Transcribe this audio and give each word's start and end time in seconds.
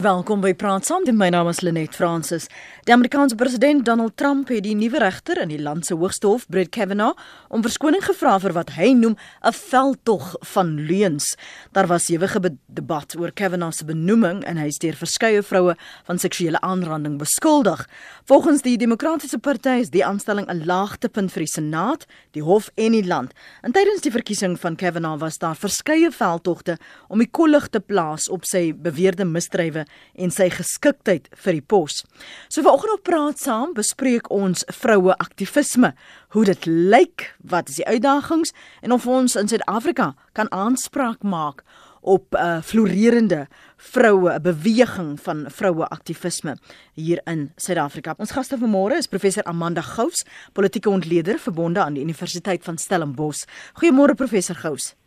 Welkom 0.00 0.40
by 0.40 0.54
Praat 0.56 0.86
Saam. 0.88 1.04
My 1.12 1.26
naam 1.28 1.50
is 1.50 1.58
Lenet 1.60 1.92
Fransis. 1.92 2.46
Die 2.88 2.92
Amerikaanse 2.94 3.36
president 3.36 3.84
Donald 3.84 4.14
Trump 4.16 4.48
het 4.48 4.62
die 4.64 4.72
nuwe 4.72 4.96
regter 5.02 5.42
in 5.42 5.50
die 5.52 5.58
land 5.60 5.84
se 5.84 5.92
hoogste 5.92 6.24
hof, 6.30 6.46
Brett 6.48 6.70
Kavanaugh, 6.72 7.20
om 7.52 7.60
verskoning 7.60 8.00
gevra 8.06 8.38
vir 8.40 8.54
wat 8.56 8.72
hy 8.78 8.94
noem 8.96 9.18
'n 9.44 9.52
veldtog 9.52 10.36
van 10.54 10.86
leuns. 10.88 11.36
Daar 11.72 11.86
was 11.86 12.08
ewige 12.08 12.40
debat 12.66 13.14
oor 13.18 13.30
Kavanaugh 13.30 13.76
se 13.76 13.84
benoeming 13.84 14.42
en 14.44 14.56
hy 14.56 14.68
is 14.68 14.78
deur 14.78 14.96
verskeie 14.96 15.42
vroue 15.42 15.76
van 16.04 16.18
seksuele 16.18 16.60
aanranding 16.60 17.18
beskuldig. 17.18 17.86
Volgens 18.24 18.62
die 18.62 18.78
Demokratiese 18.78 19.38
Party 19.38 19.80
is 19.80 19.90
die 19.90 20.04
aanstelling 20.04 20.48
'n 20.48 20.64
laagtepunt 20.64 21.30
vir 21.30 21.42
die 21.42 21.52
Senaat, 21.52 22.06
die 22.32 22.42
hof 22.42 22.70
en 22.76 22.92
die 22.92 23.06
land. 23.06 23.32
En 23.62 23.72
tydens 23.72 24.00
die 24.00 24.12
verkiesing 24.12 24.58
van 24.58 24.76
Kavanaugh 24.76 25.20
was 25.20 25.38
daar 25.38 25.56
verskeie 25.56 26.10
veldtogte 26.10 26.78
om 27.08 27.18
die 27.18 27.30
kollig 27.30 27.68
te 27.68 27.80
plaas 27.80 28.30
op 28.30 28.44
sy 28.44 28.72
beweerde 28.72 29.24
misdrywe 29.24 29.84
en 30.14 30.30
sy 30.30 30.48
geskiktheid 30.50 31.28
vir 31.44 31.52
die 31.52 31.64
pos. 31.64 32.04
So 32.48 32.62
vanoggend 32.62 32.98
op 32.98 33.04
praat 33.08 33.38
saam 33.38 33.74
bespreek 33.74 34.30
ons 34.30 34.64
vroue 34.80 35.16
aktivisme, 35.18 35.94
hoe 36.34 36.44
dit 36.44 36.66
lyk, 36.66 37.30
wat 37.40 37.68
is 37.68 37.80
die 37.80 37.86
uitdagings 37.86 38.52
en 38.82 38.92
of 38.92 39.06
ons 39.06 39.36
in 39.36 39.48
Suid-Afrika 39.48 40.14
kan 40.32 40.50
aanspraak 40.52 41.22
maak 41.22 41.64
op 42.00 42.32
'n 42.32 42.36
uh, 42.36 42.56
eh, 42.56 42.62
floreerende 42.62 43.48
vroue 43.76 44.32
'n 44.32 44.42
beweging 44.42 45.20
van 45.20 45.44
vroue 45.48 45.88
aktivisme 45.88 46.56
hier 46.94 47.20
in 47.24 47.52
Suid-Afrika. 47.56 48.14
Ons 48.16 48.30
gaste 48.30 48.58
vanmôre 48.58 48.96
is 48.96 49.06
professor 49.06 49.44
Amanda 49.44 49.80
Gous, 49.80 50.24
politieke 50.52 50.90
ontleder 50.90 51.38
verbonde 51.38 51.82
aan 51.82 51.94
die 51.94 52.02
Universiteit 52.02 52.64
van 52.64 52.78
Stellenbosch. 52.78 53.44
Goeiemôre 53.74 54.14
professor 54.14 54.56
Gous. 54.56 54.99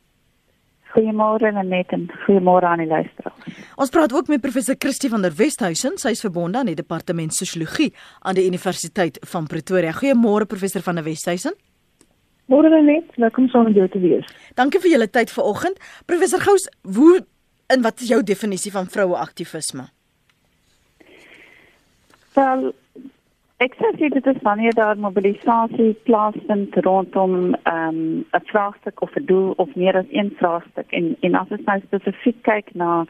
Goeiemôre 0.94 1.50
Anet 1.58 1.90
en 1.96 2.06
goeiemôre 2.26 2.68
aan 2.70 2.84
die 2.84 2.88
luisteraars. 2.88 3.62
Ons 3.82 3.90
praat 3.90 4.14
ook 4.14 4.28
met 4.30 4.42
professor 4.42 4.76
Christie 4.78 5.10
van 5.10 5.24
der 5.26 5.34
Westhuizen, 5.34 5.98
sy 5.98 6.14
is 6.14 6.22
verbonde 6.22 6.60
aan 6.60 6.70
die 6.70 6.78
departement 6.78 7.34
sosiologie 7.34 7.90
aan 8.22 8.38
die 8.38 8.46
Universiteit 8.46 9.18
van 9.32 9.48
Pretoria. 9.50 9.96
Goeiemôre 9.98 10.46
professor 10.46 10.86
van 10.86 11.02
der 11.02 11.08
Westhuizen. 11.08 11.58
Môre 12.52 12.70
Anet, 12.78 13.10
welkom 13.18 13.48
saam 13.50 13.66
met 13.72 13.80
jou 13.80 13.88
te 13.90 14.04
wees. 14.04 14.30
Dankie 14.60 14.82
vir 14.84 14.94
julle 14.94 15.10
tyd 15.10 15.34
vanoggend. 15.34 15.82
Professor 16.06 16.44
Gous, 16.44 16.70
hoe 16.86 17.24
en 17.74 17.82
wat 17.82 18.06
is 18.06 18.14
jou 18.14 18.22
definisie 18.22 18.72
van 18.72 18.86
vroue 18.86 19.18
aktivisme? 19.18 19.88
Wel, 22.38 22.74
Ek 23.64 23.76
sê 23.80 23.90
dit 23.96 24.26
is 24.28 24.42
wanneer 24.42 24.74
daar 24.76 24.98
mobilisasie 25.00 25.94
plaasvind 26.04 26.76
rondom 26.86 27.54
ehm, 27.54 27.96
'n 27.96 28.26
um, 28.36 28.46
vraagstuk 28.52 29.02
of 29.02 29.16
'n 29.16 29.26
doel 29.26 29.54
of 29.56 29.76
meer 29.76 29.96
as 29.98 30.10
een 30.12 30.34
vraagstuk 30.38 30.92
en 30.92 31.16
en 31.20 31.36
as 31.36 31.48
ons 31.50 31.66
nou 31.66 31.80
spesifiek 31.80 32.42
kyk 32.42 32.74
na 32.74 33.06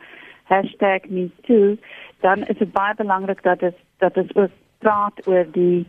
#metoo 1.10 1.78
dan 2.20 2.44
is 2.52 2.58
dit 2.58 2.72
baie 2.72 2.96
belangrik 2.96 3.42
dat 3.44 3.60
dit 3.60 3.78
dat 3.98 4.14
dit 4.14 4.36
ook 4.36 4.52
praat 4.78 5.28
oor 5.28 5.46
die 5.52 5.86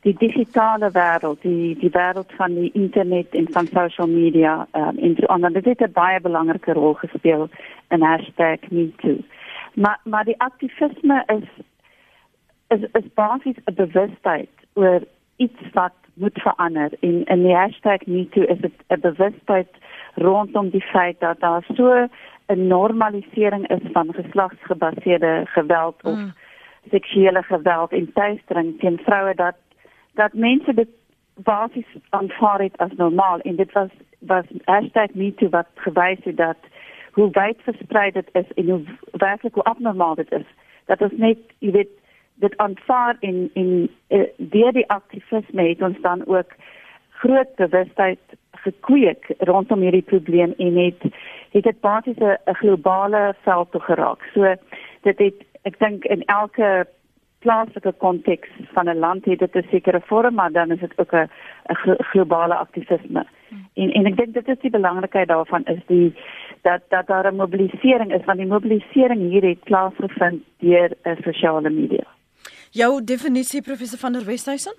die 0.00 0.14
digitale 0.18 0.90
wêreld, 0.92 1.42
die 1.42 1.76
die 1.78 1.90
wêreld 1.90 2.32
van 2.36 2.54
die 2.54 2.70
internet 2.72 3.34
en 3.34 3.46
van 3.50 3.66
social 3.66 4.08
media 4.08 4.66
um, 4.72 4.98
en 4.98 5.16
so 5.16 5.26
aan. 5.26 5.52
Dit 5.52 5.64
het 5.64 5.80
'n 5.80 5.92
baie 5.92 6.20
belangrike 6.20 6.72
rol 6.72 6.94
gespeel 6.94 7.48
in 7.88 8.00
#metoo. 8.70 9.18
Maar 9.74 10.00
maar 10.04 10.24
die 10.24 10.40
aktivisme 10.40 11.22
is 11.26 11.48
is 12.76 12.82
is 13.00 13.08
basies 13.14 13.58
'n 13.64 13.74
bewustheid 13.74 14.54
oor 14.74 15.00
iets 15.36 15.60
wat 15.72 15.96
moet 16.14 16.38
verander 16.46 16.90
en 17.00 17.24
in 17.24 17.42
die 17.42 17.56
hashtag 17.56 18.06
#metoo 18.06 18.42
is 18.42 18.58
dit 18.58 18.76
'n 18.88 19.00
bewustheid 19.00 19.70
rondom 20.14 20.70
die 20.70 20.86
feit 20.92 21.20
dat 21.20 21.40
daar 21.40 21.64
so 21.74 22.08
'n 22.46 22.66
normalisering 22.66 23.68
is 23.68 23.92
van 23.92 24.14
geslagsgebaseerde 24.14 25.42
geweld 25.44 26.02
of 26.02 26.16
mm. 26.16 26.32
seksuele 26.90 27.42
geweld 27.42 27.92
en 27.92 28.12
teistering 28.12 28.78
teen 28.78 28.98
vroue 28.98 29.34
dat 29.34 29.56
dat 30.14 30.32
mense 30.32 30.74
dit 30.74 30.88
basies 31.34 31.86
aanvaar 32.10 32.60
het 32.60 32.76
as 32.76 32.92
normaal 32.96 33.38
en 33.40 33.56
dit 33.56 33.72
was 33.72 33.90
was 34.18 34.44
#metoo 35.12 35.48
wat 35.48 35.66
gewys 35.74 36.24
het 36.24 36.36
dat 36.36 36.58
hoe 37.12 37.30
wyd 37.30 37.56
versprei 37.62 38.10
dit 38.10 38.28
is 38.32 38.52
en 38.54 38.68
hoe 38.68 38.82
werklik 39.12 39.54
hoe 39.54 39.62
abnormaal 39.62 40.14
dit 40.14 40.32
is 40.32 40.46
dat 40.84 41.00
ons 41.00 41.12
net 41.16 41.38
jy 41.58 41.70
weet 41.70 42.02
dit 42.34 42.56
aanvaar 42.56 43.16
en 43.20 43.50
en 43.54 43.90
uh, 44.08 44.22
deur 44.36 44.72
die 44.72 44.88
aktivisme 44.88 45.68
het 45.68 45.82
ons 45.82 46.00
dan 46.00 46.26
ook 46.26 46.54
groot 47.08 47.54
bewustheid 47.56 48.18
gekweek 48.50 49.34
rondom 49.38 49.80
hierdie 49.80 50.02
probleem 50.02 50.54
en 50.58 50.76
het 50.76 51.02
het 51.50 51.62
dit 51.62 51.80
basies 51.80 52.18
'n 52.18 52.54
globale 52.54 53.34
veld 53.42 53.70
toe 53.70 53.80
geraak. 53.80 54.20
So 54.34 54.54
dit 55.02 55.18
het 55.18 55.34
ek 55.62 55.78
dink 55.78 56.04
in 56.04 56.22
elke 56.24 56.86
plaaslike 57.38 57.92
konteks 57.92 58.48
van 58.72 58.88
'n 58.88 58.98
land 58.98 59.24
het 59.24 59.38
dit 59.38 59.54
'n 59.54 59.66
sekere 59.70 60.00
vorm, 60.00 60.34
maar 60.34 60.52
dan 60.52 60.70
is 60.70 60.80
dit 60.80 60.98
ook 60.98 61.12
'n 61.12 61.28
'n 61.72 61.96
globale 61.98 62.54
aktivisme. 62.54 63.26
En 63.74 63.92
en 63.92 64.06
ek 64.06 64.16
dink 64.16 64.34
dit 64.34 64.48
is 64.48 64.60
die 64.60 64.70
belangrikheid 64.70 65.28
daarvan 65.28 65.64
is 65.64 65.82
die 65.86 66.14
dat 66.62 66.80
dat 66.88 67.06
daar 67.06 67.32
'n 67.32 67.36
mobilisering 67.36 68.12
is 68.12 68.24
want 68.24 68.38
die 68.38 68.54
mobilisering 68.56 69.20
hier 69.30 69.42
het 69.42 69.64
plaasgevind 69.64 70.42
deur 70.58 70.90
uh, 71.02 71.16
sosiale 71.22 71.70
media. 71.70 72.13
Jou 72.74 73.04
definisie 73.04 73.62
professor 73.62 73.98
van 73.98 74.12
der 74.12 74.24
Westhuizen? 74.26 74.74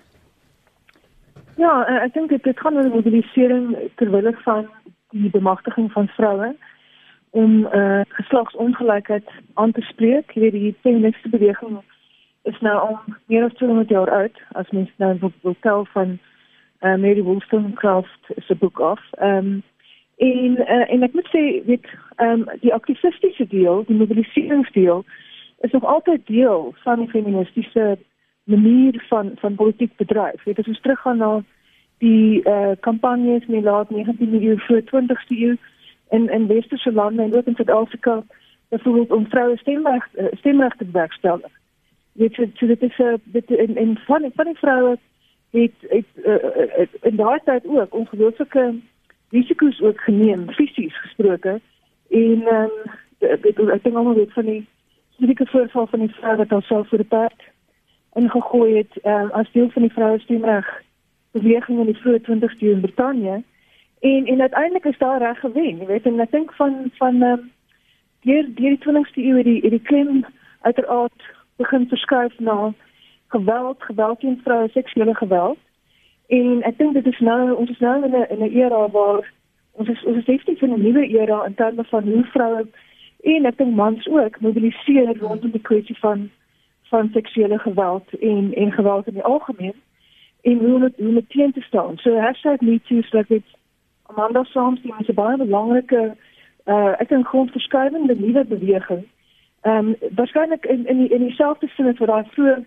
Ja, 1.56 1.88
uh, 1.88 2.02
ek 2.04 2.12
dink 2.12 2.28
dit, 2.28 2.42
dit 2.44 2.58
gaan 2.60 2.76
oor 2.76 2.90
mobilisering 2.92 3.70
terwyl 3.96 4.28
van 4.44 4.66
die 5.16 5.30
bemagtiging 5.32 5.88
van 5.92 6.08
vroue 6.08 6.50
om 7.30 7.64
uh, 7.64 8.00
geslagsongelykheid 8.18 9.30
aan 9.54 9.72
te 9.72 9.80
spreek. 9.80 10.34
Jy 10.36 10.42
weet 10.44 10.52
die 10.52 10.74
feministische 10.84 11.32
beweging 11.32 11.78
is 12.44 12.60
nou 12.60 12.76
al 12.76 12.98
meer 13.32 13.48
as 13.48 13.56
200 13.56 13.88
jaar 13.88 14.12
oud 14.12 14.44
as 14.60 14.70
mens 14.76 14.92
nou 15.00 15.32
wil 15.40 15.56
tel 15.64 15.88
van 15.96 16.18
uh, 16.18 16.94
Mary 17.00 17.22
Wollstonecraft 17.22 18.32
se 18.44 18.54
boek 18.60 18.80
af. 18.80 19.00
Ehm 19.16 19.36
um, 19.54 19.62
en 20.16 20.60
uh, 20.64 20.84
en 20.92 21.02
ek 21.02 21.16
moet 21.16 21.32
sê 21.32 21.46
weet 21.64 21.88
ehm 22.16 22.44
um, 22.44 22.60
die 22.60 22.74
aktivistiese 22.76 23.48
deel, 23.48 23.84
die 23.88 23.96
mobiliseringsdeel 23.96 25.04
is 25.60 25.70
nog 25.70 25.84
altyd 25.84 26.26
deel 26.26 26.74
van 26.76 26.98
die 26.98 27.08
feministiese 27.08 27.98
manier 28.44 29.04
van 29.08 29.32
van 29.34 29.54
politiek 29.54 29.96
bedryf. 29.96 30.42
Dit 30.42 30.58
is 30.58 30.66
ons 30.66 30.80
teruggaan 30.80 31.16
na 31.16 31.42
die 31.98 32.42
eh 32.42 32.52
uh, 32.52 32.70
kampanjes 32.80 33.46
in 33.46 33.52
die 33.52 33.62
laat 33.62 33.88
19de 33.90 34.42
eeu 34.42 34.58
voor 34.58 34.80
20ste 34.80 35.36
eeu 35.38 35.56
in 36.10 36.28
in 36.28 36.46
westerse 36.46 36.92
lande 36.92 37.22
en 37.22 37.36
ook 37.36 37.46
in 37.46 37.54
Suid-Afrika 37.54 38.22
byvoorbeeld 38.68 39.12
om 39.12 39.26
vroue 39.28 39.56
stemrecht 39.56 40.08
uh, 40.18 40.24
stemrecht 40.32 40.78
te 40.78 40.84
bewerkstellig. 40.84 41.52
Dit 42.12 42.34
so, 42.34 42.44
so 42.54 42.66
dit 42.66 42.82
is 42.82 42.98
'n 42.98 43.02
uh, 43.02 43.14
dit 43.24 43.50
in 43.50 43.76
in 43.76 43.98
van 44.06 44.30
van 44.34 44.44
die 44.44 44.58
vroue 44.58 44.98
het 45.50 45.72
het 45.88 46.06
uh, 46.24 46.86
in 47.00 47.16
daai 47.16 47.40
tyd 47.44 47.66
ook 47.66 47.94
ongelooflike 47.94 48.74
risiko's 49.30 49.80
ook 49.80 50.00
geneem 50.00 50.50
fisies 50.50 51.00
gesproke 51.00 51.60
en 52.10 52.42
ehm 52.46 52.54
um, 52.54 52.70
ek 53.18 53.82
dink 53.82 53.96
almal 53.96 54.14
weet 54.14 54.32
van 54.32 54.44
die 54.44 54.66
spesifieke 55.16 55.46
voorval 55.46 55.86
van 55.86 55.98
die 55.98 56.14
vrou 56.14 56.36
wat 56.36 56.50
haarself 56.50 56.88
voor 56.88 56.98
die 56.98 57.06
pad 57.06 57.32
ingegooi 58.12 58.76
het 58.76 59.04
uh, 59.04 59.30
as 59.30 59.52
deel 59.52 59.70
van 59.70 59.82
die 59.82 59.92
vroue 59.92 60.18
stemreg 60.18 60.68
beweging 61.30 61.78
in 61.80 61.90
die 61.92 62.00
vroeë 62.00 62.20
20ste 62.28 62.64
eeu 62.64 62.72
in 62.72 62.80
Brittanje. 62.80 63.42
En 64.00 64.26
en 64.26 64.40
uiteindelik 64.40 64.84
is 64.84 64.98
daar 64.98 65.18
reg 65.18 65.40
gewen 65.40 65.78
jy 65.78 65.86
weet 65.86 66.06
en 66.06 66.20
ek 66.20 66.30
dink 66.30 66.52
van 66.60 66.90
van 67.00 67.22
um, 67.22 67.50
deur 68.28 68.48
deur 68.60 68.76
die 68.76 68.84
20ste 68.84 69.24
eeu 69.24 69.36
het 69.36 69.48
die 69.48 69.60
het 69.60 69.76
die 69.76 69.86
klem 69.90 70.24
uiteraard 70.60 71.28
begin 71.56 71.88
verskuif 71.88 72.38
na 72.38 72.72
geweld 73.36 73.82
geweld 73.82 74.20
teen 74.20 74.40
vroue 74.44 74.68
seksuele 74.68 75.14
geweld. 75.14 75.58
En 76.28 76.62
ek 76.62 76.78
dink 76.78 76.94
dit 76.94 77.06
is 77.06 77.20
nou 77.20 77.52
ons 77.54 77.70
is 77.70 77.84
nou 77.84 78.04
in 78.04 78.16
'n 78.16 78.26
in 78.36 78.44
'n 78.44 78.56
era 78.62 78.88
waar 78.98 79.32
ons 79.72 79.88
is 79.88 80.04
ons 80.04 80.16
is 80.16 80.24
definitief 80.24 80.62
in 80.62 80.72
'n 80.72 80.82
nuwe 80.82 81.08
era 81.08 81.44
in 81.44 81.54
terme 81.54 81.84
van 81.84 82.02
hoe 82.02 82.24
vroue 82.24 82.66
en 83.34 83.46
ek 83.50 83.58
dink 83.58 83.74
mans 83.74 84.06
ook 84.08 84.40
mobiliseer 84.40 85.18
rondom 85.18 85.50
die 85.50 85.66
kwessie 85.68 85.98
van 85.98 86.30
van 86.90 87.08
seksuele 87.12 87.58
geweld 87.58 88.18
en 88.20 88.54
en 88.54 88.72
geweld 88.72 89.06
in 89.06 89.18
die 89.18 89.28
algemeen 89.32 89.74
en 90.42 90.58
hoe 90.58 90.74
om 90.74 90.92
hoe 90.96 91.16
om 91.16 91.26
teen 91.28 91.52
te 91.52 91.60
staan. 91.60 91.96
So 91.96 92.18
hashtag 92.18 92.60
me 92.60 92.80
too 92.88 93.02
so 93.02 93.18
dat 93.18 93.28
dit 93.28 93.42
Amanda 94.06 94.44
soms 94.44 94.82
die 94.82 94.94
is 94.98 95.08
'n 95.08 95.14
baie 95.14 95.36
belangrike 95.36 96.16
uh 96.66 96.92
ek 97.00 97.08
dink 97.08 97.26
grondverskuivende 97.26 98.14
nuwe 98.14 98.44
beweging. 98.44 99.04
Ehm 99.60 99.88
um, 99.88 99.96
waarskynlik 100.14 100.66
in 100.66 100.86
in 100.86 100.98
die, 100.98 101.08
in 101.08 101.26
dieselfde 101.26 101.68
sin 101.68 101.86
as 101.86 101.98
wat 101.98 102.08
daai 102.08 102.24
vroeë 102.34 102.64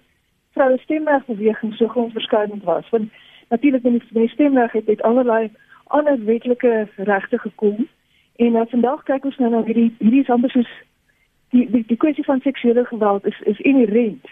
vroue 0.54 0.78
stemreg 0.78 1.26
beweging 1.26 1.74
so 1.74 1.88
grondverskuivend 1.88 2.64
was. 2.64 2.90
Want 2.90 3.12
natuurlik 3.50 3.84
in 3.84 4.02
die 4.10 4.30
stemreg 4.30 4.72
het 4.72 4.86
dit 4.86 5.02
allerlei 5.02 5.52
ander 5.88 6.26
wetlike 6.26 6.88
regte 6.96 7.38
gekom. 7.38 7.88
En 8.40 8.52
nou 8.56 8.66
vandag 8.72 9.04
kyk 9.04 9.26
ons 9.28 9.38
nou 9.42 9.50
na 9.52 9.64
hierdie 9.68 9.90
hierdie 10.00 10.22
is 10.24 10.30
amper 10.32 10.52
soos 10.54 10.70
die 11.54 11.66
die, 11.72 11.84
die 11.90 11.98
kwessie 12.00 12.24
van 12.24 12.40
seksuele 12.46 12.86
geweld 12.88 13.26
is 13.28 13.40
is 13.52 13.60
inherent 13.68 14.30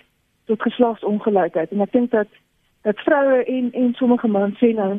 tot 0.48 0.64
geslagsongelykheid 0.64 1.74
en 1.76 1.84
ek 1.84 1.92
dink 1.96 2.14
dat 2.16 2.32
dat 2.88 3.04
vroue 3.04 3.44
en 3.44 3.72
en 3.82 3.92
sommige 4.00 4.32
mans 4.32 4.56
sê 4.64 4.72
nou 4.78 4.94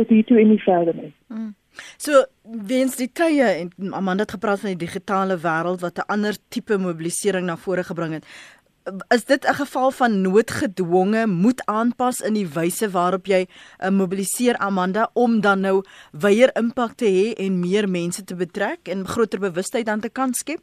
dat 0.00 0.12
hier 0.12 0.26
toe 0.28 0.40
in 0.40 0.52
die 0.52 0.62
verder 0.62 0.96
nie. 0.96 1.12
Mm. 1.32 1.54
So 1.96 2.24
wens 2.42 2.96
die 2.98 3.08
tye 3.12 3.48
en 3.62 3.94
Amanda 3.94 4.26
het 4.26 4.36
gepraat 4.36 4.60
van 4.60 4.74
die 4.74 4.84
digitale 4.84 5.38
wêreld 5.40 5.80
wat 5.86 5.98
'n 5.98 6.10
ander 6.16 6.36
tipe 6.48 6.78
mobilisering 6.78 7.46
na 7.46 7.56
vore 7.56 7.84
gebring 7.84 8.12
het. 8.12 8.26
Is 9.14 9.24
dit 9.24 9.44
'n 9.44 9.54
geval 9.54 9.90
van 9.90 10.20
noodgedwonge 10.20 11.26
moet 11.26 11.66
aanpas 11.66 12.20
in 12.20 12.34
die 12.34 12.48
wyse 12.48 12.90
waarop 12.90 13.26
jy 13.26 13.46
uh, 13.46 13.88
mobiliseer 13.90 14.56
Amanda 14.56 15.10
om 15.12 15.40
dan 15.40 15.60
nou 15.60 15.82
weier 16.12 16.50
impak 16.56 16.92
te 16.92 17.04
hê 17.04 17.44
en 17.44 17.60
meer 17.60 17.88
mense 17.88 18.24
te 18.24 18.34
betrek 18.34 18.88
en 18.88 19.06
groter 19.06 19.40
bewustheid 19.40 19.86
dan 19.86 20.00
te 20.00 20.10
kan 20.10 20.32
skep? 20.32 20.60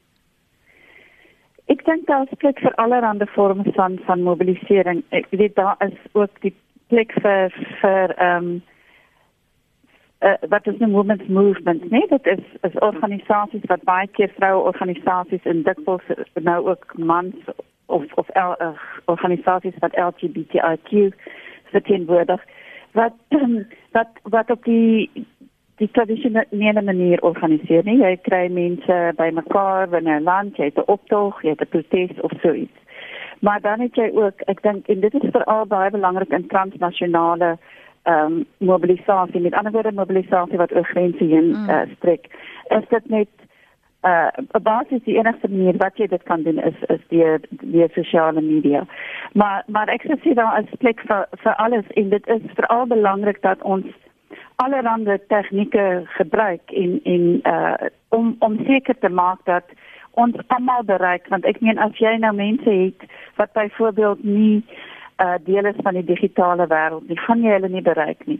Ek 1.67 1.85
dink 1.85 2.07
daar 2.07 2.23
is 2.23 2.37
plek 2.37 2.59
vir 2.59 2.75
allerlei 2.75 3.27
vorme 3.35 3.71
van 3.73 3.99
van 4.05 4.21
mobilisering. 4.21 5.03
Ek 5.09 5.27
weet 5.29 5.55
daar 5.55 5.75
is 5.79 5.97
ook 6.11 6.41
die 6.41 6.55
plek 6.87 7.11
vir 7.21 7.53
vir 7.81 8.15
ehm 8.17 8.45
um, 8.45 8.61
uh, 10.21 10.33
wat 10.49 10.67
is 10.67 10.79
'n 10.79 10.91
women's 10.91 11.27
movement 11.27 11.89
nee 11.91 12.07
dit 12.07 12.25
is 12.25 12.43
is 12.61 12.79
organisasies 12.79 13.65
wat 13.65 13.83
baie 13.83 14.07
keer 14.07 14.31
vroue 14.35 14.63
organisasies 14.63 15.43
en 15.43 15.63
dikwels 15.63 16.03
nou 16.33 16.69
ook 16.69 16.97
mans 16.97 17.35
of 17.87 18.03
of 18.13 18.29
el, 18.29 18.55
uh, 18.61 18.71
organisasies 19.05 19.79
wat 19.79 19.97
LGBTIQ 19.97 21.13
verteenwoordig 21.71 22.43
wat 22.91 23.13
wat 23.97 24.09
wat 24.23 24.51
op 24.51 24.63
die 24.63 25.25
die 25.77 25.89
tradisionele 25.93 26.81
manier 26.81 27.21
organiseer 27.21 27.85
nie. 27.85 27.99
Jy 28.01 28.15
kry 28.25 28.47
mense 28.49 28.97
bymekaar 29.17 29.89
binne 29.93 30.19
'n 30.19 30.23
land 30.23 30.57
jy 30.57 30.69
het 30.71 30.79
'n 30.81 30.91
optog 30.91 31.41
jy 31.43 31.49
het 31.49 31.61
'n 31.61 31.73
protes 31.73 32.21
of 32.21 32.31
so 32.41 32.53
iets. 32.53 32.77
Maar 33.39 33.61
dan 33.61 33.79
het 33.79 33.95
jy 33.95 34.09
ook 34.13 34.41
ek 34.47 34.61
dink 34.61 34.87
en 34.87 34.99
dit 34.99 35.13
is 35.13 35.29
veral 35.31 35.65
baie 35.65 35.91
belangrik 35.91 36.31
in 36.31 36.47
transnasionale 36.47 37.57
ehm 38.03 38.25
um, 38.25 38.45
mobilisasie. 38.57 39.41
Met 39.41 39.53
ander 39.53 39.71
woorde 39.71 39.91
mobilisasie 39.91 40.57
wat 40.57 40.75
oor 40.75 40.85
grense 40.85 41.23
heen 41.23 41.47
mm. 41.47 41.69
uh, 41.69 41.81
strek 41.95 42.25
is 42.67 42.87
dit 42.89 43.09
net 43.09 43.29
uh 44.05 44.29
basies 44.61 45.03
die 45.03 45.17
enigste 45.17 45.49
manier 45.49 45.77
wat 45.77 45.97
jy 45.97 46.07
dit 46.07 46.23
kan 46.23 46.43
doen 46.43 46.59
is 46.59 46.75
is 46.87 47.01
die 47.09 47.25
die 47.49 47.87
sosiale 47.93 48.41
media. 48.41 48.85
Maar 49.33 49.63
maar 49.67 49.89
ek 49.89 50.05
sê 50.05 50.33
daar 50.33 50.59
is 50.59 50.79
plek 50.79 51.01
vir 51.09 51.25
vir 51.43 51.55
alles 51.55 51.87
en 51.95 52.09
dit 52.09 52.27
is 52.27 52.41
veral 52.59 52.85
belangrik 52.85 53.41
dat 53.41 53.61
ons 53.61 53.85
allerlei 54.55 55.17
tegnieke 55.27 56.03
gebruik 56.17 56.71
en 56.71 56.99
en 57.03 57.25
uh 57.53 57.89
om 58.09 58.35
om 58.39 58.59
seker 58.65 58.97
te 58.99 59.09
maak 59.09 59.39
dat 59.45 59.65
ons 60.11 60.35
almal 60.47 60.83
bereik. 60.83 61.27
Want 61.29 61.45
ek 61.45 61.61
meen 61.61 61.77
as 61.77 61.97
jy 61.97 62.17
nou 62.17 62.33
mense 62.33 62.69
het 62.69 63.09
wat 63.35 63.53
byvoorbeeld 63.53 64.23
nie 64.23 64.61
uh 64.61 64.95
deel 65.43 65.65
is 65.65 65.79
van 65.83 65.93
die 65.93 66.03
digitale 66.03 66.67
wêreld. 66.67 67.07
Nie 67.07 67.17
gaan 67.17 67.41
jy 67.41 67.51
hulle 67.57 67.69
nie 67.69 67.81
bereik 67.81 68.25
nie. 68.25 68.39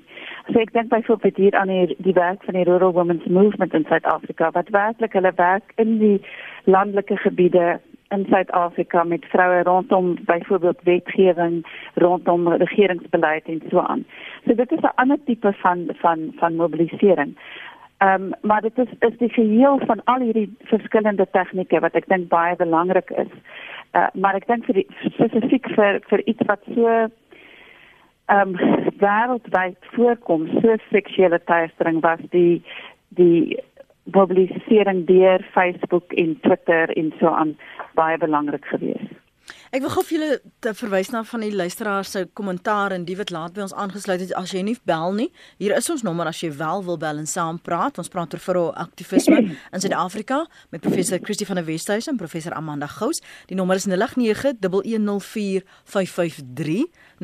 So 0.52 0.60
ek 0.60 0.74
dink 0.74 0.90
byvoorbeeld 0.90 1.38
hier 1.38 1.56
aan 1.58 1.68
die 1.74 1.96
die 1.98 2.14
werk 2.14 2.44
van 2.44 2.54
die 2.54 2.64
Rural 2.64 2.94
Women's 2.94 3.26
Movement 3.26 3.74
in 3.74 3.86
Suid-Afrika 3.90 4.52
wat 4.52 4.70
werklik 4.70 5.14
hulle 5.14 5.34
werk 5.36 5.74
in 5.76 5.98
die 6.00 6.18
landelike 6.66 7.18
gebiede 7.18 7.80
in 8.10 8.26
Suid-Afrika 8.30 9.04
met 9.04 9.26
vroue 9.26 9.64
rondom 9.64 10.16
byvoorbeeld 10.26 10.84
wetgewing, 10.84 11.66
rondom 11.94 12.48
regeringsbeleid 12.48 13.46
en 13.46 13.62
so 13.70 13.80
aan. 13.80 14.06
So 14.46 14.56
dit 14.56 14.72
is 14.72 14.80
'n 14.80 14.96
ander 14.96 15.18
tipe 15.26 15.54
van 15.54 15.90
van 16.02 16.34
van 16.36 16.56
mobilisering. 16.56 17.36
Ehm 17.98 18.24
um, 18.24 18.34
maar 18.42 18.62
dit 18.62 18.78
is 18.78 18.90
is 19.00 19.18
die 19.18 19.30
geheel 19.30 19.80
van 19.86 20.04
al 20.04 20.20
hierdie 20.20 20.56
verskillende 20.64 21.28
tegnieke 21.32 21.80
wat 21.80 21.94
ek 21.94 22.08
dink 22.08 22.28
baie 22.30 22.56
belangrik 22.56 23.10
is. 23.10 23.34
Uh, 23.96 24.08
maar 24.14 24.36
ek 24.36 24.48
dink 24.48 24.66
vir 24.68 24.84
spesifiek 25.16 25.70
vir 25.78 26.02
vir 26.10 26.24
iets 26.28 26.50
wat 26.50 26.64
so 26.74 26.88
ehm 28.28 28.56
um, 28.56 28.56
wêreldwyd 29.00 29.78
voorkom, 29.94 30.48
so 30.60 30.76
seksuele 30.92 31.40
teistering 31.48 32.02
was 32.04 32.24
die 32.34 32.62
die 33.20 33.58
mobilisering 34.16 35.06
deur 35.08 35.44
Facebook 35.54 36.14
en 36.14 36.36
Twitter 36.44 36.92
en 36.98 37.14
so 37.20 37.32
aan 37.32 37.56
baie 37.96 38.18
belangrik 38.18 38.66
geweest. 38.66 39.17
Ek 39.72 39.82
wil 39.84 39.92
gou 39.92 40.04
vir 40.08 40.18
julle 40.18 40.40
verwys 40.80 41.10
na 41.12 41.24
van 41.28 41.42
die 41.44 41.56
luisteraars 41.56 42.12
se 42.16 42.22
kommentaar 42.40 42.92
en 42.96 43.04
die 43.08 43.18
wat 43.20 43.32
laat 43.36 43.54
by 43.56 43.62
ons 43.66 43.76
aangesluit 43.76 44.22
het 44.24 44.32
as 44.40 44.52
jy 44.56 44.62
nie 44.64 44.78
bel 44.88 45.12
nie. 45.18 45.28
Hier 45.60 45.74
is 45.76 45.90
ons 45.92 46.04
nommer 46.08 46.28
as 46.30 46.40
jy 46.44 46.50
wel 46.56 46.80
wil 46.88 46.98
bel 47.02 47.18
en 47.20 47.28
saam 47.28 47.58
praat. 47.60 48.00
Ons 48.00 48.12
praat 48.14 48.34
oor 48.34 48.44
vir 48.44 48.58
aktivisme 48.80 49.38
in 49.74 49.80
Suid-Afrika 49.84 50.38
met 50.72 50.82
professor 50.86 51.20
Christie 51.24 51.48
van 51.50 51.58
der 51.60 51.68
Westhuizen 51.68 52.12
en 52.14 52.20
professor 52.22 52.54
Amanda 52.56 52.88
Gous. 52.88 53.20
Die 53.52 53.58
nommer 53.60 53.76
is 53.76 53.88
0891104553. 53.88 53.92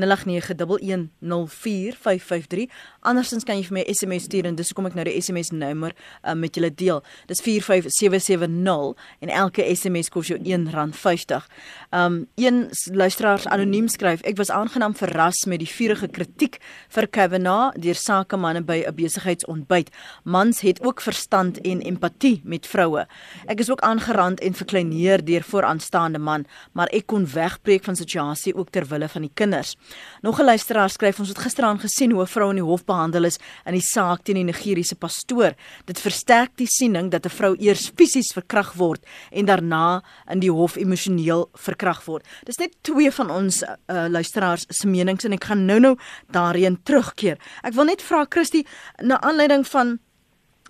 0891104553. 0.04 2.68
Andersins 3.08 3.46
kan 3.48 3.56
jy 3.60 3.66
vir 3.70 3.78
my 3.80 3.84
SMS 3.94 4.24
stuur 4.28 4.46
en 4.50 4.56
dis 4.60 4.70
hoekom 4.72 4.88
ek 4.92 4.98
nou 5.00 5.06
die 5.08 5.18
SMS 5.22 5.50
nommer 5.56 5.92
uh, 5.96 6.36
met 6.36 6.52
julle 6.58 6.72
deel. 6.74 7.00
Dis 7.32 7.42
45770 7.46 8.94
en 9.24 9.30
elke 9.44 9.62
SMS 9.72 10.08
kos 10.14 10.28
jou 10.32 10.38
R1.50. 10.40 11.42
Um 11.94 12.13
een 12.36 12.70
luisteraar 12.92 13.42
anoniem 13.46 13.88
skryf: 13.88 14.22
Ek 14.22 14.38
was 14.38 14.52
aangenaam 14.52 14.96
verras 14.96 15.46
met 15.46 15.60
die 15.60 15.70
vurige 15.70 16.08
kritiek 16.08 16.60
vir 16.96 17.08
Kavanaugh 17.08 17.78
deur 17.80 17.96
sakemanne 17.96 18.62
by 18.62 18.84
'n 18.88 18.96
besigheidsontbyt. 18.96 19.90
Mans 20.24 20.62
het 20.62 20.82
ook 20.82 21.02
verstand 21.02 21.62
en 21.62 21.82
empatie 21.82 22.42
met 22.44 22.68
vroue. 22.68 23.08
Ek 23.48 23.60
is 23.60 23.70
ook 23.72 23.82
aangerand 23.82 24.40
en 24.40 24.54
verkleineer 24.54 25.26
deur 25.26 25.44
vooraanstaande 25.44 26.20
man, 26.20 26.46
maar 26.72 26.88
ek 26.88 27.08
kon 27.08 27.26
wegbreek 27.26 27.84
van 27.84 27.96
situasie 27.96 28.56
ook 28.56 28.70
ter 28.70 28.86
wille 28.86 29.10
van 29.10 29.22
die 29.22 29.32
kinders. 29.34 29.76
Nog 30.22 30.40
'n 30.40 30.46
luisteraar 30.46 30.90
skryf 30.90 31.20
ons 31.20 31.30
het 31.30 31.40
gisteraan 31.40 31.80
gesien 31.80 32.12
hoe 32.12 32.22
'n 32.22 32.28
vrou 32.28 32.50
in 32.50 32.56
die 32.56 32.70
hof 32.70 32.86
behandel 32.86 33.24
is 33.24 33.40
in 33.66 33.74
die 33.74 33.82
saak 33.82 34.24
teen 34.24 34.36
die 34.36 34.44
Nigeriese 34.44 34.96
pastoor. 34.96 35.54
Dit 35.86 36.00
versterk 36.00 36.52
die 36.56 36.68
siening 36.68 37.12
dat 37.12 37.26
'n 37.26 37.30
vrou 37.30 37.56
eers 37.60 37.92
fisies 37.96 38.34
verkragt 38.34 38.76
word 38.76 39.06
en 39.32 39.46
daarna 39.46 40.04
in 40.30 40.40
die 40.40 40.52
hof 40.52 40.76
emosioneel 40.76 41.50
verkragt 41.54 42.03
word. 42.06 42.26
Dis 42.46 42.58
net 42.58 42.76
twee 42.82 43.12
van 43.12 43.32
ons 43.32 43.64
uh, 43.64 44.08
luisteraars 44.10 44.66
se 44.70 44.88
menings 44.88 45.26
en 45.26 45.34
ek 45.34 45.50
gaan 45.52 45.66
nou-nou 45.66 45.96
daarheen 46.32 46.80
terugkeer. 46.84 47.38
Ek 47.64 47.74
wil 47.74 47.86
net 47.86 48.02
vra 48.02 48.26
Christie 48.30 48.66
na 49.02 49.22
aanleiding 49.22 49.68
van 49.68 50.00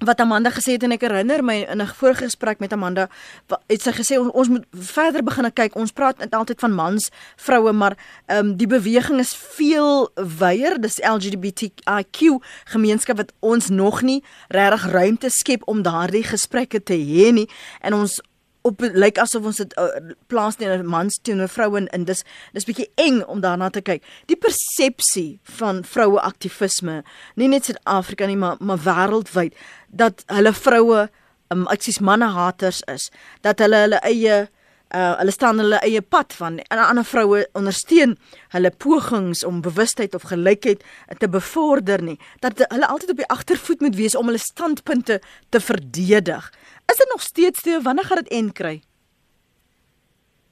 wat 0.06 0.20
Amanda 0.20 0.50
gesê 0.50 0.76
het 0.76 0.84
en 0.84 0.94
ek 0.96 1.06
herinner 1.06 1.44
my 1.44 1.56
in 1.70 1.82
'n 1.82 1.88
vorige 1.88 2.24
gesprek 2.24 2.60
met 2.60 2.74
Amanda 2.74 3.10
het 3.68 3.82
sy 3.82 3.92
gesê 3.92 4.18
ons, 4.20 4.32
ons 4.34 4.48
moet 4.50 4.66
verder 4.72 5.24
begin 5.24 5.54
kyk 5.54 5.76
ons 5.76 5.92
praat 5.92 6.32
altyd 6.32 6.60
van 6.60 6.74
mans 6.74 7.10
vroue 7.36 7.72
maar 7.72 7.98
ehm 8.26 8.38
um, 8.38 8.58
die 8.58 8.68
beweging 8.68 9.20
is 9.20 9.36
veel 9.36 10.12
wyer 10.16 10.82
dis 10.82 11.00
LGBTQ 11.00 12.42
gemeenskap 12.66 13.18
wat 13.18 13.34
ons 13.40 13.70
nog 13.70 14.02
nie 14.02 14.24
regtig 14.48 14.92
ruimte 14.92 15.30
skep 15.30 15.62
om 15.66 15.82
daardie 15.82 16.24
gesprekke 16.24 16.84
te 16.84 16.94
hê 16.94 17.32
nie 17.32 17.50
en 17.82 17.94
ons 17.94 18.22
op 18.68 18.82
lyk 18.82 19.20
asof 19.22 19.46
ons 19.50 19.60
dit 19.60 19.76
uh, 19.80 19.90
plaas 20.32 20.58
teenoor 20.60 20.86
mans 20.88 21.20
teenoor 21.22 21.52
vroue 21.52 21.82
en, 21.82 21.90
en 21.96 22.06
dis 22.08 22.24
dis 22.56 22.68
bietjie 22.68 22.90
eng 23.02 23.22
om 23.28 23.44
daarna 23.44 23.70
te 23.74 23.84
kyk. 23.84 24.04
Die 24.32 24.40
persepsie 24.40 25.40
van 25.60 25.84
vroue 25.88 26.22
aktivisme, 26.24 27.02
nie 27.36 27.52
net 27.52 27.68
Suid-Afrika 27.68 28.28
nie, 28.30 28.40
maar 28.40 28.62
maar 28.64 28.82
wêreldwyd 28.86 29.58
dat 29.92 30.24
hulle 30.32 30.56
vroue 30.56 31.08
um, 31.54 31.68
ek 31.74 31.84
sies 31.86 32.00
mannehaters 32.00 32.82
is, 32.92 33.10
dat 33.46 33.62
hulle 33.64 33.84
hulle 33.86 34.02
eie 34.08 34.44
uh, 34.94 35.14
hulle 35.20 35.34
staan 35.34 35.60
hulle 35.62 35.80
eie 35.86 36.02
pad 36.02 36.34
van 36.38 36.60
en 36.64 36.82
ander 36.82 37.06
vroue 37.08 37.44
ondersteun 37.58 38.16
hulle 38.56 38.72
pogings 38.86 39.44
om 39.48 39.62
bewustheid 39.66 40.16
of 40.16 40.28
gelykheid 40.32 40.84
te 41.20 41.30
bevorder 41.30 42.04
nie 42.04 42.20
dat 42.46 42.62
hulle 42.68 42.90
altyd 42.90 43.16
op 43.16 43.24
die 43.24 43.32
agtervoet 43.34 43.82
moet 43.86 43.98
wees 44.00 44.16
om 44.16 44.30
hulle 44.30 44.42
standpunte 44.42 45.20
te 45.50 45.60
verdedig. 45.60 46.52
Is 46.92 46.98
dit 46.98 47.10
nog 47.12 47.22
steeds 47.22 47.62
toe 47.62 47.82
wanneer 47.82 48.06
gaan 48.06 48.24
dit 48.24 48.28
en 48.28 48.52
kry? 48.52 48.82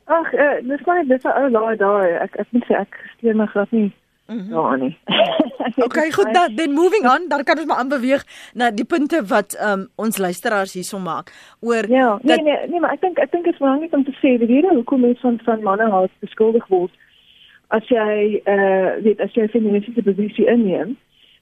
Ag, 0.05 0.33
uh, 0.33 0.59
dis 0.67 0.85
maar 0.85 1.03
dis 1.07 1.23
'n 1.23 1.27
ou 1.27 1.49
laai 1.49 1.75
daai. 1.77 2.11
Ek 2.25 2.35
ek 2.35 2.47
moet 2.51 2.65
sê 2.65 2.75
ek 2.75 2.99
steun 3.17 3.37
my 3.37 3.45
glad 3.45 3.71
nie. 3.71 3.91
Ja, 4.25 4.75
nee. 4.75 4.97
okay, 5.85 6.11
goed, 6.11 6.33
dan 6.33 6.55
then 6.55 6.71
moving 6.71 7.03
on, 7.03 7.27
dan 7.27 7.43
kan 7.43 7.57
ons 7.57 7.67
maar 7.67 7.77
aanbeweeg 7.77 8.23
na 8.53 8.71
die 8.71 8.85
punte 8.85 9.25
wat 9.27 9.57
um, 9.59 9.89
ons 9.95 10.17
luisteraars 10.17 10.73
hierso 10.73 10.99
maak 10.99 11.31
oor 11.59 11.89
Ja, 11.89 12.19
nee, 12.21 12.35
dat, 12.35 12.45
nee, 12.45 12.67
nee, 12.67 12.79
maar 12.79 12.93
ek 12.95 13.01
dink 13.01 13.19
ek 13.19 13.31
dink 13.31 13.43
dit 13.43 13.53
is 13.53 13.59
belangrik 13.59 13.93
om 13.93 14.03
te 14.03 14.15
sê 14.21 14.37
die 14.39 14.47
rede 14.47 14.71
hoekom 14.71 15.03
mense 15.03 15.21
van 15.21 15.39
van 15.43 15.63
manne 15.63 15.89
haat 15.91 16.11
beskuldig 16.23 16.67
word 16.67 16.95
as 17.75 17.87
jy 17.87 18.41
eh 18.45 18.55
uh, 18.55 19.03
weet 19.03 19.19
as 19.23 19.35
jy 19.35 19.47
feministiese 19.51 20.03
posisie 20.03 20.47
inneem, 20.47 20.97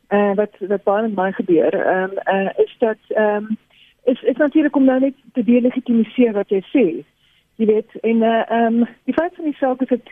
eh 0.10 0.18
uh, 0.18 0.36
wat 0.38 0.58
wat 0.72 0.84
baie 0.84 1.08
met 1.08 1.16
my 1.18 1.32
gebeur, 1.32 1.74
ehm 1.74 2.04
um, 2.04 2.18
eh 2.26 2.46
uh, 2.46 2.66
is 2.66 2.76
dat 2.80 3.02
ehm 3.08 3.50
um, 3.50 3.58
is 4.12 4.22
is 4.22 4.38
natuurlik 4.38 4.76
om 4.76 4.86
nou 4.86 5.00
net 5.00 5.16
te 5.34 5.44
delegitimiseer 5.44 6.34
wat 6.34 6.50
jy 6.50 6.62
sê. 6.74 6.86
Jy 7.62 7.68
weet 7.70 7.96
en 8.02 8.24
eh, 8.24 8.44
ehm 8.48 8.82
uh, 8.82 8.82
um, 8.82 8.88
die 9.10 9.14
feit 9.14 9.36
van 9.36 9.50
die 9.50 9.58
saak 9.60 9.82
is 9.86 9.92
dat 9.94 10.12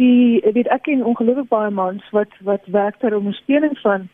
die 0.00 0.42
weet 0.56 0.70
ek 0.74 0.84
ken 0.88 1.04
ongelukkig 1.04 1.48
baie 1.52 1.70
mans 1.70 2.10
wat 2.16 2.34
wat 2.48 2.66
werk 2.76 2.98
ter 2.98 3.16
ondersteuning 3.16 3.78
van 3.78 4.08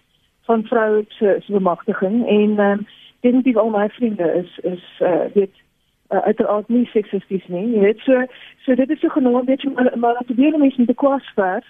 van 0.49 0.65
vroue 0.73 1.05
se 1.09 1.37
se 1.47 1.53
bemagtiging 1.53 2.23
en 2.27 2.59
ehm 2.59 2.79
um, 2.79 2.87
definitief 3.21 3.57
al 3.57 3.75
my 3.77 3.89
vriende 3.89 4.31
is 4.43 4.59
is 4.75 4.85
uh, 5.01 5.27
weet 5.35 5.57
uh, 6.11 6.23
uiteraard 6.31 6.69
nie 6.69 6.87
seksisties 6.93 7.47
nie. 7.49 7.67
Jy 7.75 7.81
weet 7.89 8.01
so 8.07 8.25
so 8.65 8.75
dit 8.75 8.91
is 8.91 9.01
so 9.01 9.09
genoem 9.09 9.45
weet 9.45 9.63
jy 9.63 9.75
maar 9.75 9.93
maar 9.99 10.17
dat 10.23 10.37
die 10.37 10.57
mense 10.57 10.79
met 10.79 10.95
die 10.95 11.03
kwas 11.05 11.33
ver 11.35 11.63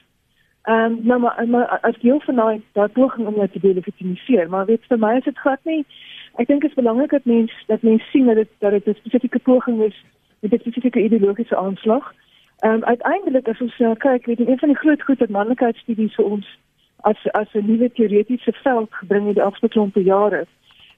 Ehm 0.63 0.99
um, 1.11 1.21
maar, 1.21 1.49
maar 1.49 1.79
as 1.81 1.97
jy 2.01 2.19
van 2.21 2.35
nou 2.35 2.63
daar 2.73 2.89
poging 2.89 3.27
om 3.27 3.35
dit 3.35 3.53
te 3.53 3.61
delegitimiseer, 3.61 4.49
maar 4.49 4.67
weet 4.67 4.85
vir 4.89 4.99
my 4.99 5.17
is 5.17 5.25
dit 5.25 5.39
glad 5.39 5.61
nie 5.65 5.87
Ek 6.35 6.47
dink 6.47 6.61
dit 6.61 6.71
is 6.71 6.77
belangrik 6.77 7.11
dat 7.11 7.25
mense 7.25 7.55
dat 7.67 7.83
mense 7.83 8.07
sien 8.11 8.27
dat 8.27 8.35
dit 8.35 8.49
dat 8.59 8.71
dit 8.71 8.87
'n 8.87 8.95
spesifieke 8.95 9.39
poging 9.39 9.83
is 9.83 10.05
met 10.41 10.53
'n 10.53 10.59
spesifieke 10.59 11.03
ideologiese 11.03 11.57
aanslag. 11.57 12.15
Ehm 12.59 12.73
um, 12.73 12.85
uiteindelik 12.85 13.49
as 13.49 13.61
ons 13.61 13.79
uh, 13.79 13.91
kyk, 13.99 14.27
weet 14.27 14.39
jy, 14.39 14.47
een 14.47 14.59
van 14.59 14.69
die 14.69 14.79
groot 14.79 15.03
goed 15.03 15.19
wat 15.19 15.29
manlikheidsstudies 15.29 16.15
vir 16.15 16.25
ons 16.25 16.59
as 17.01 17.31
as 17.33 17.49
'n 17.53 17.67
nuwe 17.67 17.93
teoretiese 17.93 18.53
veld 18.53 18.95
gebring 18.95 19.27
het 19.27 19.35
die 19.35 19.43
afgelope 19.43 20.03
jare, 20.03 20.47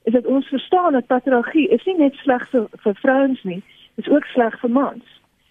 is 0.03 0.13
dat 0.13 0.27
ons 0.27 0.47
verstaan 0.47 0.93
dat 0.93 1.07
patriargie 1.07 1.69
is 1.69 1.85
nie 1.85 1.97
net 1.97 2.15
sleg 2.15 2.49
vir, 2.51 2.67
vir 2.71 2.95
vrouens 2.95 3.43
nie, 3.43 3.63
dit 3.95 4.07
is 4.07 4.13
ook 4.13 4.25
sleg 4.25 4.59
vir 4.61 4.71
mans. 4.71 5.05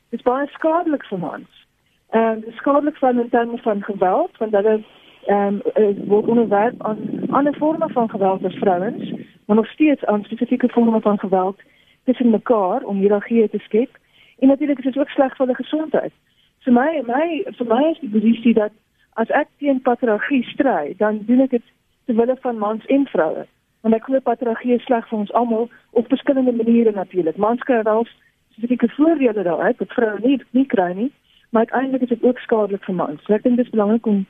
Dit 0.09 0.19
is 0.19 0.25
baie 0.25 0.47
skadelik 0.47 1.05
vir 1.05 1.19
mans. 1.19 1.67
Ehm 2.09 2.23
um, 2.23 2.39
dit 2.39 2.49
is 2.49 2.55
skadelik 2.55 2.97
van 2.97 3.19
in 3.19 3.29
terme 3.29 3.57
van 3.57 3.83
geweld, 3.83 4.37
want 4.37 4.53
is 4.53 4.83
ehm 5.25 5.61
um, 5.75 5.97
word 6.07 6.27
onderwerp 6.27 6.83
aan 6.83 6.97
ander 7.29 7.53
forme 7.53 7.89
van 7.89 8.09
geweld 8.09 8.41
vir 8.41 8.51
vrouens, 8.51 9.11
maar 9.51 9.59
nog 9.59 9.71
steeds 9.71 10.05
aan 10.05 10.23
spesifieke 10.23 10.69
forme 10.69 11.01
van 11.01 11.19
geweld 11.19 11.59
tussen 12.03 12.29
mekaar 12.29 12.81
om 12.83 12.97
hiërargie 12.97 13.49
te 13.49 13.57
skep. 13.57 13.97
En 14.39 14.47
natuurlik 14.47 14.77
is 14.77 14.83
dit 14.83 14.97
ook 14.97 15.09
sleg 15.09 15.35
vir 15.35 15.45
die 15.45 15.55
gesondheid. 15.55 16.13
Vir 16.59 16.73
my 16.73 17.01
my 17.05 17.43
vir 17.57 17.67
my 17.67 17.89
is 17.89 17.99
die 17.99 18.09
posisie 18.09 18.53
dat 18.53 18.71
as 19.13 19.27
ek 19.27 19.47
teen 19.57 19.81
patriargie 19.81 20.43
stry, 20.43 20.93
dan 20.97 21.19
doen 21.27 21.41
ek 21.41 21.49
dit 21.49 21.67
ter 22.05 22.15
wille 22.15 22.37
van 22.41 22.57
mans 22.57 22.85
en 22.85 23.05
vroue. 23.11 23.45
Want 23.81 23.95
ek 23.95 24.07
glo 24.07 24.23
patriargie 24.23 24.73
is 24.79 24.87
sleg 24.87 25.07
vir 25.09 25.19
ons 25.19 25.33
almal 25.33 25.69
op 25.89 26.07
verskillende 26.07 26.55
maniere 26.63 26.91
natuurlik. 26.91 27.35
Mans 27.35 27.67
kry 27.67 27.83
wel 27.83 28.07
spesifieke 28.51 28.87
voordele 28.95 29.43
daaruit 29.43 29.83
wat 29.83 29.99
vroue 29.99 30.19
nie 30.23 30.39
nie 30.51 30.65
kry 30.65 30.93
nie, 30.93 31.11
maar 31.49 31.67
uiteindelik 31.67 32.07
is 32.07 32.15
dit 32.15 32.23
ook 32.23 32.39
skadelik 32.39 32.87
vir 32.87 32.95
mans. 33.03 33.19
So 33.27 33.35
ek 33.35 33.43
dink 33.43 33.59
dit 33.59 33.65
is 33.65 33.75
belangrik 33.75 34.05
om 34.05 34.25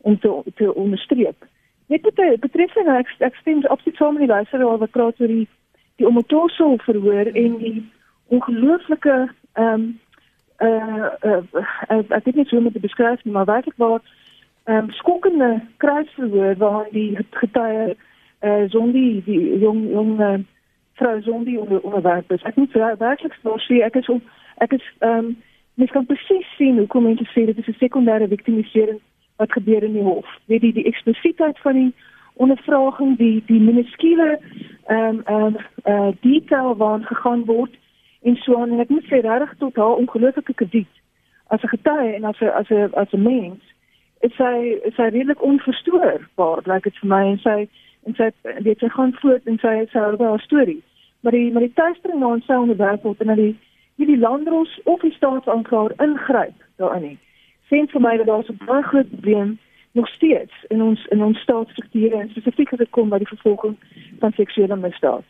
om 0.00 0.18
te 0.18 0.32
te 0.54 0.74
onderstreep. 0.74 1.44
Net 1.92 2.02
dit 2.02 2.40
betref 2.40 2.76
en 2.76 2.88
ek 2.94 3.10
ek 3.18 3.34
stem 3.40 3.64
absoluut 3.64 3.98
saam 4.00 4.14
met 4.16 4.24
die 4.24 4.34
luisteraar 4.34 4.78
wat 4.80 4.94
praat 4.96 5.20
oor 5.20 5.28
die 5.28 5.48
die 6.00 6.06
omotoso 6.08 6.76
verhoor 6.86 7.28
en 7.32 7.58
die 7.60 7.90
ongelooflike 8.32 9.16
ehm 9.52 9.74
um, 9.74 9.84
uh, 10.68 11.10
uh, 11.28 11.42
uh, 11.90 11.98
ek 12.16 12.24
weet 12.24 12.38
nie 12.38 12.46
hoe 12.48 12.60
om 12.62 12.70
beskryf 12.86 13.24
maar 13.24 13.50
werklik 13.50 13.76
waar 13.76 14.00
ehm 14.00 14.78
um, 14.78 14.90
skokkende 15.00 15.50
kruisverhoor 15.84 16.56
waar 16.64 16.88
die 16.96 17.10
getuie 17.30 17.96
eh 18.40 18.64
Zondi 18.74 19.22
die 19.28 19.58
jong 19.58 19.84
jong 19.90 20.20
uh, 20.20 20.38
vrou 20.92 21.22
Zondi 21.22 21.58
onder 21.58 21.80
onderwerp 21.80 22.32
is. 22.32 22.42
Ek 22.42 22.56
moet 22.56 22.72
werklik 22.98 23.36
sê 23.68 23.84
ek 23.84 24.00
is 24.00 24.08
ek 24.64 24.72
is 24.80 24.92
ehm 24.98 25.18
um, 25.18 25.36
mens 25.74 25.90
kan 25.90 26.06
presies 26.06 26.56
sien 26.56 26.78
hoe 26.78 26.86
kom 26.86 27.04
mense 27.04 27.28
sê 27.34 27.44
dit 27.44 27.58
is 27.58 27.68
'n 27.68 27.80
victimisering 28.36 29.00
wat 29.42 29.52
gebeur 29.52 29.82
in 29.82 29.96
die 29.98 30.06
hof. 30.06 30.28
Weet 30.50 30.62
jy 30.62 30.72
die 30.78 30.88
eksplisiteit 30.90 31.58
van 31.66 31.78
die 31.78 31.90
ondervraging, 32.42 33.16
die 33.18 33.42
die 33.50 33.60
minuskule 33.60 34.38
ehm 34.86 34.98
um, 35.08 35.22
ehm 35.24 35.46
um, 35.46 35.56
uh, 35.92 36.10
detail 36.20 36.76
waarna 36.76 37.06
gegaan 37.06 37.44
word 37.50 37.74
en 38.22 38.36
so 38.36 38.60
aan. 38.60 38.72
En 38.72 38.84
ek 38.84 38.92
moet 38.94 39.08
sê 39.10 39.20
regtig 39.24 39.54
tot 39.58 39.76
haar 39.76 40.00
ongelooflike 40.04 40.54
krediet 40.54 41.00
as 41.54 41.62
'n 41.62 41.74
getuie 41.74 42.12
en 42.18 42.24
as 42.30 42.40
'n 42.40 42.52
as 42.60 42.70
'n 42.70 42.94
as 43.02 43.12
'n 43.12 43.22
mens 43.22 43.62
is 44.20 44.34
sy 44.36 44.54
is 44.88 44.94
sy 44.94 45.08
redelik 45.10 45.42
onverstoorbaar 45.42 46.62
lyk 46.72 46.84
dit 46.84 46.98
vir 47.00 47.08
my. 47.14 47.24
En 47.32 47.38
sy 47.38 47.58
en 48.06 48.14
sy 48.14 48.30
weet 48.66 48.78
sy 48.78 48.88
gaan 48.88 49.12
voort 49.20 49.46
en 49.46 49.58
sy 49.58 49.74
sy 49.92 49.98
oor 49.98 50.18
haar 50.18 50.46
storie. 50.46 50.82
Maar 51.20 51.32
die 51.32 51.52
maar 51.52 51.66
die 51.66 51.78
tuistering 51.82 52.20
na 52.20 52.26
ons 52.26 52.46
sou 52.46 52.60
onderwerp 52.60 53.02
word 53.02 53.20
en 53.20 53.26
dat 53.26 53.36
die 53.36 53.56
nie 53.96 54.06
die 54.06 54.22
landros 54.28 54.80
of 54.84 55.00
die 55.00 55.14
staatsaanklaer 55.18 55.92
ingryp 55.98 56.56
daarin 56.76 57.02
nie 57.02 57.18
sien 57.72 57.88
vir 57.88 58.02
my 58.04 58.16
dat 58.20 58.26
daar 58.26 58.44
'n 58.48 58.64
baie 58.66 58.82
groot 58.82 59.08
probleem 59.08 59.58
nog 59.92 60.08
steeds 60.08 60.54
in 60.68 60.82
ons 60.82 61.06
in 61.06 61.22
ons 61.22 61.38
staatsstrukture 61.38 62.16
en 62.16 62.28
spesifiek 62.28 62.72
as 62.72 62.78
dit 62.78 62.90
kom 62.90 63.08
by 63.08 63.18
die 63.18 63.32
vervolging 63.34 63.76
van 64.20 64.32
seksuele 64.32 64.76
misdade 64.76 65.24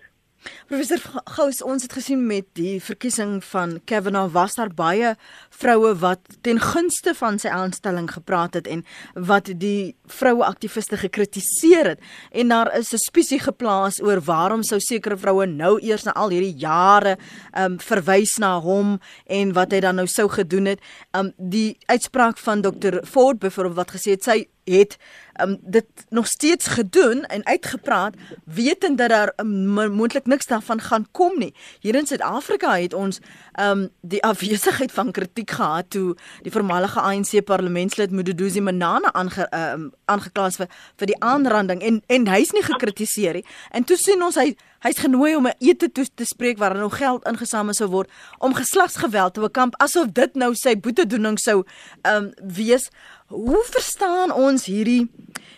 Professor 0.66 0.98
Gous, 1.24 1.60
ons 1.62 1.82
het 1.82 1.92
gesien 1.92 2.22
met 2.26 2.46
die 2.58 2.80
verkiesing 2.82 3.40
van 3.44 3.76
Kavanaugh 3.84 4.32
was 4.34 4.56
daar 4.58 4.72
baie 4.74 5.14
vroue 5.54 5.92
wat 6.02 6.20
ten 6.46 6.60
gunste 6.60 7.14
van 7.14 7.38
sy 7.38 7.52
aanstelling 7.52 8.08
gepraat 8.10 8.56
het 8.58 8.70
en 8.70 8.84
wat 9.14 9.52
die 9.62 9.94
vroue 10.10 10.44
aktiviste 10.46 10.98
gekritiseer 10.98 11.92
het 11.92 12.00
en 12.30 12.48
daar 12.48 12.72
is 12.78 12.92
'n 12.92 12.98
spissie 12.98 13.38
geplaas 13.38 14.00
oor 14.02 14.20
waarom 14.20 14.62
sou 14.62 14.80
sekere 14.80 15.16
vroue 15.16 15.46
nou 15.46 15.78
eers 15.80 16.04
na 16.04 16.12
al 16.12 16.30
hierdie 16.30 16.58
jare 16.58 17.18
um 17.58 17.78
verwys 17.78 18.38
na 18.38 18.58
hom 18.60 18.98
en 19.26 19.52
wat 19.52 19.72
hy 19.72 19.80
dan 19.80 19.96
nou 19.96 20.06
sou 20.06 20.28
gedoen 20.28 20.64
het. 20.64 20.80
Um 21.12 21.32
die 21.36 21.78
uitspraak 21.86 22.38
van 22.38 22.62
Dr 22.62 23.04
Ford 23.04 23.38
byvoorbeeld 23.38 23.76
wat 23.76 23.90
gesê 23.90 24.10
het 24.10 24.24
sy 24.24 24.48
het 24.64 24.96
um, 25.40 25.58
dit 25.60 25.86
nog 26.08 26.26
steeds 26.26 26.66
gedoen 26.66 27.24
en 27.24 27.46
uitgepraat 27.46 28.14
wetend 28.44 28.98
dat 28.98 29.08
daar 29.08 29.32
um, 29.36 29.68
moontlik 29.94 30.26
niks 30.26 30.46
daarvan 30.46 30.80
gaan 30.80 31.06
kom 31.10 31.38
nie. 31.38 31.54
Hier 31.80 31.94
in 31.94 32.06
Suid-Afrika 32.06 32.76
het 32.76 32.94
ons 32.94 33.20
um, 33.60 33.88
die 34.00 34.22
afwesigheid 34.22 34.92
van 34.92 35.12
kritiek 35.12 35.50
gehad 35.50 35.90
toe 35.90 36.16
die 36.42 36.52
voormalige 36.52 37.00
ANC 37.00 37.44
parlementslid 37.44 38.10
Mududuzi 38.10 38.60
Manana 38.60 39.12
aange, 39.12 39.48
um, 39.54 39.92
aangeklas 40.04 40.56
vir 40.56 40.68
vir 40.96 41.06
die 41.06 41.20
aanranding 41.20 41.82
en 41.82 42.02
en 42.06 42.28
hy's 42.28 42.52
nie 42.52 42.62
gekritiseer 42.62 43.40
nie. 43.40 43.46
En 43.70 43.84
toe 43.84 43.96
sien 43.96 44.22
ons 44.22 44.36
hy 44.36 44.52
hy's 44.82 44.98
genooi 44.98 45.36
om 45.36 45.46
'n 45.46 45.54
ete 45.58 45.92
toe 45.92 46.06
te 46.14 46.24
spreek 46.24 46.58
waar 46.58 46.76
nog 46.76 46.96
geld 46.96 47.26
ingesamel 47.26 47.74
sou 47.74 47.88
word 47.88 48.10
om 48.38 48.54
geslagsgeweld 48.54 49.34
te 49.34 49.40
bekamp 49.40 49.74
asof 49.78 50.06
dit 50.12 50.34
nou 50.34 50.54
sy 50.54 50.74
boetedoening 50.76 51.38
sou 51.38 51.64
um, 52.02 52.32
wees. 52.42 52.90
Hoe 53.32 53.64
verstaan 53.64 54.32
ons 54.32 54.66
hierdie 54.68 55.08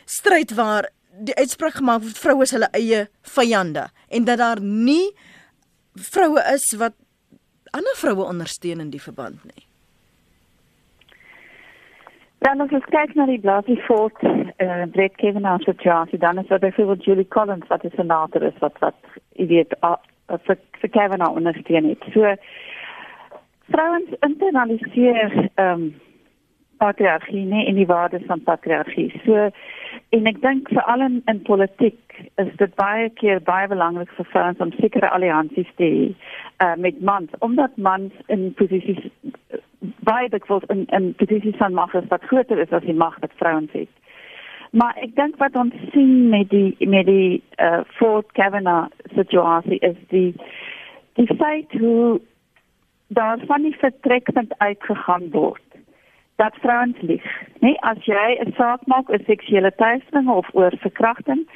stryd 0.07 0.54
waar 0.54 0.87
die 1.26 1.35
uitspraak 1.35 1.81
gemaak 1.81 2.02
word 2.07 2.19
vroue 2.23 2.47
is 2.47 2.54
hulle 2.54 2.71
eie 2.78 3.00
vyande 3.35 3.88
en 4.14 4.26
dat 4.28 4.38
daar 4.38 4.61
nie 4.62 5.11
vroue 5.95 6.43
is 6.52 6.69
wat 6.78 6.95
ander 7.75 7.97
vroue 7.99 8.26
ondersteun 8.31 8.83
in 8.85 8.93
die 8.95 9.02
verband 9.02 9.43
nie? 9.50 9.66
Dan 12.47 12.61
as 12.61 12.75
ons 12.76 12.87
kyk 12.93 13.14
na 13.19 13.26
die 13.26 13.40
Blasey 13.43 13.78
Fort 13.88 14.23
eh 14.23 14.66
uh, 14.66 14.87
Brett 14.95 15.16
Kavanaugh 15.19 15.62
se 15.64 15.73
situasie, 15.73 16.19
dan 16.19 16.38
is 16.38 16.47
daar 16.47 16.62
byvoorbeeld 16.62 17.04
Julie 17.04 17.28
Collins 17.28 17.66
wat 17.69 17.85
'n 17.85 17.90
senator 17.97 18.43
is 18.43 18.59
wat 18.59 18.78
wat 18.78 18.99
jy 19.33 19.47
weet 19.47 19.75
uh, 19.83 19.97
vir 20.28 20.59
vir 20.81 20.90
Kavanaugh 20.90 21.37
ondersteun 21.37 21.88
het. 21.88 22.02
So 22.12 22.35
vrouens 23.66 24.11
internaliseer 24.21 25.50
ehm 25.54 25.73
um, 25.73 25.95
patriargie 26.84 27.44
nie 27.48 27.64
en 27.66 27.80
die 27.80 27.88
waardes 27.88 28.28
van 28.28 28.44
patriargie. 28.44 29.08
So 29.24 29.48
en 30.14 30.30
ek 30.30 30.40
dink 30.42 30.70
veral 30.72 31.04
in, 31.06 31.20
in 31.30 31.40
politiek 31.46 31.98
is 32.42 32.50
dit 32.60 32.74
baie 32.78 33.08
keer 33.20 33.40
baie 33.42 33.68
belangrik 33.70 34.12
vir 34.18 34.28
vrouens 34.32 34.62
om 34.62 34.72
sekere 34.78 35.10
alliansies 35.16 35.70
te 35.80 35.88
hê 35.96 36.04
uh, 36.64 36.74
met 36.86 37.00
mans 37.10 37.30
omdat 37.46 37.76
mans 37.88 38.12
in 38.36 38.46
posisies 38.60 39.02
baie 40.08 40.28
dikwels 40.32 40.66
in 40.74 40.84
in 40.98 41.12
posisies 41.20 41.58
van 41.62 41.76
mag 41.80 41.94
is 42.00 42.10
wat 42.12 42.26
groter 42.30 42.62
is 42.66 42.74
as 42.78 42.86
die 42.88 43.00
mag 43.04 43.18
wat 43.24 43.38
vrouens 43.40 43.72
het. 43.72 43.90
Maar 44.74 44.96
ek 45.06 45.14
dink 45.18 45.36
wat 45.42 45.56
ons 45.56 45.74
sien 45.94 46.28
met 46.30 46.50
die 46.50 46.88
met 46.90 47.06
die 47.10 47.42
uh, 47.62 47.82
Ford 47.98 48.30
Kavanaugh 48.38 48.90
situasie 49.14 49.80
is 49.90 49.98
die 50.14 50.30
die 51.18 51.28
feit 51.38 51.78
hoe 51.78 52.20
daar 53.14 53.38
van 53.46 53.62
die 53.62 53.76
vertrekpunt 53.78 54.54
uitgegaan 54.58 55.30
word 55.30 55.63
dat 56.36 56.54
vrouens 56.60 57.00
lieg. 57.00 57.24
Nee, 57.60 57.80
as 57.80 58.04
jy 58.04 58.38
'n 58.40 58.52
saak 58.56 58.80
maak 58.86 59.08
oor 59.08 59.22
seksuele 59.26 59.72
teistering 59.74 60.28
of 60.28 60.48
oor 60.52 60.72
verkrachting, 60.78 61.48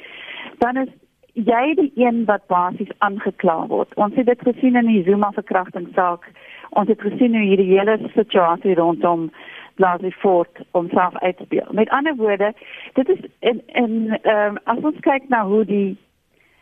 dan 0.57 0.77
is 0.77 0.89
jy 1.33 1.73
die 1.75 1.91
een 1.95 2.25
wat 2.25 2.47
basies 2.47 2.91
aangekla 2.97 3.67
word. 3.67 3.93
Ons 3.93 4.15
het 4.15 4.25
dit 4.25 4.41
gesien 4.41 4.75
in 4.75 4.85
die 4.85 5.03
Zuma 5.03 5.31
verkrachtingssaak. 5.31 6.31
Ons 6.69 6.87
het 6.87 7.01
gesien 7.01 7.35
hoe 7.35 7.45
hierdie 7.45 7.77
hele 7.77 7.99
situasie 8.13 8.75
rondom 8.75 9.31
Blasey 9.75 10.11
Fort 10.11 10.59
homself 10.71 11.17
uitspeel. 11.17 11.67
Met 11.71 11.89
ander 11.89 12.15
woorde, 12.15 12.53
dit 12.93 13.09
is 13.09 13.19
in 13.39 13.61
in 13.65 14.17
ehm 14.21 14.47
um, 14.47 14.57
as 14.63 14.83
ons 14.83 14.99
kyk 14.99 15.29
na 15.29 15.45
hoe 15.45 15.65
die 15.65 15.97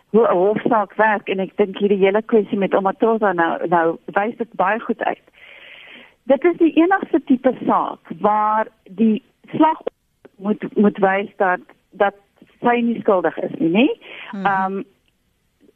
hoe 0.09 0.27
'n 0.27 0.37
hofsaak 0.37 0.93
werk 0.93 1.29
en 1.29 1.39
ek 1.39 1.57
dink 1.57 1.77
hierdie 1.77 2.03
hele 2.05 2.21
kwessie 2.21 2.57
met 2.57 2.75
Omatosa 2.75 3.33
nou 3.33 3.67
nou 3.67 3.97
wys 4.05 4.37
dit 4.37 4.53
baie 4.53 4.79
goed 4.79 5.03
uit 5.03 5.25
dit 6.27 6.43
is 6.43 6.57
die 6.57 6.73
enigste 6.75 7.21
tipe 7.25 7.53
saak 7.65 8.11
waar 8.19 8.67
die 8.99 9.23
slag 9.55 9.81
moet 10.35 10.63
moet 10.75 10.97
wys 10.97 11.29
dat 11.35 11.59
dat 11.91 12.15
sy 12.61 12.79
nie 12.81 12.99
skuldig 12.99 13.37
is 13.37 13.53
nie, 13.59 13.69
nê? 13.69 13.87
Mhm. 14.31 14.45
Ehm 14.45 14.77
um, 14.77 14.85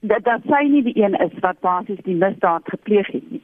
dat 0.01 0.24
dat 0.25 0.41
sy 0.50 0.63
nie 0.67 0.81
die 0.84 0.98
een 0.98 1.13
is 1.13 1.34
wat 1.46 1.60
basies 1.62 2.01
die 2.03 2.15
misdaad 2.17 2.70
gepleeg 2.74 3.08
het 3.13 3.31
nie. 3.31 3.41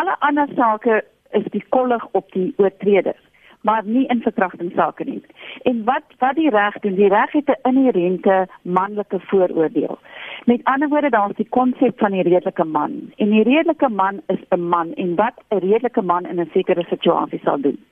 Alle 0.00 0.16
ander 0.18 0.48
sake 0.54 1.04
is 1.30 1.44
die 1.54 1.64
kollig 1.68 2.06
op 2.18 2.32
die 2.32 2.54
oortreders 2.56 3.27
maar 3.60 3.82
nie 3.84 4.06
in 4.06 4.22
verkrachtingssake 4.22 5.04
nie. 5.04 5.22
En 5.62 5.84
wat 5.84 6.02
wat 6.18 6.34
die 6.34 6.50
reg 6.50 6.78
doen, 6.78 6.94
die 6.94 7.08
reg 7.08 7.32
het 7.32 7.48
'n 7.48 7.68
inherente 7.68 8.46
manlike 8.62 9.20
vooroordeel. 9.20 9.98
Met 10.44 10.64
ander 10.64 10.88
woorde, 10.88 11.10
daar's 11.10 11.36
die 11.36 11.48
konsep 11.48 11.98
van 11.98 12.10
die 12.10 12.22
redelike 12.22 12.64
man. 12.64 13.12
En 13.16 13.30
die 13.30 13.42
redelike 13.42 13.88
man 13.88 14.20
is 14.26 14.42
'n 14.48 14.68
man 14.68 14.94
en 14.94 15.14
wat 15.14 15.34
'n 15.48 15.58
redelike 15.58 16.02
man 16.02 16.26
in 16.26 16.40
'n 16.40 16.50
sekere 16.52 16.84
situasie 16.88 17.40
sal 17.44 17.60
doen. 17.60 17.84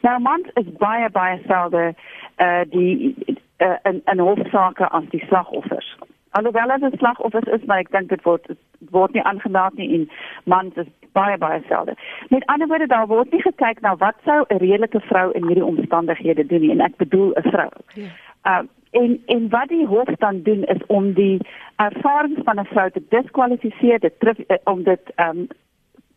Nou 0.00 0.20
mans 0.20 0.46
is 0.54 0.72
baie 0.78 1.10
baie 1.10 1.40
selde 1.46 1.94
uh 2.36 2.60
die 2.70 3.14
uh, 3.58 3.76
in 3.82 4.02
in 4.04 4.18
hofsaake 4.18 4.88
as 4.88 5.04
die 5.10 5.24
slagoffers. 5.26 5.96
Alhoewel 6.32 6.78
dit 6.78 6.92
'n 6.92 6.96
slagoffer 6.96 7.48
is, 7.52 7.64
maar 7.64 7.78
ek 7.78 7.90
dink 7.90 8.08
dit 8.08 8.22
word 8.22 8.46
word 8.90 9.12
nie 9.12 9.22
aangemeld 9.22 9.74
nie 9.74 9.94
en 9.94 10.10
mans 10.44 10.74
is 10.74 10.86
baie 11.12 11.38
baie 11.38 11.62
selde. 11.68 11.94
Met 12.28 12.46
ander 12.46 12.68
woorde, 12.68 12.86
daar 12.86 13.06
word 13.06 13.32
nie 13.32 13.42
gekyk 13.42 13.80
na 13.80 13.96
wat 13.96 14.16
sou 14.24 14.44
'n 14.48 14.56
redelike 14.56 15.00
vrou 15.00 15.32
in 15.32 15.46
hierdie 15.46 15.64
omstandighede 15.64 16.46
doen 16.46 16.60
nie 16.60 16.70
en 16.70 16.80
ek 16.80 16.96
bedoel 16.96 17.32
'n 17.36 17.50
vrou. 17.50 17.70
Ja. 17.94 18.08
Uh, 18.44 18.66
en 18.90 19.22
en 19.26 19.48
wat 19.48 19.68
die 19.68 19.86
hof 19.86 20.08
dan 20.18 20.42
doen 20.42 20.64
is 20.64 20.86
om 20.86 21.12
die 21.12 21.38
ervarings 21.76 22.40
van 22.44 22.60
'n 22.60 22.64
vrou 22.64 22.90
te 22.90 23.02
diskwalifiseer, 23.08 23.98
dit 23.98 24.14
uh, 24.22 24.56
om 24.64 24.82
dit 24.82 25.12
um 25.16 25.46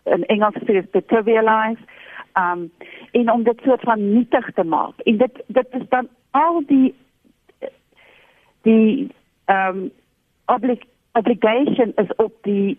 in 0.04 0.26
Engels 0.26 0.56
te 0.92 1.04
trivialize, 1.06 1.82
um 2.34 2.72
en 3.12 3.32
om 3.32 3.44
dit 3.44 3.62
soort 3.64 3.82
van 3.82 4.14
nietig 4.14 4.52
te 4.54 4.64
maak. 4.64 5.00
En 5.00 5.18
dit 5.18 5.44
dit 5.48 5.68
is 5.72 5.90
dan 5.90 6.08
al 6.32 6.64
die 6.66 6.96
die 8.62 9.12
um 9.46 9.92
oblig 10.46 10.84
obligation 11.12 11.92
is 11.96 12.16
op 12.16 12.34
die 12.42 12.78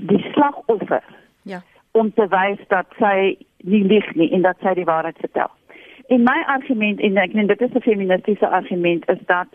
die 0.00 0.24
slagoffer. 0.32 1.04
Ja. 1.42 1.62
Om 1.90 2.12
te 2.14 2.26
wys 2.28 2.58
dat 2.68 2.86
sy 2.98 3.36
nie 3.56 3.84
lieg 3.84 4.14
nie 4.14 4.30
en 4.32 4.42
dat 4.42 4.56
sy 4.62 4.74
die 4.74 4.84
waarheid 4.84 5.18
vertel. 5.18 5.50
En 6.08 6.22
my 6.26 6.42
argument 6.46 7.00
en 7.00 7.16
ek 7.22 7.32
dink 7.32 7.48
dit 7.48 7.60
is 7.60 7.74
'n 7.74 7.86
feministiese 7.86 8.48
argument 8.48 9.08
is 9.08 9.22
dat 9.26 9.48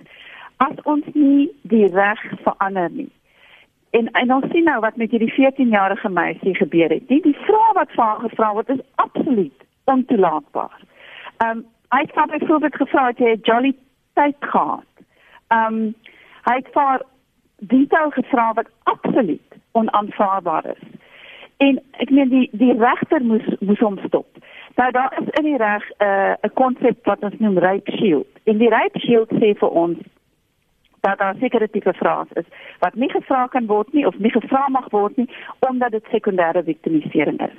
as 0.57 0.81
ons 0.83 1.05
nie 1.13 1.51
die 1.61 1.87
reg 1.87 2.21
verander 2.43 2.89
nie. 2.91 3.11
En 3.89 4.11
en 4.11 4.33
ons 4.33 4.45
sien 4.51 4.63
nou 4.63 4.79
wat 4.79 4.95
met 4.95 5.11
hierdie 5.11 5.33
14-jarige 5.33 6.09
meisie 6.09 6.55
gebeur 6.55 6.89
het. 6.89 7.07
Die 7.07 7.21
die 7.21 7.37
vrae 7.47 7.73
wat 7.73 7.91
vir 7.91 8.03
haar 8.03 8.19
gevra 8.19 8.53
word 8.53 8.69
is 8.69 8.85
absoluut 8.95 9.65
ontoelaatbaar. 9.83 10.79
Ehm 11.37 11.57
um, 11.57 11.65
hy 11.89 11.99
het 12.01 12.13
vir 12.13 12.27
byvoorbeeld 12.27 12.75
gevra 12.75 13.07
het 13.07 13.17
jy 13.17 13.37
jolly 13.41 13.73
tyd 14.13 14.35
gehad. 14.39 14.91
Ehm 15.47 15.73
um, 15.73 15.95
hy 16.43 16.55
het 16.55 16.71
vir 16.73 17.05
detail 17.57 18.09
gevra 18.09 18.53
wat 18.53 18.69
absoluut 18.83 19.55
onaanvaarbaar 19.71 20.65
is. 20.65 20.83
En 21.57 21.79
ek 21.91 22.09
meen 22.09 22.29
die 22.29 22.49
die 22.51 22.73
regter 22.77 23.23
moes 23.23 23.45
moes 23.59 23.79
hom 23.79 23.97
stop. 24.07 24.27
Nou 24.75 24.91
daar 24.91 25.13
is 25.21 25.29
in 25.39 25.43
die 25.43 25.57
reg 25.57 25.83
'n 25.97 26.03
uh, 26.03 26.33
'n 26.41 26.53
konsep 26.53 27.05
wat 27.05 27.23
ons 27.23 27.37
noem 27.37 27.57
rape 27.57 27.91
shield. 27.91 28.27
En 28.43 28.57
die 28.57 28.69
rape 28.69 28.99
shield 28.99 29.31
sê 29.31 29.55
vir 29.55 29.69
ons 29.69 29.97
dat 30.99 31.17
daar 31.17 31.35
sekere 31.39 31.69
tipe 31.69 31.93
vrae 31.93 32.25
is 32.33 32.47
wat 32.79 32.95
nie 32.95 33.09
gevra 33.09 33.47
kan 33.47 33.65
word 33.65 33.93
nie 33.93 34.07
of 34.07 34.17
nie 34.17 34.31
gevra 34.31 34.67
mag 34.67 34.89
word 34.89 35.17
nie 35.17 35.29
omdat 35.69 35.91
dit 35.91 36.05
sekondêre 36.11 36.63
victimisering 36.63 37.39
is. 37.41 37.57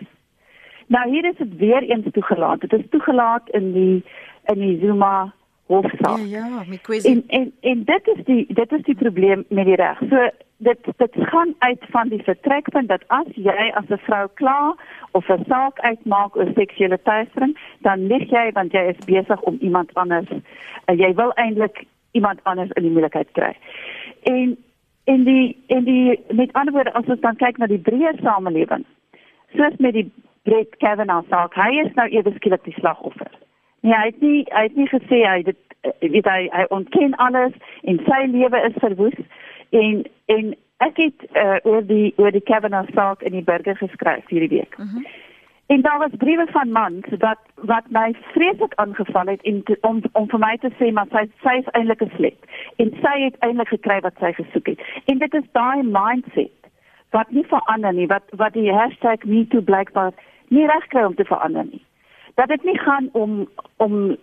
Nou 0.87 1.09
hier 1.11 1.25
is 1.25 1.37
dit 1.37 1.57
weer 1.57 1.83
eens 1.83 2.07
toegelaat. 2.13 2.61
Dit 2.61 2.73
is 2.73 2.89
toegelaat 2.91 3.49
in 3.49 3.73
die 3.73 4.05
in 4.53 4.59
die 4.59 4.79
Zuma 4.81 5.33
hofsaak. 5.67 6.19
Ja, 6.19 6.47
ja, 6.47 6.63
met 6.69 6.81
kwessie. 6.81 7.15
En 7.15 7.25
en 7.27 7.53
en 7.61 7.85
dit 7.85 8.07
is 8.15 8.25
die 8.25 8.45
dit 8.49 8.73
is 8.73 8.83
die 8.83 8.95
probleem 8.95 9.45
met 9.49 9.65
die 9.65 9.75
reg. 9.75 9.99
So 10.11 10.29
dit 10.57 10.79
dit 10.97 11.11
gaan 11.15 11.55
uit 11.59 11.85
van 11.91 12.09
die 12.09 12.23
vertrekpunt 12.23 12.89
dat 12.89 13.03
as 13.07 13.27
jy 13.35 13.73
as 13.75 13.89
'n 13.89 13.99
vrou 13.99 14.29
kla 14.35 14.77
of 15.11 15.29
'n 15.29 15.45
saak 15.49 15.81
uitmaak 15.81 16.37
oor 16.37 16.51
seksuele 16.55 16.99
teistering, 17.03 17.59
dan 17.79 18.07
lig 18.07 18.31
jy 18.31 18.51
want 18.53 18.73
jy 18.73 18.81
is 18.81 19.05
besig 19.05 19.41
om 19.41 19.57
iemand 19.61 19.95
anders 19.95 20.29
en 20.85 20.97
jy 20.97 21.15
wil 21.15 21.33
eintlik 21.33 21.85
iemand 22.11 22.41
anders 22.43 22.71
in 22.71 22.83
die 22.83 22.91
moeilikheid 22.91 23.29
kry. 23.33 23.57
En 24.23 24.57
in 25.05 25.25
die 25.25 25.63
in 25.67 25.85
die 25.85 26.21
met 26.29 26.53
ander 26.53 26.73
woorde 26.73 26.93
as 26.93 27.07
ons 27.07 27.21
dan 27.21 27.37
kyk 27.37 27.59
na 27.59 27.67
die 27.67 27.83
breë 27.89 28.15
samelewing, 28.23 28.85
soos 29.57 29.77
met 29.79 29.93
die 29.93 30.13
Brett 30.43 30.77
Kavanaugh 30.77 31.27
saak, 31.29 31.55
hy 31.55 31.81
is 31.83 31.95
nou 31.95 32.09
eers 32.09 32.35
skielik 32.35 32.65
die 32.65 32.75
slagoffer. 32.79 33.31
Nee, 33.87 33.95
hy 33.95 34.07
het 34.07 34.21
nie 34.21 34.39
hy 34.51 34.63
het 34.67 34.77
nie 34.77 34.89
gesê 34.91 35.19
hy 35.23 35.43
dit 35.47 35.59
eh, 35.87 36.11
weet 36.11 36.27
hy 36.27 36.49
hy 36.51 36.65
ontken 36.75 37.13
alles 37.23 37.55
en 37.83 38.01
sy 38.09 38.25
lewe 38.33 38.63
is 38.69 38.81
verwoes 38.83 39.21
en 39.71 40.03
en 40.35 40.49
ek 40.87 40.99
het 41.01 41.23
uh, 41.43 41.61
oor 41.63 41.87
die 41.87 42.11
oor 42.19 42.35
die 42.35 42.43
Kavanaugh 42.51 42.91
saak 42.97 43.23
in 43.23 43.37
die 43.39 43.45
burger 43.47 43.79
geskryf 43.79 44.27
hierdie 44.33 44.51
week. 44.59 44.75
Uh 44.79 44.85
mhm. 44.85 44.97
-huh. 44.97 45.23
En 45.67 45.81
daar 45.83 45.99
was 45.99 46.19
briewe 46.19 46.47
van 46.51 46.71
mans 46.71 47.07
wat 47.19 47.39
wat 47.55 47.87
my 47.91 48.15
vreeslik 48.33 48.75
aangeval 48.75 49.27
het 49.27 49.43
en 49.43 49.63
te, 49.63 49.79
om 49.81 50.03
om 50.13 50.29
vir 50.35 50.39
my 50.39 50.57
te 50.57 50.71
sê 50.79 50.93
maar 50.93 51.11
sy 51.15 51.25
sy 51.47 51.57
is 51.63 51.73
eintlik 51.73 52.03
'n 52.03 52.13
slet 52.17 52.39
en 52.77 52.91
sy 53.03 53.17
het 53.23 53.39
eintlik 53.39 53.69
gekry 53.69 54.01
wat 54.01 54.19
sy 54.19 54.33
gesoek 54.33 54.67
het. 54.67 54.81
En 55.05 55.19
dit 55.19 55.35
is 55.35 55.51
daai 55.53 55.83
mindset 55.83 56.71
wat 57.11 57.31
nie 57.31 57.47
verander 57.47 57.95
nie 57.95 58.07
wat 58.07 58.23
wat 58.31 58.53
die 58.53 58.73
hashtag 58.73 59.25
#MeToo 59.25 59.61
blykbaar 59.61 60.13
nie 60.49 60.67
reg 60.67 60.87
kry 60.87 61.03
om 61.03 61.15
te 61.15 61.25
verander 61.25 61.65
nie 61.65 61.83
dat 62.37 62.49
dit 62.49 62.65
nie 62.65 62.79
gaan 62.79 63.09
om 63.13 63.49
om 63.77 64.17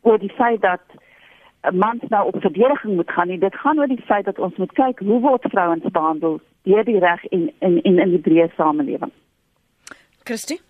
oor 0.00 0.18
die 0.18 0.32
feit 0.34 0.60
dat 0.60 0.80
mans 1.72 2.02
nou 2.08 2.26
op 2.26 2.40
verdediging 2.40 2.94
moet 2.96 3.10
gaan 3.10 3.28
nie. 3.28 3.38
Dit 3.38 3.54
gaan 3.54 3.78
oor 3.78 3.86
die 3.86 4.02
feit 4.02 4.24
dat 4.24 4.38
ons 4.38 4.56
moet 4.56 4.72
kyk 4.72 4.98
hoe 4.98 5.20
word 5.20 5.44
vrouens 5.48 5.84
behandel 5.92 6.40
deur 6.62 6.84
die 6.84 6.98
reg 6.98 7.24
in 7.24 7.52
in 7.58 7.82
in 7.82 7.98
in 7.98 8.10
die 8.16 8.24
breë 8.26 8.48
samelewing. 8.56 9.12
Christie? 10.24 10.60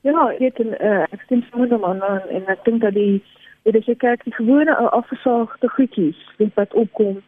Ja, 0.00 0.34
dit 0.38 0.58
en 0.58 0.74
uh, 0.80 1.02
ek 1.02 1.20
stem 1.24 1.44
saam 1.50 1.60
met 1.60 1.70
hom 1.70 1.84
en, 1.84 2.02
en 2.28 2.46
ek 2.46 2.64
dink 2.64 2.80
dat 2.82 2.94
die 2.94 3.22
dit 3.62 3.74
is 3.78 3.98
kyk 3.98 4.24
die 4.24 4.34
gewone 4.34 4.74
afgesaagde 4.76 5.68
goedjies 5.68 6.18
wat 6.54 6.74
opkom 6.74 7.22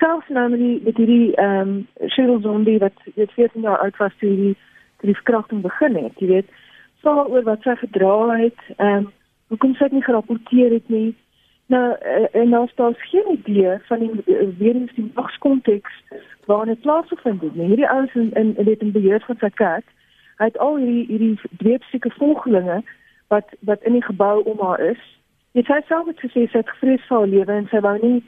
selfs 0.00 0.28
nou 0.28 0.48
met 0.50 0.58
die 0.58 0.80
met 0.84 0.96
hierdie 0.96 1.34
ehm 1.36 1.60
um, 1.60 1.74
Cheryl 2.16 2.40
Zombie 2.40 2.78
wat 2.78 2.98
dit 3.14 3.32
14 3.32 3.60
jaar 3.60 3.78
oud 3.78 3.96
was 3.96 4.16
toe 4.18 4.30
die 4.36 4.56
die 5.04 5.14
verkrachting 5.14 5.60
begin 5.60 5.96
het, 6.00 6.18
jy 6.18 6.26
weet 6.26 6.48
vra 7.04 7.26
oor 7.28 7.44
wat 7.46 7.62
sy 7.66 7.76
gedra 7.82 8.16
het, 8.40 8.64
ehm 8.76 9.04
um, 9.04 9.12
hoekom 9.52 9.74
sy 9.76 9.90
dit 9.90 9.98
nie 9.98 10.06
gerapporteer 10.06 10.72
het 10.72 10.88
nie. 10.88 11.10
Nou 11.72 11.84
uh, 11.92 12.26
en 12.40 12.48
nou 12.48 12.66
staan 12.68 12.94
geen 13.10 13.28
idee 13.32 13.76
van 13.88 13.98
die 13.98 14.10
uh, 14.10 14.48
weer 14.58 14.74
in 14.74 14.88
die 14.94 15.10
magskonteks 15.14 16.00
waarin 16.48 16.72
dit 16.72 16.80
plaasgevind 16.80 17.42
het 17.42 17.54
nie. 17.54 17.68
Hierdie 17.72 17.88
ouens 17.88 18.14
in 18.14 18.32
in 18.32 18.54
dit 18.56 18.80
in 18.80 18.92
beheer 18.92 19.24
van 19.26 19.36
sy 19.40 19.50
kerk. 19.60 19.86
Hy 20.40 20.48
het 20.50 20.58
al 20.58 20.76
hierdie 20.76 21.06
hierdie 21.06 21.58
dweepsieke 21.62 22.10
volgelinge 22.18 22.82
wat 23.28 23.52
wat 23.60 23.82
in 23.82 23.92
die 23.92 24.04
gebou 24.04 24.42
om 24.42 24.60
haar 24.60 24.80
is. 24.80 25.02
Dit 25.52 25.68
sy 25.70 25.80
self 25.88 26.08
het 26.10 26.24
gesê 26.24 26.48
sy 26.48 26.64
het 26.64 26.72
gevrees 26.76 27.04
vir 27.08 27.18
haar 27.18 27.32
lewe 27.36 27.58
en 27.60 27.68
sy 27.72 27.80
wou 27.80 27.98
nie 28.02 28.22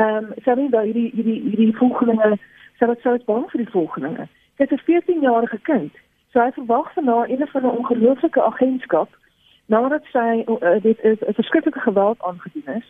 ehm 0.00 0.16
um, 0.24 0.32
sy 0.44 0.56
wou 0.56 0.84
hierdie 0.88 1.10
hierdie 1.14 1.40
hierdie 1.48 1.76
volgelinge 1.80 2.36
sy 2.78 2.88
het 2.90 3.04
sou 3.04 3.18
bang 3.26 3.44
vir 3.52 3.64
die 3.64 3.72
volgelinge. 3.72 4.26
Sy 4.56 4.66
is 4.66 4.72
'n 4.72 4.84
14-jarige 4.88 5.58
kind. 5.68 5.92
So 6.32 6.40
hy 6.40 6.50
verwag 6.52 6.92
van 6.92 7.06
haar 7.06 7.28
een 7.28 7.46
van 7.46 7.62
'n 7.62 7.76
ongelooflike 7.78 8.42
agentskap 8.42 9.08
nadat 9.66 10.04
sy 10.12 10.44
uh, 10.46 10.80
dit 10.82 10.98
is 11.04 11.20
'n 11.20 11.34
verskriklike 11.34 11.80
geweld 11.80 12.22
aangedoen 12.22 12.74
is. 12.76 12.88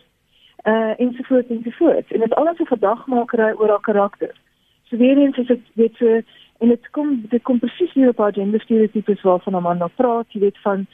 Uh 0.63 0.99
ensovoorts 0.99 1.49
ensovoorts. 1.49 2.11
En 2.11 2.19
dit 2.19 2.33
alles 2.33 2.59
'n 2.59 2.65
verdagmakery 2.65 3.53
oor 3.57 3.69
haar 3.69 3.81
karakter. 3.81 4.35
So 4.83 4.97
weer 4.97 5.17
eens 5.17 5.37
is 5.37 5.47
dit 5.47 5.61
weet 5.73 5.95
so 5.95 6.21
en 6.59 6.67
dit 6.67 6.89
kom 6.89 7.25
dit 7.29 7.41
kom 7.41 7.59
presies 7.59 7.93
hier 7.93 8.09
op 8.09 8.17
haar 8.17 8.33
gender 8.33 8.61
stereotypes 8.61 9.21
waarvan 9.21 9.55
'n 9.55 9.61
man 9.61 9.77
nou 9.77 9.89
praat, 9.95 10.25
jy 10.33 10.39
weet 10.39 10.61
van 10.61 10.85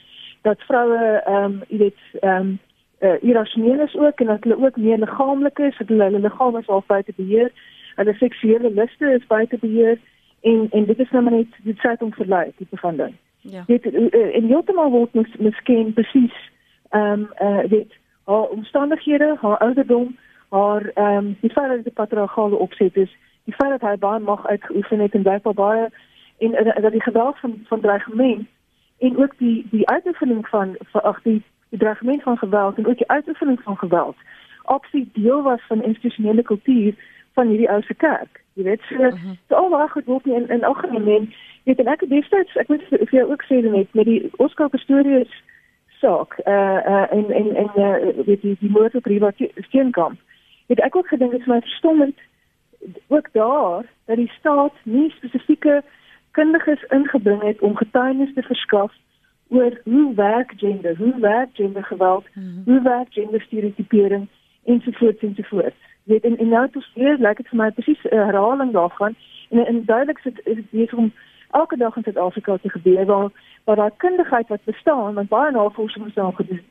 dat 0.42 0.60
vroue 0.60 1.22
ehm 1.26 1.44
um, 1.44 1.62
jy 1.68 1.78
weet 1.78 2.00
ehm 2.20 2.36
um, 2.36 2.58
uh, 3.00 3.22
irrasioneel 3.22 3.80
is 3.80 3.96
ook 3.96 4.20
en 4.20 4.26
dat 4.26 4.42
hulle 4.42 4.66
ook 4.66 4.76
meer 4.76 4.98
liggaamlik 4.98 5.58
is, 5.58 5.76
dat 5.78 5.88
hulle 5.88 6.02
hulle 6.02 6.20
liggaam 6.20 6.56
is 6.56 6.68
al 6.68 6.84
buite 6.86 7.12
beheer, 7.16 7.50
hulle 7.94 8.14
seksuele 8.14 8.70
luste 8.70 9.12
is 9.12 9.26
buite 9.26 9.58
beheer 9.60 9.98
en 10.40 10.66
en 10.70 10.84
dit 10.84 10.98
is 10.98 11.10
nou 11.10 11.30
net 11.30 11.46
die 11.62 11.74
tyd 11.74 12.02
om 12.02 12.12
verlei 12.12 12.52
tipe 12.56 12.76
van 12.76 12.96
ding. 12.96 13.14
Ja. 13.40 13.62
Dit 13.66 13.84
uh, 13.86 14.36
en 14.36 14.46
heeltemal 14.46 14.90
word 14.90 15.14
mis, 15.14 15.36
miskien 15.38 15.92
presies 15.92 16.36
ehm 16.90 17.12
um, 17.12 17.28
uh, 17.42 17.68
dit 17.68 17.98
haar 18.24 18.48
omstandighede, 18.48 19.36
haar 19.40 19.58
ouderdom, 19.58 20.16
haar 20.48 20.90
ehm 20.94 21.16
um, 21.16 21.36
die 21.40 21.50
feit 21.50 21.68
dat 21.68 21.84
die 21.84 21.92
patriargale 21.92 22.56
opset 22.56 22.96
is, 22.96 23.16
die 23.44 23.54
feit 23.54 23.70
dat 23.70 23.90
hy 23.90 23.96
baie 23.98 24.20
mag 24.20 24.46
uitgeoefen 24.46 25.00
het 25.00 25.14
en 25.14 25.22
baie 25.22 25.54
baie 25.54 25.88
en 26.38 26.66
uh, 26.66 26.82
dat 26.82 26.92
die 26.92 27.02
geweld 27.02 27.38
van 27.38 27.60
van 27.64 27.80
dreigement 27.80 28.48
en 28.98 29.16
ook 29.16 29.38
die 29.38 29.66
die 29.70 29.88
uitoefening 29.88 30.48
van 30.48 30.76
ag 30.92 31.22
die 31.22 31.42
die 31.68 31.78
dreigement 31.78 32.22
van 32.22 32.38
geweld 32.38 32.76
en 32.76 32.86
ook 32.86 32.96
die 32.96 33.10
uitoefening 33.10 33.62
van 33.62 33.76
geweld 33.76 34.16
absoluut 34.64 35.14
deel 35.14 35.42
was 35.42 35.66
van 35.66 35.82
institusionele 35.82 36.42
kultuur 36.42 36.94
van 37.32 37.48
hierdie 37.48 37.70
ou 37.70 37.82
se 37.82 37.94
kerk. 37.94 38.39
Jy 38.52 38.62
weet 38.62 38.82
so, 38.88 38.94
uh 38.94 39.00
mhm. 39.00 39.26
-huh. 39.26 39.36
so 39.48 39.54
al 39.54 39.68
waar 39.68 39.88
goed 39.88 40.04
word 40.04 40.24
nie 40.24 40.34
in 40.34 40.48
in 40.48 40.64
algemeen. 40.64 41.32
Jy 41.62 41.74
weet 41.74 41.78
en 41.78 41.92
ek 41.92 42.00
het 42.00 42.10
destyds 42.10 42.56
ek 42.56 42.68
moet 42.68 42.82
vir 42.88 43.10
jou 43.10 43.30
ook 43.30 43.44
sê 43.44 43.60
net 43.60 43.94
met 43.94 44.04
die 44.04 44.30
Oscar 44.36 44.68
Pistorius 44.68 45.42
saak 46.00 46.38
uh 46.46 46.80
uh 46.92 47.12
en 47.12 47.30
en 47.30 47.54
en 47.56 47.70
uh, 47.76 48.24
weet 48.26 48.42
die 48.42 48.56
die 48.60 48.70
moord 48.70 48.94
op 48.94 49.04
Riva 49.04 49.30
Steenkamp. 49.56 50.18
Het 50.66 50.80
ek 50.80 50.96
ook 50.96 51.08
gedink 51.08 51.30
dit 51.30 51.40
is 51.40 51.46
my 51.46 51.60
verstommend 51.60 52.18
ook 53.06 53.28
daar 53.32 53.84
dat 54.04 54.16
die 54.16 54.32
staat 54.38 54.72
nie 54.82 55.10
spesifieke 55.10 55.82
kundiges 56.30 56.82
ingebring 56.88 57.42
het 57.42 57.60
om 57.60 57.76
getuienis 57.76 58.34
te 58.34 58.42
verskaf 58.42 58.92
oor 59.48 59.80
hoe 59.84 60.14
werk 60.14 60.52
gender, 60.56 60.96
hoe 60.96 61.20
werk 61.20 61.48
gendergeweld, 61.52 62.24
mhm. 62.34 62.44
-huh. 62.44 62.64
hoe 62.64 62.82
werk 62.82 63.12
genderstereotypering 63.12 64.28
ensovoorts 64.64 65.22
ensovoorts 65.22 65.76
weet 66.02 66.24
en 66.24 66.38
en 66.38 66.48
nou 66.48 66.70
tot 66.70 66.86
weer 66.94 67.16
lyk 67.18 67.36
dit 67.36 67.48
vir 67.48 67.60
my 67.62 67.70
presies 67.70 68.04
'n 68.04 68.16
herhaling 68.16 68.72
daarvan 68.72 69.16
en 69.50 69.66
en 69.66 69.84
duidelik 69.84 70.18
is 70.24 70.32
dit 70.32 70.70
besig 70.70 70.98
om 70.98 71.12
elke 71.50 71.76
dag 71.76 71.96
in 71.96 72.02
Suid-Afrika 72.02 72.56
te 72.56 72.70
gebeur 72.70 73.06
waar 73.06 73.30
waar 73.64 73.76
daar 73.76 73.96
kundigheid 73.96 74.48
wat 74.48 74.64
bestaan 74.64 75.14
want 75.14 75.28
baie 75.28 75.50
navorsing 75.50 76.06
is 76.06 76.14
daar 76.14 76.32
gedoen 76.32 76.62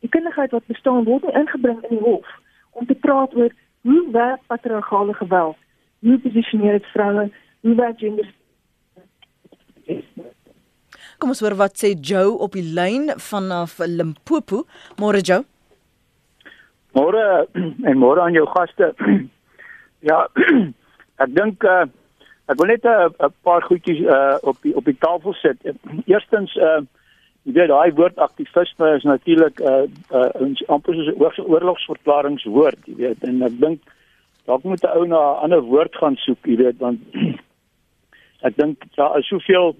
die 0.00 0.08
kundigheid 0.08 0.50
wat 0.50 0.66
bestaan 0.66 1.04
word 1.04 1.22
nie 1.22 1.40
ingebring 1.42 1.82
in 1.82 1.96
die 1.96 2.04
hof 2.08 2.28
om 2.70 2.86
te 2.86 2.94
praat 2.94 3.34
oor 3.34 3.52
Hoe 3.84 4.10
werk 4.10 4.40
patriargale 4.46 5.14
geweld? 5.14 5.56
Hoe 5.98 6.18
posisioneer 6.18 6.72
dit 6.72 6.86
vroue? 6.86 7.32
Hoe 7.60 7.74
werk 7.74 7.98
gender 7.98 8.34
Kom 11.18 11.28
ons 11.28 11.40
hoor 11.44 11.56
wat 11.60 11.76
sê 11.76 11.92
Joe 11.92 12.32
op 12.46 12.56
die 12.56 12.64
lyn 12.64 13.12
vanaf 13.20 13.76
Limpopo. 13.84 14.64
Môre 14.96 15.20
Joe. 15.20 15.44
Môre 16.94 17.46
en 17.88 17.98
môre 17.98 18.22
aan 18.22 18.36
jou 18.36 18.46
gaste. 18.46 18.92
ja, 20.10 20.24
ek 21.24 21.30
dink 21.34 21.64
uh, 21.64 21.84
ek 22.50 22.58
wil 22.60 22.70
net 22.70 22.84
'n 22.84 23.14
uh, 23.18 23.30
paar 23.42 23.62
goedjies 23.62 24.04
uh, 24.04 24.36
op 24.42 24.60
die 24.62 24.74
op 24.76 24.84
die 24.84 24.98
tafel 24.98 25.34
sit. 25.40 25.58
Eerstens 26.06 26.56
uh 26.56 26.82
jy 27.44 27.52
weet 27.52 27.68
daai 27.68 27.92
woord 27.92 28.18
aktivisme 28.24 28.94
is 28.96 29.04
natuurlik 29.04 29.60
'n 29.60 29.90
uh, 30.12 30.28
uh, 30.32 30.68
amper 30.72 30.94
soos 30.94 31.38
'n 31.38 31.50
oorlogsverklaringswoord, 31.52 32.86
jy 32.88 32.94
weet, 32.96 33.24
en 33.28 33.42
ek 33.42 33.58
dink 33.60 33.80
dalk 34.46 34.64
moet 34.64 34.84
'n 34.84 34.96
ou 34.96 35.04
na 35.06 35.20
'n 35.20 35.42
ander 35.44 35.60
woord 35.60 35.96
gaan 35.96 36.16
soek, 36.16 36.40
jy 36.46 36.56
weet, 36.56 36.78
want 36.78 37.00
ek 38.48 38.56
dink 38.56 38.84
daar 38.96 39.18
is 39.18 39.28
soveel 39.28 39.76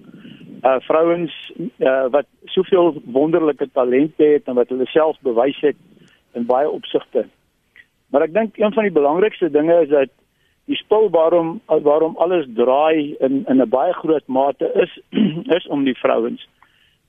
uh 0.65 0.79
vrouens 0.87 1.33
uh 1.79 2.05
wat 2.09 2.27
soveel 2.45 3.01
wonderlike 3.05 3.67
talente 3.73 4.23
het 4.23 4.47
en 4.47 4.55
wat 4.55 4.69
hulle 4.69 4.85
self 4.85 5.17
bewys 5.21 5.59
het 5.61 5.77
in 6.35 6.45
baie 6.45 6.69
opsigte. 6.69 7.25
Maar 8.11 8.27
ek 8.27 8.33
dink 8.33 8.57
een 8.57 8.73
van 8.73 8.83
die 8.83 8.95
belangrikste 8.95 9.49
dinge 9.51 9.81
is 9.81 9.89
dat 9.89 10.11
die 10.65 10.77
spul 10.77 11.09
waarom 11.13 11.59
waarom 11.65 12.15
alles 12.17 12.45
draai 12.57 13.15
in 13.19 13.43
in 13.47 13.61
'n 13.61 13.69
baie 13.69 13.93
groot 13.93 14.27
mate 14.27 14.71
is 14.83 14.91
is 15.57 15.67
om 15.67 15.83
die 15.83 15.97
vrouens 15.97 16.47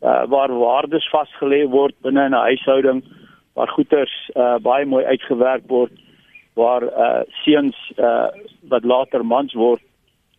uh 0.02 0.24
waar 0.28 0.52
waardes 0.52 1.08
vasgelê 1.14 1.64
word 1.68 1.94
binne 2.02 2.28
'n 2.28 2.32
huishouding 2.48 3.04
waar 3.54 3.68
goeders 3.68 4.30
uh 4.36 4.58
baie 4.58 4.86
mooi 4.86 5.04
uitgewerk 5.04 5.64
word 5.66 5.92
waar 6.54 6.82
uh 6.82 7.22
seuns 7.44 7.76
uh 7.98 8.28
wat 8.68 8.84
later 8.84 9.24
mans 9.24 9.54
word 9.54 9.82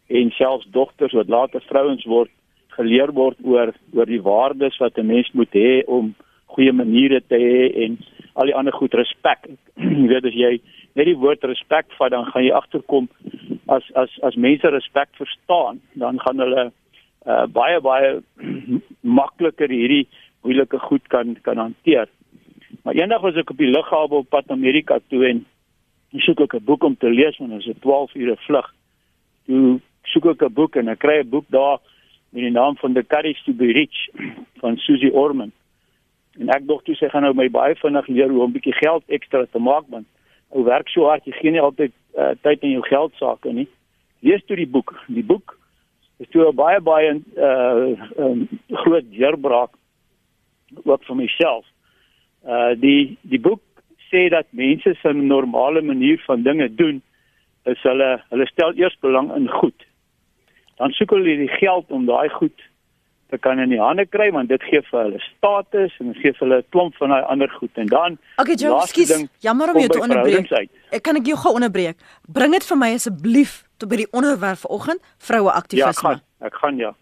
en 0.08 0.32
selfs 0.32 0.68
dogters 0.72 1.14
wat 1.14 1.28
later 1.28 1.62
vrouens 1.62 2.06
word 2.06 2.30
geleer 2.68 3.12
word 3.14 3.38
oor 3.44 3.74
oor 3.94 4.06
die 4.06 4.22
waardes 4.22 4.78
wat 4.78 4.98
'n 4.98 5.06
mens 5.06 5.32
moet 5.32 5.54
hê 5.54 5.84
om 5.86 6.14
goeie 6.46 6.74
maniere 6.74 7.22
te 7.28 7.36
hê 7.36 7.86
en 7.86 7.98
al 8.38 8.50
die 8.50 8.56
ander 8.56 8.74
goed 8.74 8.94
respek. 8.94 9.48
Jy 9.82 10.08
weet 10.12 10.28
as 10.30 10.38
jy 10.38 10.54
net 10.98 11.10
die 11.10 11.18
woord 11.18 11.44
respek 11.50 11.90
vat 11.98 12.14
dan 12.14 12.26
gaan 12.32 12.46
jy 12.46 12.54
agterkom 12.58 13.10
as 13.74 13.86
as 14.00 14.14
as 14.26 14.38
mense 14.38 14.70
respek 14.74 15.10
verstaan, 15.20 15.82
dan 15.94 16.22
gaan 16.24 16.44
hulle 16.46 16.70
uh 17.28 17.46
baie 17.52 17.82
baie 17.84 18.14
makliker 19.20 19.74
hierdie 19.74 20.06
moeilike 20.46 20.80
goed 20.86 21.06
kan 21.14 21.36
kan 21.44 21.58
hanteer. 21.58 22.08
Maar 22.84 22.96
eendag 22.96 23.22
was 23.26 23.38
ek 23.42 23.52
op 23.52 23.60
die 23.60 23.72
lughawe 23.72 24.22
op 24.22 24.30
pad 24.32 24.52
Amerika 24.54 25.00
toe 25.10 25.26
en 25.28 25.44
ek 26.16 26.24
soek 26.24 26.46
ek 26.46 26.56
'n 26.56 26.66
boek 26.70 26.84
om 26.84 26.96
te 26.96 27.10
lees 27.10 27.38
want 27.38 27.52
dit 27.52 27.66
is 27.66 27.76
'n 27.76 27.80
12 27.84 28.16
ure 28.16 28.38
vlug. 28.48 28.68
Toe 29.46 29.80
soek 30.14 30.26
ek 30.34 30.42
'n 30.48 30.54
boek 30.54 30.76
en 30.76 30.90
ek 30.90 31.00
kry 31.00 31.20
'n 31.20 31.30
boek 31.30 31.46
daar 31.50 31.80
met 32.32 32.44
die 32.44 32.52
naam 32.52 32.76
van 32.78 32.94
The 32.94 33.04
Courage 33.04 33.44
to 33.46 33.54
be 33.54 33.72
Rich 33.74 34.10
van 34.62 34.78
Susie 34.78 35.14
Orman. 35.14 35.52
En 36.40 36.50
ek 36.54 36.68
dink 36.68 36.84
toe 36.86 36.96
sy 36.96 37.10
gaan 37.10 37.26
nou 37.26 37.34
my 37.34 37.48
baie 37.50 37.76
vinnig 37.80 38.08
leer 38.08 38.30
hoe 38.34 38.44
om 38.44 38.50
'n 38.50 38.58
bietjie 38.58 38.78
geld 38.78 39.04
ekstra 39.08 39.46
te 39.46 39.60
maak 39.60 39.86
want 39.90 40.08
ou 40.50 40.64
werk 40.64 40.90
so 40.90 41.10
hard, 41.10 41.26
jy 41.26 41.34
gee 41.40 41.52
nie 41.52 41.62
altyd 41.62 41.92
uh, 42.16 42.34
tyd 42.42 42.64
in 42.64 42.72
jou 42.78 42.84
geld 42.88 43.14
sake 43.20 43.52
nie. 43.54 43.68
Lees 44.24 44.44
toe 44.48 44.56
die 44.56 44.68
boek. 44.68 44.94
Die 45.08 45.24
boek 45.24 45.58
is 46.20 46.30
toe 46.30 46.48
'n 46.48 46.56
baie 46.56 46.80
baie 46.82 47.20
uh 47.36 47.96
um, 48.18 48.48
groot 48.72 49.12
deurbraak 49.12 49.74
ook 50.84 51.04
vir 51.04 51.16
myself. 51.16 51.66
Uh 52.46 52.76
die 52.76 53.18
die 53.22 53.40
boek 53.40 53.62
sê 54.12 54.30
dat 54.30 54.48
mense 54.52 54.96
se 55.02 55.14
normale 55.14 55.82
manier 55.82 56.22
van 56.26 56.44
dinge 56.44 56.70
doen 56.76 57.02
is 57.66 57.82
hulle 57.82 58.22
hulle 58.30 58.48
stel 58.48 58.74
eers 58.76 58.98
belang 59.02 59.36
in 59.36 59.50
goed 59.50 59.88
dan 60.78 60.94
soek 60.94 61.16
hulle 61.16 61.38
die 61.42 61.54
geld 61.58 61.92
om 61.92 62.06
daai 62.06 62.30
goed 62.30 62.67
te 63.30 63.38
kan 63.38 63.60
in 63.60 63.70
die 63.70 63.80
hande 63.82 64.06
kry 64.06 64.30
want 64.32 64.50
dit 64.50 64.64
gee 64.70 64.82
vir 64.90 65.00
hulle 65.04 65.20
status 65.24 65.96
en 66.00 66.12
dit 66.12 66.22
gee 66.24 66.34
vir 66.34 66.46
hulle 66.48 66.60
'n 66.62 66.70
klomp 66.76 66.96
van 66.96 67.10
daai 67.10 67.24
ander 67.34 67.50
goed 67.50 67.78
en 67.78 67.88
dan 67.88 68.18
Okay, 68.38 68.56
Joe, 68.56 68.82
skus. 68.88 69.26
Jammer 69.40 69.74
om 69.74 69.80
jou 69.80 69.90
te 69.90 70.00
onderbreek. 70.00 70.70
Ek 70.92 71.04
kan 71.04 71.16
ek 71.16 71.26
jou 71.26 71.38
gou 71.38 71.54
onderbreek. 71.54 71.98
Bring 72.28 72.52
dit 72.52 72.64
vir 72.64 72.78
my 72.78 72.94
asseblief 72.94 73.64
tot 73.78 73.90
by 73.90 73.96
die 73.96 74.12
onderwerp 74.12 74.58
vanoggend, 74.58 75.02
vroue 75.18 75.52
aktivisme. 75.52 75.86
Ja, 75.86 75.90
ek 75.90 76.06
gaan, 76.06 76.22
ek 76.40 76.56
gaan 76.56 76.78
ja. 76.78 76.96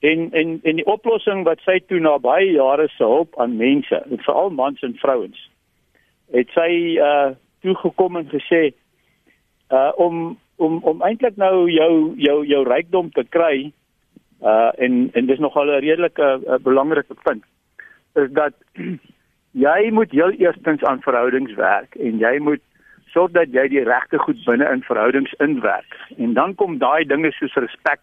En 0.00 0.32
en 0.32 0.60
en 0.62 0.76
die 0.76 0.86
oplossing 0.86 1.44
wat 1.44 1.60
sy 1.60 1.80
toe 1.88 2.00
na 2.00 2.18
baie 2.18 2.52
jare 2.52 2.88
se 2.88 3.04
hulp 3.04 3.36
aan 3.38 3.56
mense, 3.56 4.02
veral 4.24 4.50
mans 4.50 4.80
en 4.82 4.94
vrouens, 4.96 5.50
het 6.32 6.48
sy 6.56 6.96
uh 6.98 7.30
toegekom 7.60 8.16
en 8.16 8.28
gesê 8.28 8.72
uh 9.68 9.92
om 9.96 10.38
om 10.56 10.80
om 10.84 11.02
eintlik 11.02 11.36
nou 11.36 11.68
jou 11.68 12.14
jou 12.16 12.38
jou 12.46 12.62
rykdom 12.68 13.10
te 13.12 13.24
kry 13.28 13.72
uh 14.42 14.70
en 14.78 15.10
en 15.12 15.26
dis 15.26 15.38
nogal 15.38 15.66
'n 15.66 15.80
redelike 15.80 16.40
uh, 16.46 16.58
belangrike 16.62 17.14
punt. 17.22 17.44
Is 18.14 18.30
dat 18.30 18.54
jy 19.66 19.90
moet 19.90 20.10
heel 20.10 20.30
eerstens 20.30 20.84
aan 20.84 21.02
verhoudings 21.02 21.54
werk 21.54 21.94
en 21.94 22.18
jy 22.18 22.38
moet 22.38 22.62
sorg 23.12 23.32
dat 23.32 23.50
jy 23.52 23.66
die 23.68 23.84
regte 23.84 24.18
goed 24.18 24.44
binne 24.46 24.68
in 24.70 24.82
verhoudings 24.86 25.32
inwerk. 25.38 25.96
En 26.16 26.34
dan 26.34 26.54
kom 26.54 26.78
daai 26.78 27.04
dinge 27.04 27.32
soos 27.32 27.54
respek 27.54 28.00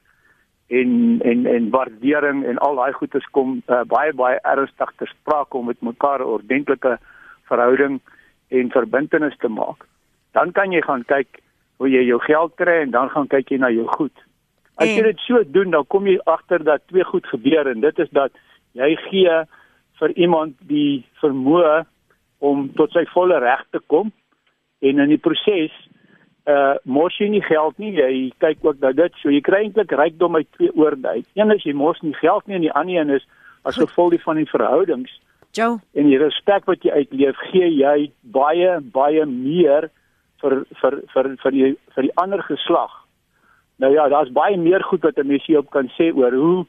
en 0.68 1.20
en 1.24 1.46
en 1.46 1.70
waardering 1.70 2.46
en 2.46 2.58
al 2.58 2.76
daai 2.76 2.94
goedes 2.94 3.26
kom 3.32 3.62
uh, 3.68 3.84
baie 3.88 4.14
baie 4.14 4.40
ernstig 4.44 4.94
te 4.98 5.06
sprake 5.06 5.58
om 5.58 5.66
met 5.66 5.82
mekaar 5.82 6.20
'n 6.20 6.34
ordentlike 6.38 6.98
verhouding 7.48 8.00
en 8.48 8.72
verbintenis 8.72 9.38
te 9.38 9.48
maak. 9.48 9.86
Dan 10.32 10.52
kan 10.52 10.72
jy 10.72 10.82
gaan 10.82 11.04
kyk 11.06 11.40
hoe 11.78 11.90
jy 11.90 12.04
jou 12.04 12.20
geld 12.20 12.56
kry 12.56 12.82
en 12.82 12.92
dan 12.92 13.10
gaan 13.10 13.28
kyk 13.28 13.50
jy 13.50 13.58
na 13.58 13.70
jou 13.70 13.88
goed. 13.88 14.27
As 14.78 14.92
jy 14.92 15.04
dit 15.08 15.22
so 15.26 15.42
doen, 15.44 15.72
dan 15.74 15.86
kom 15.90 16.08
jy 16.08 16.20
agter 16.30 16.64
dat 16.64 16.86
twee 16.92 17.04
goed 17.04 17.26
gebeur 17.28 17.70
en 17.70 17.82
dit 17.82 18.00
is 18.00 18.10
dat 18.14 18.34
jy 18.78 18.94
gee 19.08 19.38
vir 19.98 20.14
iemand 20.16 20.58
die 20.70 21.04
vermoë 21.22 21.82
om 22.46 22.68
tot 22.78 22.94
sy 22.94 23.06
volle 23.14 23.40
reg 23.42 23.64
te 23.74 23.82
kom 23.90 24.12
en 24.86 25.02
in 25.02 25.14
die 25.14 25.22
proses 25.22 25.74
uh 26.48 26.78
mors 26.86 27.18
jy 27.20 27.28
nie 27.28 27.44
geld 27.44 27.76
nie. 27.82 27.92
Jy 27.98 28.32
kyk 28.40 28.62
ook 28.64 28.78
dat 28.80 28.96
dit 28.96 29.16
so 29.20 29.34
jy 29.34 29.42
kry 29.44 29.66
eintlik 29.66 29.92
rykdom 29.92 30.38
uit 30.38 30.48
twee 30.56 30.72
oorde 30.80 31.18
uit. 31.18 31.26
Een 31.36 31.52
is 31.52 31.66
jy 31.66 31.74
mors 31.76 32.00
nie 32.06 32.16
geld 32.22 32.48
nie 32.48 32.56
en 32.56 32.68
die 32.68 32.72
ander 32.72 33.02
een 33.02 33.16
is 33.18 33.26
as 33.68 33.80
gevolg 33.82 34.22
van 34.24 34.40
die 34.40 34.48
verhoudings. 34.48 35.12
Joe? 35.58 35.80
En 35.98 36.08
die 36.08 36.20
respek 36.22 36.70
wat 36.70 36.86
jy 36.86 37.02
uitleef 37.02 37.40
gee 37.50 37.68
jy 37.74 38.12
baie 38.22 38.78
baie 38.94 39.26
meer 39.26 39.90
vir 40.42 40.64
vir 40.82 41.02
vir 41.14 41.34
vir 41.44 41.58
die 41.58 41.74
vir 41.96 42.08
die 42.08 42.16
ander 42.22 42.44
geslag. 42.48 42.94
Nou 43.78 43.94
ja, 43.94 44.08
daar's 44.08 44.32
baie 44.34 44.58
meer 44.58 44.84
goed 44.84 45.02
wat 45.02 45.18
'n 45.18 45.28
mens 45.28 45.46
hier 45.46 45.60
op 45.60 45.70
kan 45.70 45.90
sê 45.98 46.14
oor 46.16 46.34
hoe 46.34 46.66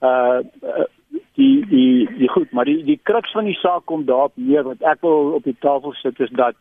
uh 0.00 0.40
die 1.34 1.66
die 1.66 2.08
die 2.18 2.28
goed, 2.28 2.50
maar 2.52 2.64
die 2.64 2.84
die 2.84 3.00
kruks 3.02 3.32
van 3.32 3.44
die 3.44 3.58
saak 3.60 3.84
kom 3.84 4.04
daarop 4.04 4.32
neer 4.34 4.64
wat 4.64 4.82
ek 4.82 5.00
wil 5.00 5.32
op 5.36 5.44
die 5.44 5.56
tafel 5.60 5.92
sit 5.92 6.20
is 6.20 6.30
dat 6.30 6.54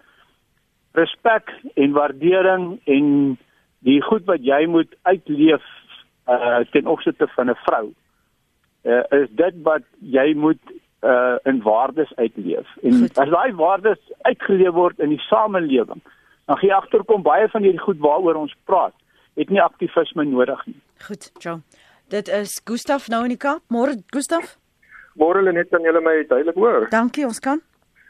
respek 0.91 1.51
en 1.73 1.91
waardering 1.91 2.80
en 2.84 3.38
die 3.80 4.01
goed 4.01 4.25
wat 4.25 4.43
jy 4.43 4.65
moet 4.65 4.95
uitleef 5.01 5.63
uh 6.27 6.60
ten 6.71 6.88
opsigte 6.88 7.27
van 7.36 7.49
'n 7.49 7.60
vrou 7.65 7.91
uh 8.84 9.04
is 9.21 9.30
dit 9.30 9.56
wat 9.63 9.84
jy 9.99 10.34
moet 10.36 10.63
uh 11.04 11.36
in 11.43 11.62
waardes 11.62 12.15
uitleef. 12.15 12.67
En 12.84 12.93
goed. 12.93 13.17
as 13.17 13.30
daai 13.30 13.54
waardes 13.54 14.01
uitgeleef 14.21 14.73
word 14.73 14.99
in 14.99 15.10
die 15.10 15.23
samelewing, 15.27 16.01
dan 16.45 16.58
gee 16.58 16.73
agterkom 16.73 17.21
baie 17.21 17.47
van 17.49 17.62
hierdie 17.62 17.86
goed 17.88 17.99
waaroor 17.99 18.36
ons 18.36 18.56
praat 18.65 18.93
het 19.36 19.50
nie 19.50 19.62
aktivisme 19.62 20.26
nodig 20.26 20.65
nie. 20.65 20.80
Goed, 21.08 21.32
John. 21.39 21.63
Dit 22.12 22.28
is 22.28 22.62
Gustaf 22.65 23.08
nou 23.08 23.24
in 23.24 23.36
die 23.36 23.39
Kaap. 23.39 23.62
Môre 23.72 23.96
Gustaf. 24.12 24.58
Môre 25.20 25.41
lê 25.44 25.54
net 25.56 25.74
aan 25.74 25.86
julle 25.88 26.02
my 26.04 26.24
duidelik 26.28 26.56
hoor. 26.56 26.88
Dankie, 26.91 27.26
ons 27.26 27.39
kan. 27.39 27.62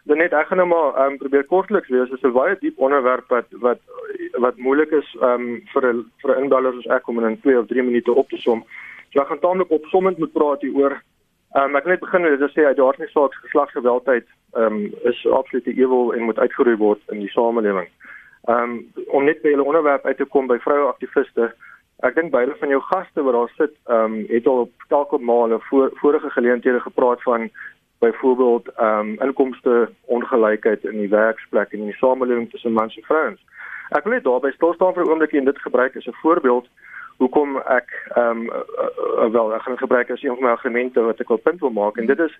Dan 0.09 0.17
net 0.17 0.33
ek 0.33 0.49
gaan 0.49 0.57
nou 0.57 0.67
maar 0.71 0.97
um, 1.03 1.17
probeer 1.21 1.45
kortliks 1.49 1.89
wees. 1.93 2.09
Dit 2.09 2.17
is 2.17 2.25
'n 2.25 2.33
baie 2.33 2.55
diep 2.61 2.79
onderwerp 2.79 3.29
wat 3.29 3.45
wat 3.61 3.79
wat 4.41 4.57
moeilik 4.57 4.91
is 4.91 5.09
um, 5.21 5.61
vir 5.73 5.93
'n 5.93 6.05
vir 6.21 6.35
'n 6.35 6.43
indaller 6.43 6.73
soos 6.73 6.89
ek 6.97 7.07
om 7.07 7.23
in 7.25 7.41
2 7.41 7.59
of 7.59 7.67
3 7.67 7.83
minute 7.83 8.11
op 8.13 8.29
te 8.29 8.37
som. 8.37 8.65
So 9.13 9.21
ek 9.21 9.27
gaan 9.27 9.39
taamlik 9.39 9.69
opsommend 9.69 10.17
moet 10.17 10.33
praat 10.33 10.61
hier 10.61 10.75
oor. 10.75 11.01
Um, 11.53 11.75
ek 11.75 11.83
wil 11.83 11.91
net 11.91 11.99
begin 11.99 12.21
met 12.21 12.39
dit 12.39 12.51
sê 12.51 12.65
uit 12.65 12.77
daar 12.77 12.95
nie 12.97 13.07
saak 13.07 13.33
geslagsgeweldheid 13.33 14.25
um, 14.55 14.93
is 15.03 15.25
absoluut 15.27 15.67
ewel 15.67 16.13
en 16.13 16.23
moet 16.23 16.39
uitgeroei 16.39 16.77
word 16.77 17.01
in 17.11 17.19
die 17.19 17.29
samelewing. 17.29 17.89
Um 18.49 18.91
om 19.07 19.23
net 19.23 19.41
by 19.41 19.49
julle 19.53 19.63
onderwerp 19.63 20.05
uit 20.05 20.17
te 20.17 20.25
kom 20.25 20.47
by 20.47 20.57
vroue 20.59 20.87
aktiviste. 20.87 21.51
Ek 22.01 22.15
dink 22.15 22.31
baie 22.31 22.49
van 22.59 22.69
jou 22.69 22.81
gaste 22.81 23.21
wat 23.21 23.33
daar 23.33 23.53
sit, 23.57 23.75
um 23.85 24.23
het 24.29 24.47
al 24.47 24.65
op 24.65 24.87
dalk 24.89 25.11
op 25.11 25.21
male 25.21 25.59
voor, 25.69 25.91
vorige 26.01 26.29
geleenthede 26.29 26.79
gepraat 26.79 27.21
van 27.21 27.49
byvoorbeeld 27.99 28.69
um 28.81 29.17
inkomste 29.21 29.89
ongelykheid 30.05 30.83
in 30.83 30.97
die 30.97 31.09
werksplek 31.09 31.71
en 31.71 31.79
in 31.79 31.91
die 31.93 32.01
samelewing 32.01 32.49
tussen 32.49 32.73
mans 32.73 32.97
en 32.97 33.03
vrouens. 33.03 33.41
Ek 33.91 34.03
wil 34.03 34.13
net 34.13 34.23
daarby 34.23 34.51
stil 34.55 34.73
staan 34.73 34.93
vir 34.93 35.05
'n 35.05 35.09
oomblik 35.09 35.33
en 35.33 35.45
dit 35.45 35.61
gebruik 35.61 35.95
as 35.95 36.07
'n 36.07 36.21
voorbeeld 36.21 36.67
hoekom 37.21 37.57
ek 37.69 37.89
ehm 38.15 38.29
um, 38.29 38.45
uh, 38.49 38.85
uh, 39.23 39.29
wel 39.29 39.53
ek 39.55 39.61
gaan 39.61 39.77
gebruik 39.77 40.09
as 40.09 40.23
een 40.23 40.33
van 40.33 40.43
my 40.43 40.49
argumente 40.49 41.01
wat 41.05 41.19
ek 41.21 41.29
wil 41.29 41.37
punt 41.37 41.59
wil 41.59 41.69
maak 41.69 41.97
en 41.97 42.05
dit 42.09 42.19
is 42.19 42.33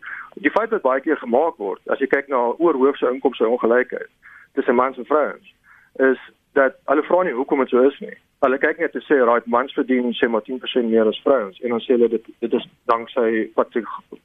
die 0.46 0.52
feit 0.52 0.74
wat 0.74 0.82
baie 0.82 1.02
keer 1.06 1.20
gemaak 1.22 1.60
word 1.62 1.94
as 1.94 2.02
jy 2.02 2.08
kyk 2.10 2.32
na 2.34 2.40
oorhoofse 2.58 3.12
inkomste 3.14 3.48
ongelykheid 3.48 4.10
tussen 4.58 4.76
mans 4.76 4.98
en 4.98 5.06
vrouens 5.06 5.54
is 6.00 6.20
dat 6.54 6.76
hulle 6.86 7.04
vra 7.04 7.24
nie 7.24 7.34
hoekom 7.34 7.60
dit 7.60 7.70
so 7.70 7.84
is 7.88 8.00
nie. 8.00 8.16
Hulle 8.42 8.58
kyk 8.58 8.80
net 8.80 8.92
te 8.92 9.02
sê 9.06 9.20
right 9.26 9.46
mans 9.46 9.74
verdien 9.74 10.14
sê 10.18 10.28
maar 10.30 10.44
10% 10.48 10.90
meer 10.90 11.08
as 11.08 11.22
vrouens 11.26 11.60
en 11.62 11.70
dan 11.70 11.84
sê 11.86 11.96
hulle 11.98 12.10
dit 12.10 12.32
dit 12.40 12.54
is 12.54 12.68
danksy 12.92 13.30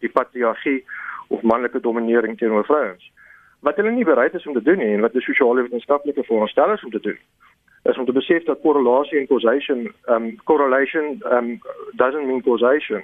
die 0.01 0.13
patriargie 0.13 0.85
of 1.29 1.43
manlike 1.43 1.81
dominering 1.81 2.39
teenoor 2.39 2.65
vrouens. 2.65 3.11
Wat 3.61 3.77
hulle 3.77 3.93
nie 3.93 4.05
bereid 4.05 4.35
is 4.35 4.47
om 4.47 4.55
te 4.55 4.63
doen 4.63 4.79
nie 4.79 4.95
en 4.95 5.05
wat 5.07 5.13
die 5.13 5.25
sosiale 5.27 5.67
wetenskaplike 5.67 6.25
is 6.27 6.85
om 6.85 6.91
te 6.91 7.01
doen 7.01 7.19
is 7.89 7.99
om 7.99 8.05
te 8.05 8.13
besef 8.13 8.45
dat 8.45 8.61
korrelasie 8.61 9.19
en 9.19 9.27
causation 9.27 9.93
um 10.09 10.37
correlation 10.45 11.23
um 11.33 11.61
doesn't 12.03 12.27
mean 12.27 12.43
causation 12.43 13.03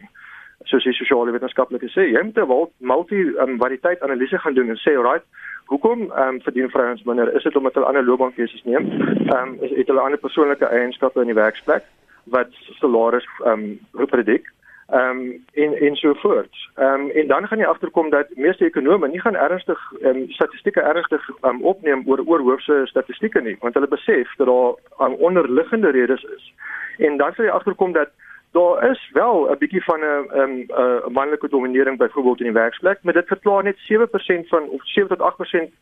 die 0.71 0.95
sosiale 0.95 1.33
wetenskaplike 1.35 1.91
sê 1.95 2.09
jy 2.11 2.23
moet 2.23 2.39
'n 2.39 2.69
multi 2.79 3.21
um, 3.45 3.59
variëteit 3.59 4.03
analise 4.03 4.39
gaan 4.39 4.55
doen 4.55 4.71
en 4.71 4.81
sê 4.85 4.95
right 4.97 5.25
hoekom 5.73 6.01
um, 6.23 6.41
verdien 6.45 6.71
vrouens 6.71 7.03
minder 7.09 7.35
is 7.35 7.43
dit 7.49 7.57
omdat 7.57 7.75
hulle 7.75 7.89
ander 7.91 8.05
loopbaankeuses 8.05 8.65
neem 8.65 8.91
um, 9.37 9.57
is 9.61 9.77
het 9.77 9.87
hulle 9.91 10.05
ander 10.05 10.21
persoonlike 10.21 10.69
eienskappe 10.69 11.21
in 11.21 11.33
die 11.33 11.39
werksplek 11.39 11.87
wat 12.35 12.51
salaris 12.81 13.29
um, 13.53 13.65
predik 14.13 14.53
ehm 14.93 15.21
um, 15.21 15.45
en 15.53 15.73
en 15.81 15.97
so 15.97 16.15
voort. 16.15 16.55
Ehm 16.75 17.01
um, 17.01 17.11
en 17.11 17.27
dan 17.27 17.47
gaan 17.47 17.59
jy 17.59 17.65
agterkom 17.65 18.11
dat 18.11 18.27
meeste 18.35 18.65
ekonome 18.65 19.09
nie 19.09 19.21
gaan 19.21 19.37
ernstig 19.37 19.81
ehm 20.01 20.17
um, 20.17 20.31
statistieke 20.31 20.81
ernstig 20.81 21.31
um, 21.41 21.63
opneem 21.63 22.03
oor 22.07 22.21
oorhoofse 22.27 22.81
statistieke 22.85 23.41
nie, 23.41 23.57
want 23.61 23.75
hulle 23.75 23.89
besef 23.89 24.35
dat 24.37 24.47
daar 24.47 25.09
um, 25.09 25.15
onderliggende 25.15 25.91
redes 25.91 26.23
is. 26.37 26.53
En 26.99 27.17
dan 27.17 27.33
sal 27.33 27.45
jy 27.45 27.51
agterkom 27.51 27.93
dat 27.93 28.11
daar 28.53 28.91
is 28.91 29.11
wel 29.13 29.51
'n 29.51 29.59
bietjie 29.59 29.85
van 29.85 30.01
'n 30.01 30.27
'n 30.33 30.67
'n 30.69 31.13
manlike 31.13 31.49
dominering 31.49 31.99
byvoorbeeld 31.99 32.39
in 32.39 32.51
die 32.51 32.61
werksplek, 32.61 32.99
maar 33.03 33.13
dit 33.13 33.27
verklaar 33.27 33.63
net 33.63 33.79
7% 33.79 34.49
van 34.49 34.69
of 34.69 34.81
7 34.85 35.09
tot 35.09 35.21
8% 35.21 35.73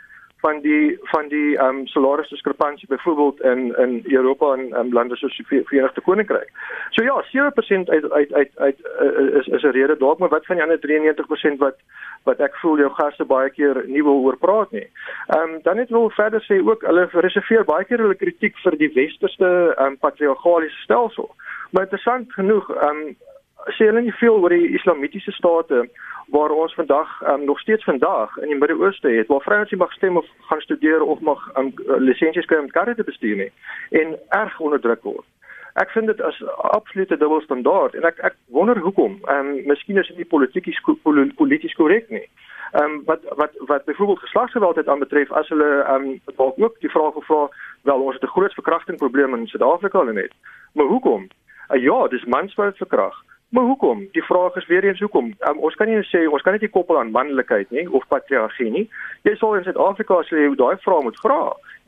van 0.40 0.60
die 0.60 0.98
van 1.02 1.28
die 1.28 1.56
ehm 1.56 1.76
um, 1.76 1.86
salarisdiskrepansie 1.86 2.88
byvoorbeeld 2.88 3.40
in 3.40 3.76
in 3.76 4.02
Europa 4.04 4.52
en 4.52 4.78
um, 4.78 4.92
lande 4.92 5.16
soos 5.16 5.36
die 5.36 5.46
Verenigde 5.64 6.00
Koninkryk. 6.00 6.50
So 6.90 7.04
ja, 7.04 7.24
7% 7.24 7.88
uit 7.88 8.10
uit 8.10 8.32
uit 8.32 8.50
uit 8.54 8.78
uh, 9.00 9.38
is 9.38 9.46
is 9.46 9.62
'n 9.62 9.76
rede 9.78 9.96
dalk, 9.96 10.18
maar 10.18 10.28
wat 10.28 10.46
van 10.46 10.56
die 10.56 10.64
ander 10.64 10.80
93% 10.80 11.58
wat 11.58 11.76
wat 12.22 12.40
ek 12.40 12.56
voel 12.56 12.78
jou 12.78 12.90
gaste 12.90 13.24
baie 13.24 13.50
keer 13.50 13.84
nie 13.86 14.02
wil 14.02 14.22
oor 14.24 14.36
praat 14.36 14.70
nie. 14.70 14.88
Ehm 15.26 15.50
um, 15.50 15.58
dan 15.62 15.76
net 15.76 15.90
wil 15.90 16.10
verder 16.10 16.42
sê 16.48 16.60
ook 16.64 16.82
hulle 16.82 17.08
reserveer 17.12 17.64
baie 17.64 17.84
keer 17.84 17.98
hulle 17.98 18.22
kritiek 18.24 18.56
vir 18.64 18.76
die 18.76 18.92
westerse 18.94 19.74
ehm 19.76 19.86
um, 19.86 19.98
patriargaliese 19.98 20.80
stelsel. 20.82 21.34
Maar 21.70 21.82
interessant 21.82 22.32
genoeg 22.32 22.70
ehm 22.76 22.96
um, 22.96 23.16
sê 23.76 23.86
hulle 23.86 24.00
nie 24.00 24.14
veel 24.16 24.38
oor 24.40 24.52
die 24.54 24.72
islamitiese 24.76 25.32
state 25.36 25.82
waar 26.32 26.50
ons 26.50 26.74
vandag 26.74 27.10
um, 27.28 27.44
nog 27.44 27.58
steeds 27.60 27.84
vandag 27.84 28.36
in 28.36 28.48
die 28.48 28.56
Midde-Ooste 28.58 29.08
het 29.08 29.28
waar 29.28 29.42
vrouens 29.44 29.70
nie 29.70 29.78
mag 29.78 29.92
stem 29.92 30.16
of 30.16 30.26
gaan 30.48 30.60
studeer 30.60 31.02
of 31.02 31.20
mag 31.20 31.42
um, 31.58 31.72
lisensies 31.98 32.48
kry 32.48 32.58
om 32.62 32.70
karre 32.70 32.94
te 32.94 33.04
bestuur 33.04 33.36
nie 33.36 33.50
en 34.02 34.16
erg 34.28 34.60
onderdruk 34.60 35.02
word. 35.02 35.26
Ek 35.82 35.90
vind 35.94 36.06
dit 36.10 36.20
as 36.20 36.38
absolute 36.74 37.16
dubbelstandaard 37.16 37.94
en 37.94 38.06
ek 38.08 38.22
ek 38.30 38.38
wonder 38.56 38.78
hoekom. 38.86 39.18
Ehm 39.26 39.52
um, 39.52 39.66
miskien 39.72 40.00
is 40.02 40.08
dit 40.12 40.22
nie 40.22 40.30
polities 40.36 40.80
polities 41.42 41.76
korrek 41.78 42.08
nie. 42.10 42.26
Ehm 42.72 42.84
um, 42.84 43.02
wat 43.10 43.26
wat 43.42 43.58
wat 43.72 43.84
byvoorbeeld 43.84 44.24
geslagsgeweld 44.26 44.80
het 44.82 44.88
aanbetref 44.88 45.32
as 45.42 45.48
hulle 45.48 45.70
ehm 45.82 46.08
um, 46.14 46.20
dalk 46.36 46.58
ook 46.58 46.80
die 46.80 46.90
vraag 46.90 47.14
gevra 47.18 47.48
wel 47.82 48.00
ons 48.08 48.14
het 48.14 48.24
'n 48.24 48.34
groot 48.36 48.54
verkrachtingprobleem 48.54 49.34
in 49.34 49.46
Suid-Afrika 49.46 49.98
al 49.98 50.12
net. 50.12 50.32
Maar 50.74 50.86
hoekom? 50.86 51.28
Uh, 51.70 51.82
ja, 51.82 52.08
dis 52.08 52.24
mans 52.24 52.54
wat 52.54 52.76
verkragt. 52.76 53.24
Maar 53.50 53.64
hoekom? 53.64 54.08
Die 54.12 54.22
vraag 54.22 54.54
is 54.54 54.66
weer 54.66 54.84
eens 54.84 54.98
hoekom? 54.98 55.34
Um, 55.38 55.58
ons 55.58 55.74
kan 55.74 55.88
nie 55.90 56.02
sê 56.06 56.22
ons 56.30 56.42
kan 56.42 56.52
net 56.54 56.62
nie 56.62 56.70
koppel 56.70 56.98
aan 56.98 57.10
manlikheid 57.10 57.70
nie 57.74 57.88
of 57.90 58.06
patriargie 58.08 58.70
nie. 58.70 58.84
Jy 59.26 59.34
sal 59.38 59.56
in 59.58 59.66
Suid-Afrika 59.66 60.20
as 60.22 60.30
jy 60.30 60.52
daai 60.54 60.78
vraag 60.84 61.02
moet 61.02 61.18
vra 61.18 61.40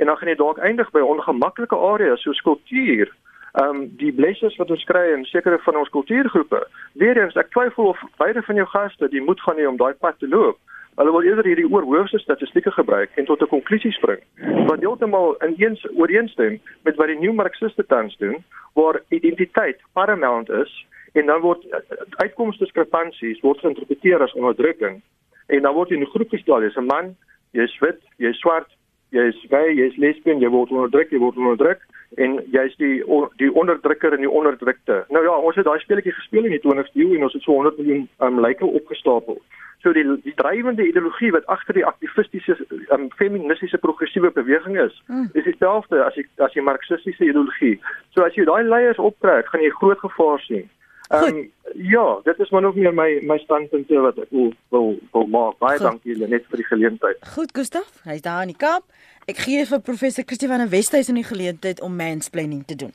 en 0.03 0.11
dan 0.11 0.19
gaan 0.19 0.31
jy 0.33 0.35
dalk 0.41 0.59
eindig 0.59 0.91
by 0.91 1.05
ongemaklike 1.07 1.79
areas 1.93 2.25
soos 2.27 2.43
kultuur. 2.43 3.13
Ehm 3.53 3.69
um, 3.69 3.85
die 4.01 4.11
blessings 4.17 4.59
wat 4.59 4.75
ons 4.75 4.85
kry 4.91 5.05
in 5.13 5.23
sekere 5.31 5.61
van 5.63 5.79
ons 5.79 5.95
kultuurgroepe. 5.95 6.65
Weer 6.99 7.23
eens 7.23 7.39
ek 7.39 7.55
twyfel 7.55 7.93
of 7.93 8.03
beide 8.19 8.43
van 8.43 8.59
jou 8.59 8.67
gaste 8.75 9.11
die 9.15 9.23
moed 9.23 9.43
gaan 9.47 9.63
hê 9.63 9.69
om 9.71 9.79
daai 9.79 9.95
pad 9.95 10.19
te 10.19 10.29
loop. 10.29 10.59
Hulle 11.01 11.13
wil 11.13 11.23
eerder 11.25 11.47
hierdie 11.49 11.69
oorhoofse 11.71 12.19
statistieke 12.19 12.71
gebruik 12.71 13.11
en 13.17 13.25
tot 13.25 13.41
'n 13.43 13.49
konklusie 13.49 13.93
spring 13.93 14.21
wat 14.69 14.81
heeltemal 14.81 15.37
ineens 15.47 15.87
ooreenstem 15.97 16.61
met 16.85 16.97
wat 16.97 17.07
die 17.07 17.19
nuwe 17.19 17.35
marxiste 17.35 17.87
tans 17.87 18.17
doen 18.17 18.45
waar 18.75 19.01
identiteit 19.09 19.81
paramount 19.93 20.51
is 20.51 20.87
en 21.13 21.27
dan 21.27 21.41
word 21.41 21.65
eh, 21.71 21.79
uitkomste 22.11 22.65
diskrepansies 22.65 23.41
word 23.41 23.59
geïnterpreteer 23.59 24.23
as 24.23 24.33
onderdrukking. 24.33 25.03
En 25.47 25.63
dan 25.63 25.75
word 25.75 25.89
jy 25.89 25.97
in 25.97 26.03
'n 26.03 26.15
groep 26.15 26.31
gestel 26.31 26.63
jy's 26.63 26.77
'n 26.77 26.87
man 26.87 27.17
jy's 27.53 27.79
wit 27.79 28.01
jy's 28.17 28.39
swart 28.39 28.69
jy's 29.11 29.37
gay 29.49 29.75
jy's 29.75 29.97
lesbien 29.97 30.41
jy 30.41 30.49
word 30.49 30.71
onderdruk 30.71 31.11
jy 31.11 31.19
word 31.19 31.37
onderdruk 31.37 31.81
en 32.17 32.39
jy's 32.53 32.77
die 32.77 33.01
die 33.41 33.51
onderdrukker 33.53 34.13
en 34.13 34.25
die 34.25 34.31
onderdrukte 34.31 35.05
nou 35.09 35.23
ja 35.25 35.37
ons 35.37 35.57
het 35.57 35.65
daai 35.69 35.81
speletjie 35.81 36.13
gespeel 36.13 36.49
in 36.49 36.57
die 36.57 36.63
20ste 36.65 37.01
eeu 37.01 37.15
en 37.17 37.27
ons 37.29 37.37
het 37.37 37.43
so 37.43 37.57
100 37.57 37.79
miljoen 37.81 38.09
um, 38.19 38.41
lyke 38.45 38.67
opgestapel 38.67 39.41
so 39.83 39.93
die 39.97 40.05
die 40.27 40.35
drywende 40.37 40.87
ideologie 40.89 41.33
wat 41.37 41.47
agter 41.47 41.79
die 41.79 41.87
aktivistiese 41.87 42.59
um, 42.95 43.09
feministiese 43.17 43.79
progressiewe 43.79 44.31
beweging 44.31 44.79
is 44.85 45.03
mm. 45.07 45.31
is 45.33 45.49
dieselfde 45.49 46.05
as 46.05 46.15
die 46.19 46.27
as 46.45 46.53
die 46.53 46.69
marxistiese 46.69 47.25
ideologie 47.25 47.79
so 48.15 48.27
as 48.27 48.37
jy 48.37 48.47
daai 48.49 48.63
leiers 48.69 49.03
optrek 49.11 49.51
gaan 49.51 49.65
jy 49.65 49.75
groot 49.81 50.07
gevaar 50.07 50.41
sien 50.47 50.69
Um, 51.13 51.51
ja, 51.75 52.21
dit 52.25 52.39
is 52.39 52.51
maar 52.51 52.61
nog 52.61 52.75
meer 52.75 52.95
my 52.95 53.19
my 53.23 53.37
standpunt 53.39 53.89
wat 53.89 54.17
ek 54.17 54.31
wil 54.31 54.53
wil, 54.69 54.95
wil 55.13 55.27
maak. 55.27 55.59
Baie 55.61 55.77
Goed. 55.77 55.87
dankie 55.87 56.15
julle 56.15 56.29
net 56.29 56.47
vir 56.49 56.63
die 56.63 56.69
geleentheid. 56.71 57.19
Goed, 57.35 57.53
Gustaf, 57.53 57.99
hy's 58.09 58.25
daar 58.25 58.47
in 58.47 58.55
die 58.55 58.57
Kaap. 58.57 58.87
Ek 59.31 59.39
gee 59.39 59.67
vir 59.67 59.81
professor 59.81 60.25
Christie 60.27 60.49
van 60.49 60.59
der 60.59 60.71
Westhuys 60.71 61.09
in 61.09 61.15
die 61.21 61.27
geleentheid 61.27 61.81
om 61.81 61.97
mansplaining 61.97 62.65
te 62.67 62.77
doen. 62.77 62.93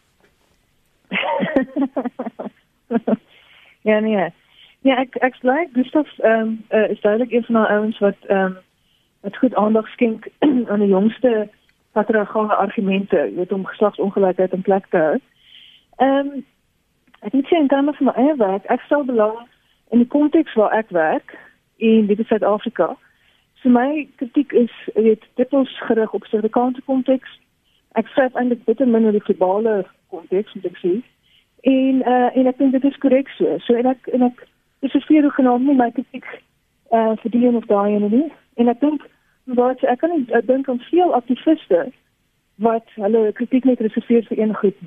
ja 3.90 4.00
nee. 4.00 4.28
Ja, 4.82 4.98
ek 4.98 5.16
ek 5.24 5.40
sê 5.40 5.56
Gustaf 5.74 6.10
ehm 6.20 6.42
um, 6.42 6.66
uh, 6.72 6.90
is 6.90 7.02
duidelik 7.02 7.32
een 7.32 7.46
van 7.48 7.62
daai 7.62 7.78
ouens 7.78 8.00
wat 8.00 8.20
ehm 8.28 8.52
um, 8.52 8.58
wat 9.22 9.38
goed 9.38 9.56
aandag 9.56 9.88
skenk 9.96 10.28
aan 10.72 10.80
die 10.80 10.94
jongste 10.94 11.50
patriargale 11.92 12.56
argumente, 12.56 13.32
weet 13.36 13.52
om 13.52 13.66
geslagsongelykheid 13.66 14.54
in 14.54 14.62
plek 14.62 14.86
te 14.90 14.98
hou. 14.98 15.18
Ehm 15.98 16.36
um, 16.36 16.46
Ek 17.20 17.32
het 17.32 17.46
sien 17.46 17.68
dan 17.68 17.86
met 17.86 18.00
my 18.00 18.12
eie 18.14 18.36
werk, 18.36 18.66
ek 18.66 18.82
stel 18.86 19.04
belang 19.06 19.38
in 19.90 20.04
die 20.04 20.08
konteks 20.08 20.54
waar 20.54 20.72
ek 20.78 20.90
werk 20.94 21.34
in 21.76 22.06
is 22.06 22.26
Suid-Afrika. 22.30 22.94
So 23.68 23.74
my 23.74 24.08
kritiek 24.16 24.52
is 24.52 24.72
weet 24.94 25.24
dit 25.36 25.54
is 25.54 25.80
gerig 25.80 26.14
op 26.14 26.24
Suid-Afrikaanse 26.24 26.82
konteks. 26.86 27.40
Ek 28.00 28.08
sê 28.08 28.30
eintlik 28.32 28.62
bitter 28.64 28.88
min 28.88 29.04
oor 29.06 29.12
die 29.12 29.24
globale 29.26 29.74
konteks 30.08 30.54
wat 30.56 30.68
ek 30.70 30.78
sien. 30.80 31.02
En 31.68 32.00
uh 32.08 32.30
en 32.40 32.48
ek 32.48 32.62
dink 32.62 32.72
dit 32.72 32.86
is 32.88 33.00
korrek 33.04 33.28
so. 33.36 33.58
So 33.66 33.76
en 33.76 33.90
ek 33.92 34.08
en 34.16 34.24
ek 34.30 34.40
is 34.88 34.96
vir 35.08 35.28
genoem 35.36 35.66
nie 35.68 35.76
my 35.76 35.90
kritiek 35.98 36.30
uh 36.96 37.18
vir 37.24 37.34
die 37.34 37.44
en 37.50 37.58
of 37.60 37.68
daai 37.68 37.98
en 37.98 38.08
nie. 38.14 38.30
En 38.56 38.72
ek 38.72 38.80
dink 38.86 39.04
wat 39.60 39.84
ek 39.84 40.00
kan 40.00 40.16
ek 40.40 40.48
dink 40.48 40.72
om 40.72 40.80
veel 40.88 41.12
aktiviste 41.20 41.84
wat 42.70 42.96
hulle 42.96 43.26
kritiek 43.42 43.68
net 43.68 43.84
reserveer 43.84 44.24
vir 44.32 44.40
een 44.46 44.56
groep 44.62 44.80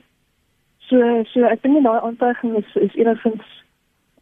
So 0.88 1.04
so 1.34 1.52
ek 1.52 1.68
dink 1.68 1.84
daai 1.84 2.00
aantuiging 2.00 2.56
is 2.64 2.72
is 2.88 2.96
enigstens 2.96 3.44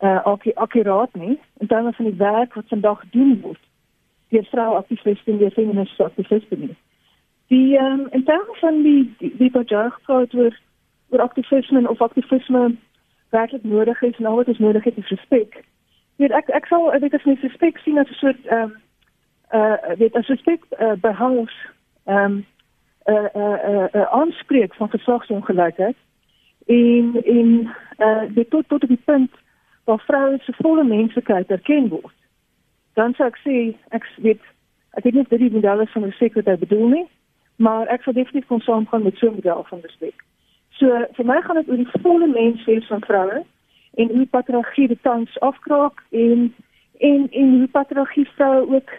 uh 0.02 0.18
ook 0.34 0.50
akkuraat 0.66 1.14
nie 1.14 1.38
in 1.62 1.70
terme 1.70 1.92
van 1.92 2.10
die 2.10 2.18
werk 2.26 2.58
wat 2.58 2.74
vandag 2.74 3.06
doen 3.14 3.38
word. 3.46 3.67
Die 4.28 4.42
vrou 4.42 4.74
aktiviste 4.76 5.30
en 5.30 5.38
die 5.38 5.50
feministe 5.50 6.04
aktiviste 6.04 6.56
nie. 6.56 6.76
Die 7.48 7.78
um, 7.80 8.06
in 8.10 8.24
terme 8.24 8.54
van 8.60 8.82
die 8.82 9.14
die, 9.18 9.50
projek 9.50 10.08
oor 10.08 10.56
oor 11.08 11.20
aktivisme 11.20 11.88
of 11.88 12.00
aktivisme 12.00 12.76
werklik 13.30 13.64
nodig 13.64 14.02
is 14.02 14.16
en 14.16 14.26
al 14.26 14.36
wat 14.36 14.48
is 14.48 14.58
nodig 14.58 14.84
het 14.84 14.96
is 14.96 15.08
respek. 15.08 15.64
Weet 16.16 16.30
ek 16.30 16.48
ek 16.48 16.66
sal 16.66 16.92
ek 16.92 17.12
het 17.12 17.24
nie 17.24 17.38
respek 17.40 17.78
sien 17.78 17.98
as 17.98 18.10
'n 18.10 18.20
soort 18.20 18.46
ehm 18.46 18.62
um, 18.62 18.76
uh 19.52 19.96
weet 19.96 20.16
as 20.16 20.26
respek 20.26 20.64
uh, 20.80 20.92
behangs 21.00 21.54
ehm 22.04 22.24
um, 22.24 22.46
uh 23.08 23.28
uh 23.34 23.58
uh, 23.70 23.88
uh 23.94 24.12
aanspreek 24.12 24.74
van 24.74 24.90
geslagsongelykheid 24.90 25.96
en 26.66 27.22
en 27.24 27.74
uh 27.98 28.22
dit 28.34 28.50
tot 28.50 28.68
tot 28.68 28.82
op 28.82 28.88
die 28.88 29.04
punt 29.04 29.32
waar 29.84 30.00
vroue 30.00 30.38
se 30.40 30.52
volle 30.52 30.84
menslikheid 30.84 31.50
erken 31.50 31.88
word. 31.88 32.14
Dan 32.98 33.14
sou 33.14 33.28
ek 33.30 33.36
sê 33.44 33.58
ek 33.94 34.06
weet 34.24 34.42
ek 34.98 35.04
weet 35.04 35.14
nie 35.14 35.22
of 35.22 35.28
dit 35.30 35.44
die 35.44 35.54
model 35.54 35.84
is 35.84 35.92
van 35.94 36.06
respek 36.08 36.34
wat 36.34 36.48
ek 36.50 36.64
bedoel 36.64 36.88
nie, 36.94 37.04
maar 37.62 37.86
ek 37.94 38.02
sou 38.02 38.14
definitief 38.14 38.48
kon 38.50 38.62
saamgaan 38.64 39.04
met 39.06 39.20
so 39.20 39.28
'n 39.28 39.38
model 39.38 39.62
van 39.68 39.84
respek. 39.86 40.24
So 40.78 40.86
vir 41.16 41.26
my 41.26 41.40
gaan 41.42 41.60
dit 41.60 41.68
oor 41.68 41.76
die 41.76 42.02
volle 42.02 42.26
menswees 42.26 42.86
van 42.86 43.04
vroue 43.06 43.44
en 43.94 44.08
hoe 44.16 44.26
patriargie 44.26 44.88
dit 44.88 45.02
tans 45.02 45.40
afkraak 45.40 46.02
en 46.10 46.54
en 47.10 47.28
en 47.30 47.58
hoe 47.58 47.68
patriargie 47.68 48.28
vroue 48.34 48.74
ook 48.74 48.90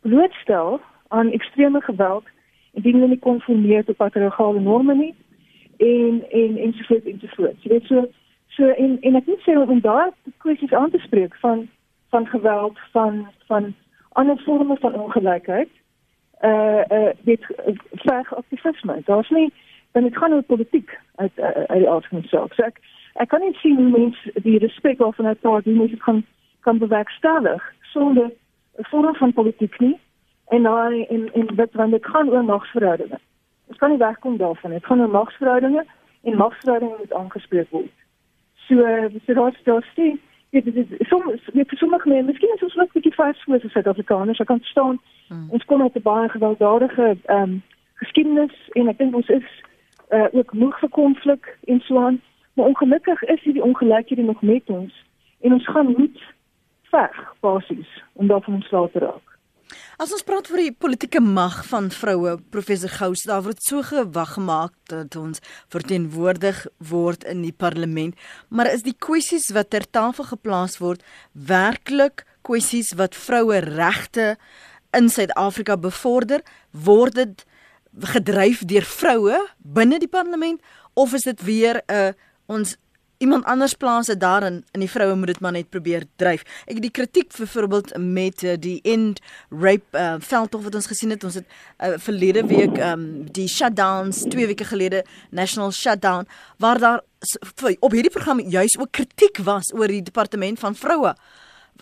blootstel 0.00 0.80
aan 1.08 1.32
ekstreme 1.32 1.80
geweld 1.80 2.26
indien 2.72 2.94
hulle 2.94 3.08
nie 3.08 3.26
konformeer 3.28 3.84
tot 3.84 3.96
patriargale 3.96 4.60
norme 4.60 4.94
nie 4.94 5.14
en 5.76 6.22
en 6.30 6.56
en 6.56 6.72
so 6.72 6.84
voort 6.86 7.06
en 7.06 7.18
so 7.20 7.26
voort. 7.36 7.62
Jy 7.62 7.70
weet 7.70 7.90
so 7.90 8.06
so 8.46 8.68
en 8.68 9.00
en 9.00 9.14
ek 9.14 9.26
moet 9.26 9.42
sê 9.46 9.58
om 9.58 9.80
daar 9.80 10.10
kwessies 10.36 10.72
aan 10.72 10.90
te 10.90 10.98
spreek 10.98 11.34
van 11.42 11.68
van 12.08 12.26
geweld 12.26 12.78
van 12.92 13.28
van 13.46 13.74
ander 14.12 14.38
forme 14.38 14.76
van 14.76 14.94
ongelykheid. 14.94 15.68
Uh 16.40 16.80
uh 16.88 17.10
dit 17.20 17.46
verg 17.92 18.34
aktivisme. 18.36 19.02
Daar's 19.04 19.30
nie 19.30 19.52
dan 19.92 20.02
dit 20.02 20.16
gaan 20.16 20.32
oor 20.32 20.42
politiek 20.42 20.98
uit 21.14 21.40
uit 21.40 21.78
die 21.78 21.90
aard 21.90 22.06
van 22.06 22.20
die 22.20 22.28
saak. 22.28 22.52
So 22.52 22.62
ek 22.62 22.80
ek 23.14 23.28
kan 23.28 23.40
nie 23.40 23.54
sien 23.54 23.76
hoe 23.76 23.90
mense 23.90 24.32
die 24.42 24.58
respek 24.58 25.00
of 25.00 25.16
van 25.16 25.36
praat 25.40 25.64
hoe 25.64 25.74
mense 25.74 25.96
kan 25.96 26.24
kan 26.60 26.78
bewerkstellig 26.78 27.72
sonder 27.80 28.30
'n 28.78 28.84
vorm 28.90 29.14
van 29.14 29.32
politiek 29.32 29.78
nie 29.78 29.98
en 30.48 30.62
daai 30.62 31.04
en 31.04 31.32
en 31.32 31.46
dit 31.46 31.72
want 31.72 31.90
dit 31.90 32.06
gaan 32.06 32.30
oor 32.30 32.44
magsverhoudinge. 32.44 33.18
Ons 33.68 33.78
kan 33.78 33.90
nie 33.90 33.98
wegkom 33.98 34.36
daarvan. 34.36 34.70
Dit 34.70 34.84
gaan 34.84 35.00
oor 35.00 35.10
magsverhoudinge 35.10 35.84
en 36.22 36.36
magsverhoudinge 36.36 36.96
moet 36.98 37.12
aangespreek 37.12 37.70
word. 37.70 37.96
So 38.54 38.76
so 39.26 39.34
daar's 39.34 39.62
daar's 39.64 39.94
die 39.94 40.20
dit 40.50 40.76
is 40.76 41.08
soms 41.08 41.48
net 41.52 41.68
sommige 41.68 42.08
mense, 42.08 42.24
miskien 42.24 42.54
is 42.54 42.62
ons 42.62 42.74
net 42.74 42.88
'n 42.88 42.92
bietjie 42.98 43.14
vas 43.14 43.42
voor 43.44 43.54
as 43.54 43.72
Suid-Afrikaners. 43.72 44.38
Ek 44.38 44.46
kan 44.46 44.60
staan. 44.62 45.00
Hmm. 45.28 45.50
Ons 45.50 45.64
kom 45.64 45.82
uit 45.82 45.94
'n 45.94 46.02
baie 46.02 46.28
gewelddadige 46.28 47.16
ehm 47.24 47.42
um, 47.42 47.62
geskiedenis 47.94 48.54
en 48.72 48.88
ek 48.88 48.98
dink 48.98 49.14
ons 49.14 49.28
is 49.28 49.48
uh, 50.10 50.26
ook 50.32 50.52
moeg 50.52 50.78
vir 50.78 50.88
konflik 50.88 51.58
en 51.64 51.80
so 51.80 51.98
aan. 51.98 52.20
Maar 52.54 52.66
ongelukkig 52.66 53.22
is 53.22 53.42
hierdie 53.42 53.62
ongelykhede 53.62 54.22
nog 54.22 54.42
met 54.42 54.62
ons 54.66 55.04
en 55.40 55.52
ons 55.52 55.66
gaan 55.66 55.94
moet 55.96 56.22
veg 56.82 57.34
basies 57.40 58.02
om 58.12 58.26
daarvan 58.26 58.54
ontslae 58.54 58.90
te 58.90 58.98
raak. 58.98 59.27
As 59.98 60.12
ons 60.14 60.22
praat 60.22 60.46
oor 60.46 60.60
die 60.62 60.70
politieke 60.70 61.18
mag 61.18 61.56
van 61.66 61.88
vroue, 61.90 62.36
professor 62.54 62.92
Gous, 63.00 63.24
daar 63.26 63.40
word 63.42 63.64
so 63.66 63.82
gewag 63.82 64.36
gemaak 64.36 64.70
dat 64.86 65.16
ons 65.18 65.42
verteenwoordig 65.74 66.60
word 66.86 67.26
in 67.26 67.40
die 67.42 67.50
parlement, 67.50 68.14
maar 68.46 68.70
is 68.70 68.84
die 68.86 68.94
kwessies 68.94 69.48
wat 69.56 69.72
ter 69.74 69.88
tafel 69.90 70.28
geplaas 70.28 70.78
word 70.78 71.02
werklik 71.34 72.22
kwessies 72.46 72.92
wat 72.94 73.18
vroue 73.18 73.58
regte 73.66 74.36
in 74.94 75.10
Suid-Afrika 75.10 75.74
bevorder? 75.74 76.46
Word 76.70 77.18
dit 77.18 77.42
gedryf 78.14 78.62
deur 78.70 78.86
vroue 78.86 79.42
binne 79.58 79.98
die 79.98 80.14
parlement 80.14 80.62
of 80.94 81.18
is 81.18 81.26
dit 81.26 81.42
weer 81.42 81.82
'n 81.90 81.90
uh, 81.90 82.12
ons 82.46 82.78
iemand 83.18 83.44
anders 83.44 83.74
plaas 83.74 84.06
dit 84.06 84.20
daarin 84.20 84.64
in 84.72 84.80
die 84.80 84.90
vroue 84.90 85.16
moet 85.16 85.32
dit 85.32 85.40
maar 85.40 85.52
net 85.52 85.70
probeer 85.70 86.06
dryf. 86.16 86.44
Ek 86.70 86.80
die 86.82 86.90
kritiek 86.90 87.32
byvoorbeeld 87.36 87.92
met 87.98 88.42
uh, 88.42 88.54
die 88.58 88.78
end 88.86 89.20
rape 89.50 89.98
uh, 89.98 90.14
veldtog 90.18 90.62
wat 90.68 90.78
ons 90.78 90.86
gesien 90.86 91.10
het. 91.10 91.24
Ons 91.24 91.40
het 91.40 91.46
uh, 91.48 91.96
verlede 91.98 92.46
week 92.46 92.78
um, 92.78 93.26
die 93.34 93.48
shutdowns 93.50 94.24
2 94.30 94.50
weke 94.52 94.66
gelede 94.68 95.04
national 95.30 95.72
shutdown 95.72 96.28
waar 96.58 96.78
daar 96.78 97.02
op 97.80 97.92
hierdie 97.92 98.14
program 98.14 98.40
juis 98.40 98.78
ook 98.78 98.92
kritiek 98.94 99.40
was 99.42 99.72
oor 99.74 99.90
die 99.90 100.02
departement 100.02 100.58
van 100.58 100.74
vroue 100.78 101.14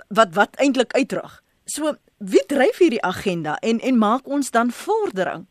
wat 0.09 0.33
wat 0.37 0.57
eintlik 0.57 0.93
uitdrag. 0.97 1.43
So 1.65 1.97
wie 2.17 2.45
dryf 2.49 2.79
hierdie 2.81 3.03
agenda 3.03 3.59
en 3.61 3.81
en 3.81 3.99
maak 3.99 4.29
ons 4.29 4.51
dan 4.51 4.71
vordering? 4.73 5.45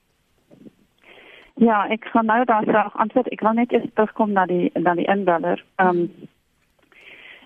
Ja, 1.56 1.88
ek 1.88 2.06
gaan 2.06 2.26
nou 2.26 2.46
daar 2.46 2.64
graag 2.68 2.98
antwoord. 2.98 3.28
Ek 3.32 3.42
wil 3.42 3.54
net 3.56 3.72
eers 3.72 3.88
terugkom 3.94 4.32
na 4.32 4.46
die 4.46 4.72
na 4.74 4.94
die 4.94 5.08
inbeller. 5.08 5.64
Um, 5.80 6.10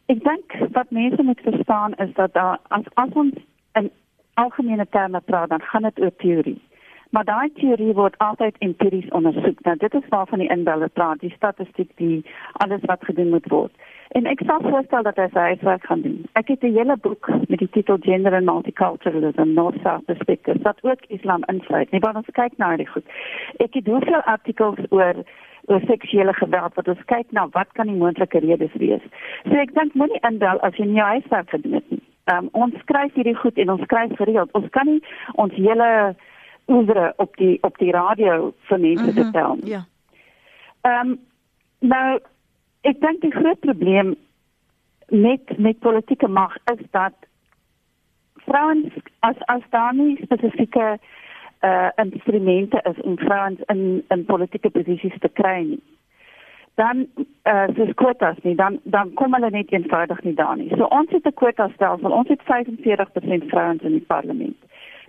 ek 0.09 0.23
dink 0.25 0.55
wat 0.73 0.89
mense 0.89 1.23
moet 1.23 1.41
verstaan 1.45 1.93
is 2.01 2.13
dat 2.17 2.33
as 2.37 2.89
as 2.93 3.13
ons 3.13 3.37
in 3.77 3.91
algemene 4.33 4.87
terme 4.89 5.21
praat, 5.21 5.49
dan 5.49 5.61
gaan 5.61 5.85
dit 5.85 6.01
oor 6.01 6.15
teorie. 6.15 6.57
Maar 7.09 7.25
daai 7.25 7.49
teorie 7.53 7.93
word 7.93 8.17
altyd 8.17 8.57
empiries 8.65 9.09
ondersoek. 9.09 9.61
Nou 9.65 9.77
dit 9.77 9.93
is 9.93 10.09
waarvan 10.09 10.41
die 10.41 10.49
inbeller 10.49 10.89
praat, 10.89 11.19
die 11.19 11.33
statistiek, 11.35 11.91
die 11.97 12.25
alles 12.51 12.81
wat 12.81 13.05
gedoen 13.05 13.29
moet 13.29 13.47
word. 13.53 13.73
En 14.17 14.25
ek 14.25 14.41
sal 14.45 14.61
voorstel 14.61 15.03
dat 15.05 15.19
hy 15.21 15.27
sy 15.33 15.43
huiswerk 15.51 15.83
gaan 15.85 16.01
doen. 16.01 16.25
Ek 16.39 16.47
het 16.47 16.63
'n 16.63 16.73
hele 16.73 16.97
boek 16.97 17.29
met 17.47 17.59
die 17.59 17.69
titel 17.69 17.97
Gender 18.01 18.33
and 18.33 18.45
Multiculturalism, 18.45 19.53
North 19.53 19.77
South 19.83 20.05
Perspectives, 20.05 20.61
wat 20.61 20.77
ook 20.81 21.05
Islam 21.07 21.43
insluit. 21.45 21.91
Nee, 21.91 21.99
wat 21.99 22.15
ons 22.15 22.31
kyk 22.31 22.57
na 22.57 22.69
hierdie 22.69 22.89
goed. 22.89 23.05
Ek 23.57 23.73
het 23.73 23.85
hoeveel 23.85 24.21
artikels 24.21 24.79
oor 24.89 25.15
oor 25.65 25.81
seksuele 25.85 26.33
geweld 26.33 26.73
wat 26.73 26.87
ons 26.87 27.05
kyk 27.05 27.31
na 27.31 27.47
wat 27.53 27.67
kan 27.71 27.87
die 27.87 27.95
moontlike 27.95 28.39
redes 28.39 28.73
wees. 28.73 29.01
So 29.43 29.53
ek 29.53 29.73
dink 29.73 29.93
moenie 29.93 30.21
indel 30.29 30.59
as 30.59 30.75
jy 30.75 30.85
nie 30.85 30.97
jou 30.97 31.07
huiswerk 31.07 31.49
gedoen 31.49 31.73
het 31.73 31.89
nie. 31.89 32.01
Um, 32.33 32.49
ons 32.51 32.73
skryf 32.79 33.13
hierdie 33.13 33.35
goed 33.35 33.57
en 33.57 33.69
ons 33.69 33.81
skryf 33.81 34.15
gereeld. 34.17 34.49
Ons 34.57 34.69
kan 34.69 34.85
nie 34.85 35.01
ons 35.33 35.53
hele 35.53 36.15
oeuvre 36.69 37.13
op 37.17 37.37
die 37.37 37.57
op 37.61 37.77
die 37.77 37.91
radio 37.91 38.53
vir 38.69 38.79
mense 38.79 39.03
mm 39.03 39.09
-hmm, 39.09 39.23
vertel 39.23 39.55
nie. 39.55 39.69
Ja. 39.69 39.85
Ehm 40.81 41.07
um, 41.07 41.19
nou 41.79 42.19
ek 42.81 42.99
dink 43.01 43.21
die 43.21 43.35
groot 43.35 43.59
probleem 43.59 44.15
met 45.09 45.57
met 45.57 45.79
politieke 45.79 46.27
mag 46.27 46.55
is 46.73 46.83
dat 46.91 47.13
vrouens 48.45 48.93
as 49.19 49.35
as 49.45 49.63
daar 49.69 49.93
nie 49.93 50.19
spesifieke 50.23 50.97
uh 51.61 51.89
instrumente 51.95 52.81
is 52.91 53.01
om 53.01 53.17
vrouens 53.17 53.59
in 53.67 54.03
in 54.07 54.25
politieke 54.25 54.69
posisies 54.69 55.19
te 55.19 55.29
kry 55.29 55.61
nie 55.63 55.83
dan 56.79 57.07
uh 57.43 57.67
dis 57.75 57.93
kwotas 58.01 58.37
nie 58.43 58.55
dan 58.55 58.79
dan 58.83 59.13
kom 59.13 59.33
hulle 59.35 59.49
net 59.49 59.71
eenvoudig 59.71 60.21
nie 60.23 60.33
daar 60.33 60.57
nie. 60.57 60.69
So 60.77 60.87
ons 60.99 61.11
het 61.11 61.27
'n 61.27 61.39
kwota 61.41 61.67
stelsel 61.73 62.11
ons 62.19 62.29
het 62.33 62.41
45% 62.51 63.49
vrouens 63.51 63.81
in 63.81 63.91
die 63.97 64.07
parlement. 64.13 64.57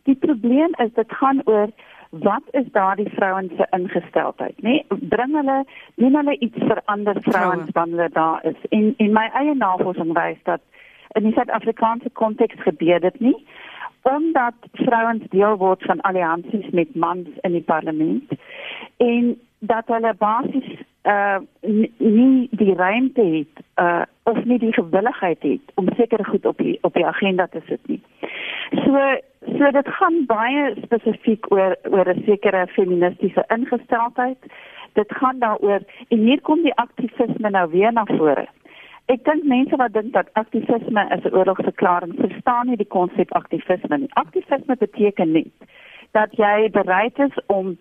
Die 0.09 0.18
probleem 0.26 0.72
is 0.85 0.92
dit 0.94 1.12
gaan 1.20 1.40
oor 1.44 1.68
wat 2.10 2.42
is 2.50 2.64
daardie 2.72 3.08
vrouens 3.14 3.52
se 3.56 3.66
ingesteldheid 3.70 4.56
nê? 4.62 4.70
Nee, 4.70 4.84
bring 5.00 5.34
hulle 5.34 5.64
doen 5.94 6.14
hulle 6.14 6.38
iets 6.38 6.58
vir 6.58 6.82
ander 6.84 7.16
vrouens 7.22 7.70
wanneer 7.72 7.98
hulle 7.98 8.12
daar 8.12 8.44
is. 8.44 8.60
En 8.68 8.94
en 8.96 9.12
my 9.12 9.28
eie 9.32 9.54
navorsing 9.54 10.12
wys 10.18 10.38
dat 10.42 10.60
in 11.12 11.22
die 11.22 11.32
Suid-Afrikaanse 11.32 12.10
konteks 12.10 12.62
gebeur 12.62 13.00
dit 13.00 13.20
nie 13.20 13.36
omdat 14.02 14.54
vrouens 14.72 15.24
deel 15.28 15.56
word 15.56 15.82
van 15.84 16.00
alliansies 16.00 16.70
met 16.70 16.94
mans 16.94 17.28
in 17.40 17.52
die 17.52 17.62
parlement 17.62 18.32
en 18.96 19.40
dat 19.58 19.86
hulle 19.86 20.14
basies 20.18 20.70
uh 21.02 21.38
nie 21.98 22.48
die 22.50 22.74
ruimte 22.74 23.22
het 23.24 23.64
uh 23.80 24.02
of 24.22 24.44
nie 24.44 24.58
die 24.58 24.72
gewilligheid 24.72 25.42
het 25.42 25.72
om 25.74 25.88
sekere 25.96 26.24
goed 26.24 26.46
op 26.46 26.58
die 26.58 26.78
op 26.80 26.94
die 26.94 27.06
agenda 27.06 27.46
te 27.46 27.60
sit 27.66 27.86
nie. 27.86 28.02
So 28.70 29.20
so 29.46 29.70
dit 29.70 29.88
gaan 29.88 30.24
baie 30.26 30.74
spesifiek 30.85 31.46
oor 31.53 31.76
oor 31.90 32.09
'n 32.09 32.22
sekere 32.26 32.66
feministiese 32.66 33.44
ingesteldheid. 33.48 34.38
Dit 34.92 35.12
gaan 35.12 35.38
daaroor 35.38 35.81
en 36.09 36.18
hier 36.18 36.40
kom 36.40 36.62
die 36.62 36.74
aktivisme 36.74 37.50
nou 37.50 37.70
weer 37.70 37.92
na 37.92 38.05
vore. 38.05 38.46
Ek 39.07 39.24
dink 39.24 39.44
mense 39.44 39.76
wat 39.76 39.92
dink 39.92 40.12
dat 40.12 40.29
aktivisme 40.33 41.07
is 41.16 41.24
'n 41.24 41.35
oorlogsverklaring, 41.35 42.14
verstaan 42.16 42.66
nie 42.66 42.76
die 42.76 42.94
konsep 42.96 43.33
aktivisme 43.33 43.98
nie. 43.98 44.14
Aktivisme 44.14 44.76
beteken 44.76 45.33
net 45.33 45.53
dat 46.12 46.37
jy 46.37 46.70
bereid 46.70 47.18
is 47.18 47.37
om 47.46 47.79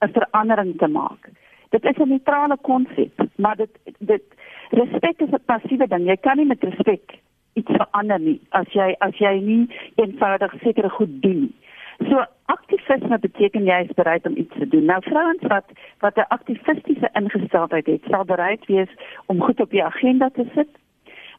'n 0.00 0.12
verandering 0.12 0.78
te 0.78 0.86
maak. 0.86 1.28
Dit 1.70 1.84
is 1.84 1.96
'n 1.96 2.08
neutrale 2.08 2.56
konsep, 2.60 3.12
maar 3.36 3.56
dit 3.56 3.78
dit 3.98 4.22
respek 4.70 5.20
is 5.20 5.30
'n 5.30 5.44
passiewe 5.44 5.86
ding. 5.86 6.06
Jy 6.06 6.16
kan 6.16 6.36
nie 6.36 6.46
met 6.46 6.62
respek 6.62 7.22
iets 7.52 7.70
verander 7.70 8.20
nie 8.20 8.40
as 8.50 8.68
jy 8.76 8.94
as 8.98 9.18
jy 9.20 9.34
nie 9.40 9.64
eenvoudig 9.96 10.54
sekere 10.62 10.88
goed 10.88 11.22
doen 11.22 11.40
nie. 11.46 11.54
So 12.10 12.24
aktivisme 12.50 13.18
beteken 13.18 13.66
jy 13.68 13.78
is 13.86 13.96
bereid 13.98 14.26
om 14.26 14.36
iets 14.36 14.54
te 14.58 14.68
doen. 14.68 14.84
Nou 14.90 15.00
vrouens 15.04 15.42
wat 15.54 15.68
wat 16.04 16.16
'n 16.16 16.30
aktivistiese 16.36 17.10
ingesteldheid 17.12 17.86
het, 17.86 18.02
sal 18.10 18.24
bereid 18.24 18.66
wees 18.66 18.92
om 19.26 19.42
goed 19.42 19.60
op 19.60 19.70
die 19.70 19.84
agenda 19.84 20.30
te 20.30 20.46
sit. 20.54 20.68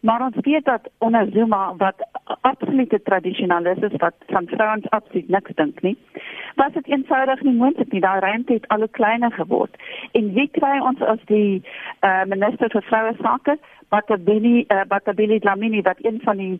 Maar 0.03 0.21
ons 0.21 0.35
weet 0.41 0.65
dat 0.65 0.89
onder 0.97 1.27
Zuma 1.31 1.75
wat 1.77 2.07
absolute 2.41 3.01
tradisionalis 3.01 3.77
is 3.77 3.95
wat 3.97 4.13
van 4.27 4.47
vrouens 4.47 4.89
absoluut 4.89 5.29
niks 5.29 5.51
dink 5.55 5.81
nie. 5.81 5.97
Was 6.55 6.73
dit 6.73 6.87
eenvoudig 6.87 7.41
nie 7.41 7.53
moontlik 7.53 7.91
nie. 7.91 8.01
Daai 8.01 8.19
ruimte 8.19 8.53
het 8.53 8.67
al 8.67 8.79
hoe 8.79 8.89
kleiner 8.89 9.31
geword. 9.31 9.75
En 10.11 10.33
wie 10.33 10.49
kry 10.51 10.79
ons 10.79 11.01
as 11.01 11.23
die 11.25 11.63
uh, 12.01 12.23
minister 12.23 12.69
vir 12.69 12.83
vroue 12.89 13.15
sake? 13.21 13.57
Batabili 13.87 14.65
uh, 14.67 14.81
Batabili 14.87 15.39
Dlamini 15.39 15.81
wat 15.81 16.03
een 16.03 16.19
van 16.23 16.37
die 16.37 16.59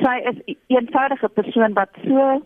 sy 0.00 0.16
is 0.30 0.40
'n 0.46 0.56
eenvoudige 0.66 1.28
persoon 1.28 1.72
wat 1.72 1.90
so 2.06 2.42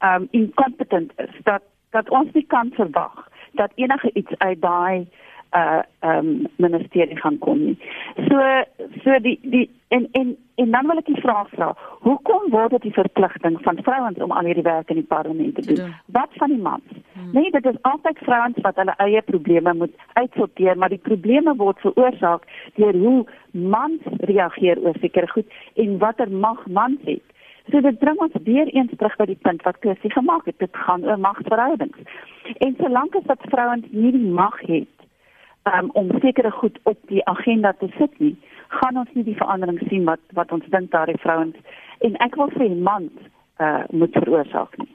um 0.00 0.28
incompetent 0.30 1.12
is 1.16 1.34
dat 1.42 1.62
dat 1.90 2.08
ons 2.10 2.32
nie 2.32 2.46
kan 2.46 2.70
verwag 2.72 3.28
dat 3.52 3.72
enige 3.74 4.10
iets 4.12 4.38
uit 4.38 4.60
daai 4.60 5.08
uh 5.56 5.82
um 6.00 6.46
ministerie 6.56 7.16
gaan 7.16 7.38
kom 7.38 7.58
nie. 7.58 7.78
So 8.28 8.40
so 9.04 9.18
die 9.18 9.38
die 9.42 9.70
en 9.88 10.08
en 10.12 10.36
en 10.54 10.70
dan 10.70 10.86
wil 10.86 10.98
ek 11.00 11.06
die 11.06 11.20
vraag 11.20 11.48
vra, 11.54 11.68
hoekom 12.04 12.50
word 12.50 12.74
dit 12.76 12.88
die 12.88 12.96
verpligting 12.96 13.56
van 13.62 13.78
vrouens 13.86 14.18
om 14.18 14.32
al 14.32 14.48
hierdie 14.50 14.66
werk 14.66 14.90
in 14.90 15.00
die 15.00 15.10
parlement 15.12 15.54
te 15.54 15.64
doen? 15.74 15.94
Wat 16.06 16.34
van 16.40 16.52
die 16.52 16.60
mans? 16.62 16.98
Hmm. 17.12 17.30
Nee, 17.32 17.50
dit 17.50 17.66
is 17.66 17.80
altyd 17.82 18.18
vrouens 18.26 18.60
wat 18.66 18.76
hulle 18.76 18.94
eie 18.98 19.22
probleme 19.22 19.74
moet 19.74 19.94
uitsorteer, 20.12 20.76
maar 20.76 20.92
die 20.92 21.04
probleme 21.08 21.56
word 21.56 21.80
veroorsaak 21.80 22.44
deur 22.74 23.00
hoe 23.04 23.26
mans 23.52 24.04
reageer 24.20 24.82
oor 24.84 25.00
sekere 25.00 25.30
goed 25.32 25.58
en 25.74 25.98
watter 25.98 26.30
mag 26.30 26.66
mans 26.66 27.00
het. 27.04 27.24
So 27.70 27.80
dit 27.84 27.98
bring 27.98 28.20
ons 28.24 28.36
weer 28.44 28.68
eens 28.72 28.92
terug 28.96 29.16
by 29.16 29.26
die 29.28 29.40
punt 29.44 29.62
wat 29.62 29.78
Kirsty 29.84 30.08
gemaak 30.12 30.46
het, 30.48 30.58
dit 30.58 30.76
gaan 30.84 31.04
oor 31.04 31.18
magverhoudings. 31.20 31.98
En 32.64 32.76
solank 32.80 33.14
as 33.14 33.26
dat 33.28 33.50
vrouens 33.52 33.84
nie 33.90 34.12
die 34.12 34.30
mag 34.32 34.60
het 34.66 34.97
um, 35.72 35.90
om 36.00 36.12
sekere 36.20 36.50
goed 36.50 36.78
op 36.82 36.98
die 37.12 37.24
agenda 37.26 37.72
te 37.72 37.88
sit 37.98 38.18
nie, 38.18 38.36
gaan 38.68 38.96
ons 39.00 39.10
nie 39.14 39.24
die 39.24 39.36
verandering 39.38 39.80
sien 39.88 40.04
wat 40.08 40.22
wat 40.38 40.52
ons 40.52 40.66
dink 40.74 40.90
daardie 40.92 41.18
vrouens 41.22 41.56
en 42.06 42.16
ek 42.24 42.36
wil 42.40 42.52
sê 42.56 42.68
mans 42.74 43.12
uh, 43.58 43.84
moet 43.90 44.14
veroorsaak 44.14 44.76
nie. 44.78 44.90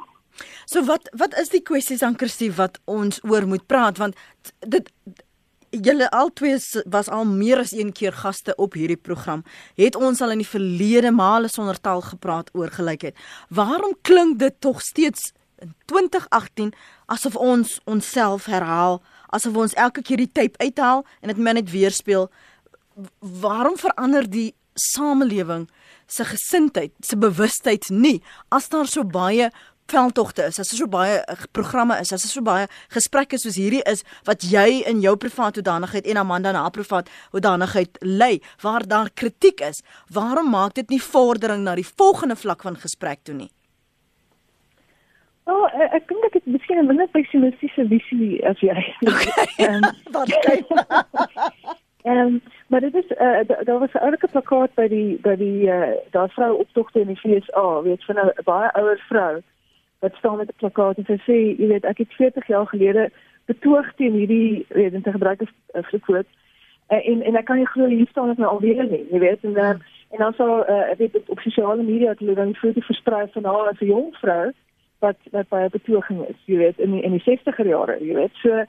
So 0.66 0.86
wat 0.90 1.10
wat 1.20 1.36
is 1.42 1.52
die 1.54 1.64
kwessies 1.66 2.04
aan 2.06 2.18
Kirsty 2.18 2.50
wat 2.58 2.80
ons 2.86 3.22
oor 3.28 3.48
moet 3.50 3.66
praat 3.68 4.00
want 4.02 4.18
dit 4.66 4.90
julle 5.74 6.10
albei 6.14 6.58
was 6.86 7.10
al 7.10 7.26
meer 7.26 7.64
as 7.64 7.74
een 7.74 7.92
keer 7.92 8.14
gaste 8.14 8.54
op 8.56 8.74
hierdie 8.78 8.98
program. 8.98 9.44
Het 9.76 9.96
ons 9.96 10.22
al 10.22 10.36
in 10.36 10.44
die 10.44 10.50
verlede 10.50 11.12
male 11.12 11.50
sonder 11.50 11.80
taal 11.82 12.02
gepraat 12.02 12.52
oor 12.54 12.70
gelykheid. 12.70 13.18
Waarom 13.50 13.96
klink 14.02 14.40
dit 14.40 14.54
tog 14.60 14.82
steeds 14.82 15.34
in 15.58 15.74
2018 15.86 16.74
asof 17.06 17.36
ons 17.36 17.80
onsself 17.86 18.46
herhaal, 18.46 19.02
asof 19.34 19.58
ons 19.66 19.78
elke 19.80 20.04
keer 20.06 20.22
die 20.24 20.32
tape 20.32 20.60
uithaal 20.62 21.06
en 21.22 21.34
dit 21.34 21.42
net 21.44 21.72
weer 21.72 21.92
speel? 21.92 22.30
Waarom 23.20 23.78
verander 23.82 24.30
die 24.30 24.54
samelewing 24.74 25.68
se 26.10 26.26
gesindheid, 26.26 26.94
se 27.02 27.18
bewustheid 27.18 27.90
nie 27.90 28.20
as 28.54 28.70
daar 28.70 28.90
so 28.90 29.06
baie 29.06 29.50
veldtogte 29.92 30.46
is, 30.48 30.60
as 30.60 30.70
daar 30.72 30.80
so 30.80 30.88
baie 30.88 31.18
uh, 31.20 31.36
programme 31.52 31.98
is, 32.00 32.12
as 32.14 32.24
daar 32.26 32.32
so 32.32 32.46
baie 32.46 32.68
gesprekke 32.94 33.38
soos 33.40 33.58
hierdie 33.60 33.84
is 33.90 34.04
wat 34.28 34.46
jy 34.48 34.84
in 34.90 35.02
jou 35.04 35.16
privaat 35.20 35.60
hoedanigheid 35.60 36.08
en 36.10 36.22
Amanda 36.24 36.54
in 36.54 36.60
haar 36.60 36.74
privaat 36.76 37.12
hoedanigheid 37.36 38.00
lei 38.02 38.38
waar 38.64 38.88
daar 38.88 39.12
kritiek 39.12 39.62
is, 39.66 39.84
waarom 40.14 40.50
maak 40.54 40.78
dit 40.80 40.90
nie 40.94 41.02
vordering 41.04 41.66
na 41.66 41.76
die 41.80 41.88
volgende 41.88 42.40
vlak 42.40 42.64
van 42.64 42.80
gesprek 42.80 43.24
toe 43.28 43.36
nie? 43.36 43.52
Oh, 45.46 45.68
ek 45.74 46.08
dink 46.08 46.24
ek 46.24 46.34
het 46.40 46.46
miskien 46.46 46.80
'n 46.80 46.88
minder 46.88 47.08
pessimistiese 47.12 47.88
visie 47.88 48.40
as 48.48 48.60
jy. 48.60 48.80
Ehm, 49.58 49.84
wat 50.16 50.32
kyk? 50.46 50.68
Ehm, 52.04 52.38
maar 52.68 52.80
dit 52.80 52.96
is 52.96 53.10
uh, 53.12 53.40
daar 53.64 53.80
was 53.80 53.92
'n 53.92 54.04
oulike 54.04 54.28
plakkaat 54.28 54.74
by 54.76 54.88
die 54.88 55.20
by 55.22 55.36
die 55.36 55.68
uh, 55.68 55.96
daar 56.12 56.30
vrou 56.30 56.54
optogte 56.60 57.00
in 57.00 57.08
die 57.08 57.16
FSA, 57.16 57.82
weet 57.82 58.06
van 58.06 58.16
'n 58.20 58.32
baie 58.44 58.72
ouer 58.74 59.00
vrou 59.08 59.42
wat 60.00 60.16
staan 60.16 60.38
met 60.38 60.48
'n 60.48 60.58
plakkaat 60.58 60.98
en 60.98 61.06
sy 61.06 61.18
sê, 61.28 61.38
jy 61.60 61.68
weet, 61.68 61.86
ek 61.86 61.98
het 61.98 62.14
40 62.14 62.48
jaar 62.48 62.68
gelede 62.68 63.10
betoog 63.46 63.94
teen 63.96 64.14
hierdie 64.14 64.66
weet 64.70 64.94
en 64.94 65.02
te 65.02 65.12
gebruik 65.12 65.42
as 65.42 65.88
verkoop. 65.88 66.28
Uh, 66.90 67.08
en 67.08 67.22
en 67.22 67.36
ek 67.36 67.46
kan 67.46 67.58
nie 67.58 67.72
glo 67.72 67.86
hier 67.88 68.08
staan 68.10 68.30
ek 68.30 68.38
nou 68.38 68.50
alweer 68.50 68.84
nie, 68.84 69.06
jy 69.12 69.20
weet, 69.20 69.44
en 69.44 69.56
uh, 69.58 69.70
en 70.10 70.18
dan 70.18 70.34
sou 70.34 70.60
uh, 70.70 70.96
weet 70.98 71.30
op 71.30 71.40
sosiale 71.40 71.84
media 71.84 72.10
het 72.10 72.20
hulle 72.20 72.36
dan 72.36 72.52
die 72.52 72.60
foto 72.60 72.82
versprei 72.82 73.28
van 73.32 73.46
haar 73.46 73.68
as 73.72 73.80
'n 73.80 73.86
jong 73.86 74.16
vrou 74.16 74.52
wat 75.04 75.20
wat 75.32 75.52
'n 75.52 75.76
betoging 75.78 76.26
is, 76.28 76.40
jy 76.46 76.58
weet, 76.58 76.80
in 76.80 76.92
die, 76.92 77.02
in 77.02 77.12
die 77.18 77.26
60er 77.28 77.68
jare, 77.68 77.98
jy 78.00 78.14
weet. 78.16 78.36
So 78.42 78.64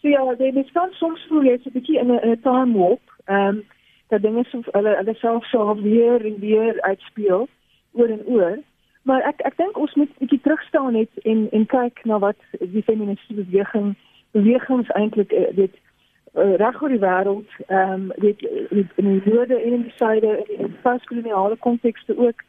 so 0.00 0.08
ja, 0.08 0.34
dit 0.34 0.56
is 0.56 0.72
dan 0.72 0.88
soms 0.92 1.26
voel 1.28 1.44
jy 1.44 1.58
so 1.58 1.68
'n 1.68 1.76
bietjie 1.78 1.98
in 1.98 2.10
'n 2.12 2.40
time 2.42 2.78
warp. 2.78 3.06
Ehm 3.24 3.48
um, 3.48 3.64
dat 4.08 4.22
dinge 4.22 4.44
so 4.44 4.60
hulle 4.72 4.96
hulle 4.96 5.14
self 5.14 5.44
so 5.44 5.74
weer 5.82 6.24
en 6.26 6.38
weer 6.40 6.80
uitspeel 6.80 7.48
oor 7.92 8.08
en 8.08 8.24
oor. 8.26 8.58
Maar 9.02 9.22
ek 9.22 9.40
ek 9.40 9.56
dink 9.56 9.78
ons 9.78 9.94
moet 9.94 10.08
'n 10.08 10.18
bietjie 10.18 10.40
terug 10.40 10.62
staan 10.62 10.92
net 10.92 11.12
en 11.22 11.48
en 11.50 11.66
kyk 11.66 12.04
na 12.04 12.18
wat 12.18 12.40
die 12.60 12.82
feministiese 12.82 13.44
beweging 13.44 13.94
bewegings 14.30 14.88
eintlik 14.88 15.32
uh, 15.32 15.50
weet 15.54 15.76
uh, 16.34 16.54
reg 16.56 16.82
oor 16.82 16.88
die 16.88 17.04
wêreld 17.06 17.50
ehm 17.66 17.92
um, 17.92 18.12
weet 18.16 18.40
in 18.70 19.06
die 19.12 19.22
noorde 19.24 19.56
en 19.62 19.72
in 19.72 19.82
die 19.82 19.96
suide 19.96 20.44
in 20.58 20.66
die 20.66 20.80
postkoloniale 20.82 21.56
kontekste 21.56 22.18
ook 22.18 22.42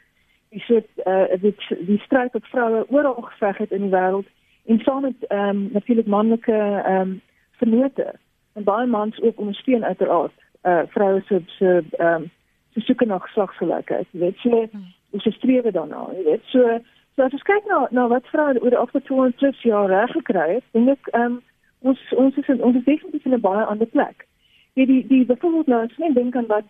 die 0.52 0.64
soort 0.68 0.88
uh, 1.06 1.42
weet 1.42 1.62
die 1.88 2.00
stryd 2.06 2.34
wat 2.38 2.52
vroue 2.52 2.86
oral 2.90 3.22
geveg 3.22 3.58
het 3.58 3.72
in 3.72 3.88
die 3.88 3.94
wêreld 3.96 4.28
en 4.66 4.80
saam 4.86 5.02
met 5.08 5.28
ehm 5.28 5.50
um, 5.50 5.70
natuurlik 5.72 6.08
manlike 6.08 6.58
ehm 6.86 7.02
um, 7.02 7.22
vernote 7.62 8.08
en 8.54 8.64
baie 8.64 8.88
mans 8.88 9.22
ook 9.22 9.40
ondersteun 9.40 9.86
uiteraard 9.86 10.38
uh, 10.64 10.82
vroue 10.88 11.22
se 11.28 11.42
se 11.58 11.84
ehm 11.98 12.22
um, 12.22 12.32
se 12.74 12.80
soeke 12.80 13.06
na 13.06 13.18
geslagsgelykheid 13.18 14.08
weet 14.12 14.44
jy 14.44 14.68
so, 14.72 14.82
ons 15.12 15.36
strewe 15.36 15.72
daarna, 15.72 16.08
jy 16.16 16.24
weet. 16.24 16.44
So 16.52 16.80
so 17.16 17.26
as 17.26 17.36
ons 17.36 17.48
kyk 17.48 17.68
na 17.70 17.86
na 17.92 18.08
wat 18.12 18.28
vroue 18.32 18.60
oor 18.62 18.74
die 18.74 18.80
afgelope 18.80 19.08
20 19.08 19.64
jaar 19.68 19.90
reg 19.92 20.14
gekry 20.16 20.48
het, 20.58 20.68
dink 20.76 20.94
ek 20.96 21.12
ehm 21.14 21.38
um, 21.38 21.40
ons 21.82 22.02
ons 22.24 22.38
is 22.38 22.52
in, 22.54 22.62
ons 22.64 22.78
is 22.78 22.88
definitief 22.88 23.26
in 23.26 23.36
'n 23.36 23.44
baie 23.48 23.66
ander 23.66 23.88
plek. 23.96 24.28
Jy 24.80 24.86
die 24.86 25.02
die 25.08 25.26
byvoorbeeld 25.26 25.68
nou 25.68 25.82
as 25.84 25.98
jy 25.98 26.14
dink 26.14 26.36
aan 26.36 26.48
wat 26.48 26.68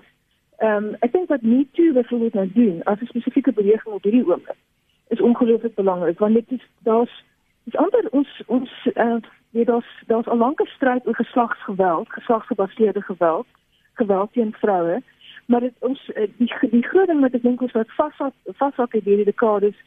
ehm 0.62 0.86
um, 0.86 0.96
ek 1.06 1.12
dink 1.12 1.30
wat 1.30 1.42
nie 1.42 1.68
toe 1.78 1.94
byvoorbeeld 1.94 2.34
nou 2.34 2.50
doen 2.54 2.84
as 2.84 3.02
'n 3.02 3.12
spesifieke 3.14 3.52
beweging 3.52 3.94
op 3.94 4.04
hierdie 4.04 4.26
oomblik 4.28 4.60
is 5.08 5.22
ongelooflik 5.22 5.76
belangrik 5.76 6.20
want 6.20 6.34
dit 6.34 6.52
is 6.52 6.66
daar's 6.84 7.24
is 7.64 7.76
ander 7.76 8.08
ons 8.12 8.42
ons 8.48 8.72
eh 8.94 9.06
uh, 9.06 9.22
weet 9.52 9.68
daar's 9.68 9.92
daar's 10.08 10.28
'n 10.28 10.38
lange 10.38 10.68
stryd 10.76 11.08
oor 11.08 11.16
geslagsgeweld, 11.16 12.10
geslagsgebaseerde 12.10 13.02
geweld, 13.02 13.48
geweld 13.94 14.34
teen 14.34 14.54
vroue 14.54 15.02
maar 15.52 15.60
dit 15.60 15.74
ons 15.80 16.12
eh, 16.12 16.28
die 16.38 16.54
die 16.70 16.84
groot 16.84 17.08
ding 17.08 17.20
wat 17.22 17.34
ek 17.34 17.44
dink 17.44 17.62
ons 17.62 17.74
wat 17.76 17.90
vashak 17.98 18.34
vashak 18.60 18.94
het 18.98 19.04
hierdie 19.04 19.28
dekades 19.28 19.78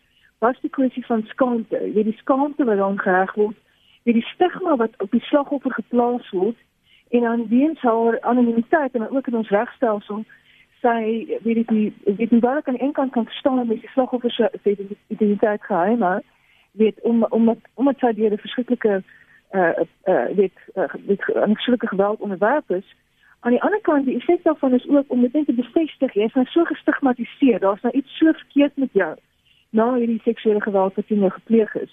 was 0.45 0.59
die 0.61 0.71
kwessie 0.71 1.05
van 1.07 1.23
skaamte. 1.31 1.79
Jy 1.95 2.03
die 2.05 2.19
skaamte 2.19 2.67
wat 2.69 2.77
dan 2.77 2.99
geheg 3.01 3.33
word, 3.41 3.57
jy 4.05 4.13
die 4.19 4.27
stigma 4.35 4.77
wat 4.77 4.97
op 5.01 5.11
die 5.15 5.23
slagoffer 5.31 5.73
geplaas 5.73 6.31
word 6.37 6.59
en 7.17 7.25
dan 7.29 7.47
weens 7.49 7.81
haar 7.81 8.21
anonimiteit 8.21 8.95
en 8.95 9.09
ook 9.09 9.31
in 9.31 9.41
ons 9.41 9.53
regstelsel 9.55 10.25
sy 10.85 11.01
weet 11.43 11.69
die 11.69 11.93
weet 12.05 12.31
nie 12.31 12.45
waar 12.45 12.63
kan 12.63 12.81
een 12.81 12.93
kant 12.93 13.13
kan 13.13 13.27
staan 13.41 13.67
met 13.67 13.81
die 13.81 13.93
slagoffer 13.97 14.31
se 14.31 14.51
identiteit 15.09 15.63
geheim 15.65 15.99
maar 15.99 16.23
weet 16.73 17.01
om 17.01 17.25
om 17.25 17.57
om 17.75 17.87
dit 17.87 17.99
sy 17.99 18.13
die 18.13 18.31
verskriklike 18.47 19.03
uh 19.55 19.73
uh 20.05 20.27
weet 20.37 20.59
uh, 20.75 20.95
weet 21.07 21.23
'n 21.35 21.55
verskriklike 21.55 21.87
geweld 21.87 22.21
onderwerp 22.21 22.71
is. 22.71 22.95
Aan 23.41 23.53
die 23.53 23.63
ander 23.63 23.81
kant, 23.81 24.05
die 24.05 24.17
effek 24.17 24.43
daarvan 24.43 24.75
is 24.75 24.89
ook 24.89 25.05
om 25.09 25.21
dit 25.21 25.33
net 25.33 25.47
te 25.47 25.53
bevestig, 25.53 26.15
jy 26.15 26.25
is 26.25 26.33
nou 26.33 26.47
so 26.47 26.65
gestigmatiseer, 26.65 27.61
daar's 27.61 27.83
nou 27.83 27.95
iets 27.95 28.17
so 28.19 28.33
verkeerd 28.33 28.77
met 28.77 28.93
jou 28.93 29.15
na 29.71 29.95
hierdie 29.95 30.21
seksuele 30.25 30.61
geweld 30.61 30.95
wat 30.95 31.09
jy 31.09 31.17
nou 31.17 31.31
gepleeg 31.31 31.75
is. 31.75 31.93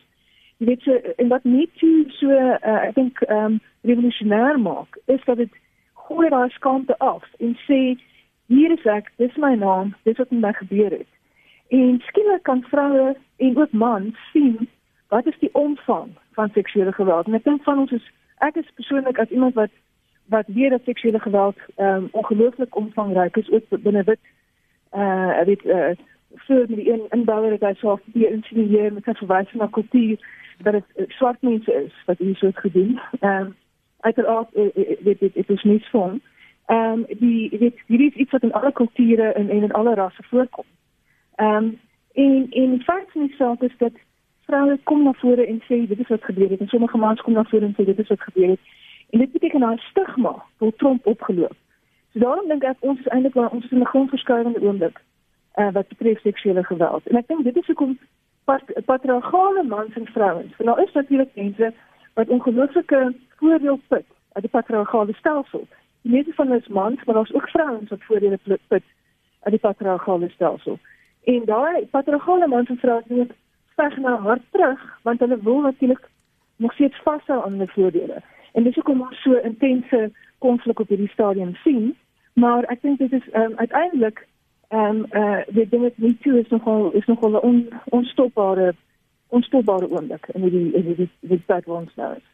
Jy 0.58 0.66
weet 0.66 0.82
so 0.82 0.96
en 1.16 1.28
wat 1.28 1.44
nie 1.44 1.70
so 1.76 1.88
so 2.08 2.30
uh, 2.30 2.82
ek 2.88 2.96
dink 2.96 3.22
ehm 3.22 3.46
um, 3.46 3.60
revolusionêr 3.82 4.60
maak, 4.60 4.98
is 5.06 5.24
dat 5.26 5.38
dit 5.38 5.54
gooi 5.94 6.30
daai 6.30 6.50
skaamte 6.50 6.98
af 6.98 7.24
en 7.40 7.58
sê 7.68 7.98
hier 8.52 8.72
is 8.76 8.86
ek, 8.90 9.12
dis 9.22 9.36
my 9.40 9.54
naam, 9.56 9.94
dis 10.08 10.18
wat 10.20 10.32
met 10.32 10.44
my 10.44 10.54
gebeur 10.60 10.92
het. 10.92 11.08
En 11.72 12.02
skielik 12.08 12.44
kan 12.44 12.64
vroue 12.68 13.14
en 13.38 13.58
ook 13.58 13.72
mans 13.72 14.18
sien 14.32 14.68
wat 15.12 15.28
is 15.28 15.40
die 15.40 15.54
omvang 15.56 16.12
van 16.36 16.52
seksuele 16.54 16.92
geweld. 16.92 17.28
En 17.28 17.38
ek 17.40 17.48
dink 17.48 17.64
van 17.64 17.80
ons 17.84 17.92
is 17.96 18.10
ek 18.44 18.58
is 18.60 18.76
persoonlik 18.76 19.20
as 19.20 19.32
iemand 19.32 19.56
wat 19.60 19.74
wat 20.32 20.48
weer 20.48 20.70
dat 20.70 20.88
seksuele 20.88 21.20
geweld 21.20 21.58
ehm 21.76 22.04
um, 22.04 22.08
ongelooflik 22.12 22.76
omvangryk 22.76 23.38
is 23.38 23.52
ook 23.52 23.82
binne 23.84 24.04
wit 24.04 24.20
eh 24.92 25.02
uh, 25.02 25.44
weet 25.48 25.66
eh 25.66 25.90
uh, 25.90 25.96
vir 26.48 26.68
die 26.68 26.86
in 26.94 27.04
inbouer 27.10 27.58
dat 27.60 27.68
hy 27.70 27.74
so 27.80 28.00
die 28.06 28.28
insinueer 28.28 28.94
met 28.94 29.04
sy 29.04 29.14
verwysing 29.20 29.60
na 29.62 29.68
kultuur 29.68 30.18
dat 30.64 30.74
dit 30.80 30.88
uh, 30.96 31.06
swart 31.18 31.42
mense 31.42 31.74
is 31.84 31.94
wat 32.06 32.18
hier 32.18 32.36
so 32.36 32.52
gedoen. 32.54 33.00
Ehm 33.20 33.46
um, 33.46 33.56
uiteraard 34.00 34.56
uh, 34.56 34.70
weet 35.08 35.20
dit 35.20 35.50
is 35.50 35.64
nie 35.64 35.84
van 35.92 36.22
ehm 36.72 36.92
um, 36.92 37.06
die 37.20 37.50
weet 37.60 37.80
hierdie 37.88 38.10
is 38.12 38.20
iets 38.24 38.32
wat 38.32 38.44
in 38.44 38.54
alle 38.54 38.72
kulture 38.72 39.32
en 39.40 39.50
en 39.50 39.64
in 39.64 39.72
alle 39.72 39.94
rasse 39.94 40.24
voorkom. 40.24 40.66
Ehm 41.36 41.56
um, 41.56 41.80
en 42.14 42.48
en 42.50 42.82
feit 42.82 43.16
is 43.16 43.40
ook 43.40 43.64
is 43.64 43.78
dat 43.78 43.92
vroue 44.46 44.80
kom 44.84 45.04
na 45.04 45.14
vore 45.14 45.46
en 45.46 45.60
sê 45.62 45.88
dit 45.88 46.00
is 46.00 46.08
wat 46.08 46.24
gebeur 46.24 46.50
het 46.50 46.60
en 46.60 46.68
sommige 46.68 46.98
mans 46.98 47.22
kom 47.22 47.34
na 47.34 47.44
vore 47.44 47.66
en 47.66 47.76
sê 47.80 47.86
dit 47.86 48.00
is 48.00 48.08
wat 48.08 48.22
gebeur 48.22 48.50
het. 48.50 48.60
En 49.10 49.20
dit 49.20 49.32
beteken 49.32 49.64
'n 49.64 49.78
stigma 49.78 50.44
wat 50.58 50.78
Trump 50.78 51.06
opgeloop. 51.06 51.58
So 52.14 52.20
daarom 52.20 52.48
dink 52.48 52.64
ek 52.64 52.78
ons 52.80 53.00
is 53.00 53.08
eintlik 53.08 53.34
waar 53.34 53.52
ons 53.52 53.66
is 53.66 53.72
in 53.72 53.80
'n 53.80 53.94
grondverskuivende 53.94 54.62
oomblik 54.62 55.02
uh, 55.56 55.72
wat 55.72 55.88
betref 55.88 56.20
seksuele 56.20 56.64
geweld. 56.64 57.08
En 57.08 57.18
ek 57.18 57.28
dink 57.28 57.44
dit 57.44 57.56
is 57.56 57.68
hoekom 57.68 58.00
pat, 58.44 58.64
patriargale 58.86 59.64
mans 59.64 59.96
en 59.96 60.06
vrouens, 60.06 60.56
want 60.58 60.70
nou 60.70 60.82
is 60.88 60.94
natuurlik 60.94 61.36
mense 61.36 61.74
wat 62.14 62.28
ongelooflike 62.28 63.14
voordeel 63.36 63.80
put 63.88 64.06
uit 64.32 64.44
die 64.44 64.50
patriargale 64.50 65.14
stelsel. 65.14 65.68
Die 66.02 66.12
meeste 66.12 66.34
van 66.34 66.52
ons 66.52 66.68
mans, 66.68 67.04
maar 67.04 67.16
daar's 67.16 67.34
ook 67.34 67.50
vrouens 67.50 67.90
wat 67.90 68.04
voordele 68.04 68.40
put 68.46 68.84
uit 69.42 69.54
die 69.54 69.60
patriargale 69.60 70.30
stelsel. 70.30 70.80
En 71.24 71.46
daai 71.46 71.86
patriargale 71.92 72.48
mans 72.48 72.70
en 72.70 72.78
vrouens 72.78 73.08
moet 73.08 73.32
veg 73.76 73.98
na 73.98 74.16
hard 74.18 74.42
terug 74.52 75.00
want 75.02 75.20
hulle 75.20 75.38
wil 75.42 75.62
natuurlik 75.62 76.10
nog 76.56 76.74
steeds 76.74 77.02
vashou 77.04 77.44
aan 77.44 77.52
hulle 77.52 77.68
voordele. 77.68 78.22
En 78.52 78.64
dis 78.64 78.76
hoekom 78.76 79.02
ons 79.02 79.22
so 79.22 79.34
intense 79.34 80.12
konflik 80.38 80.80
op 80.80 80.88
hierdie 80.88 81.10
stadium 81.10 81.56
sien, 81.64 81.96
maar 82.34 82.64
ek 82.74 82.82
dink 82.82 83.00
dit 83.00 83.12
is 83.12 83.28
um, 83.34 83.54
uiteindelik 83.56 84.28
ehm 84.72 85.04
um, 85.04 85.06
uh 85.22 85.42
die 85.48 85.68
ding 85.70 85.82
wat 85.84 85.98
nie 85.98 86.18
toe 86.24 86.40
is 86.40 86.48
nogal 86.50 86.92
is 86.92 87.06
nogal 87.06 87.32
'n 87.32 87.46
on, 87.50 87.58
onstopbare 87.90 88.74
onstopbare 89.28 89.90
oomblik 89.90 90.28
in 90.34 90.50
die 90.50 90.72
in 90.74 90.86
die 90.96 91.10
die 91.20 91.42
tyd 91.46 91.66
waar 91.66 91.82
ons 91.82 91.96
nou 91.96 92.16
is. 92.16 92.31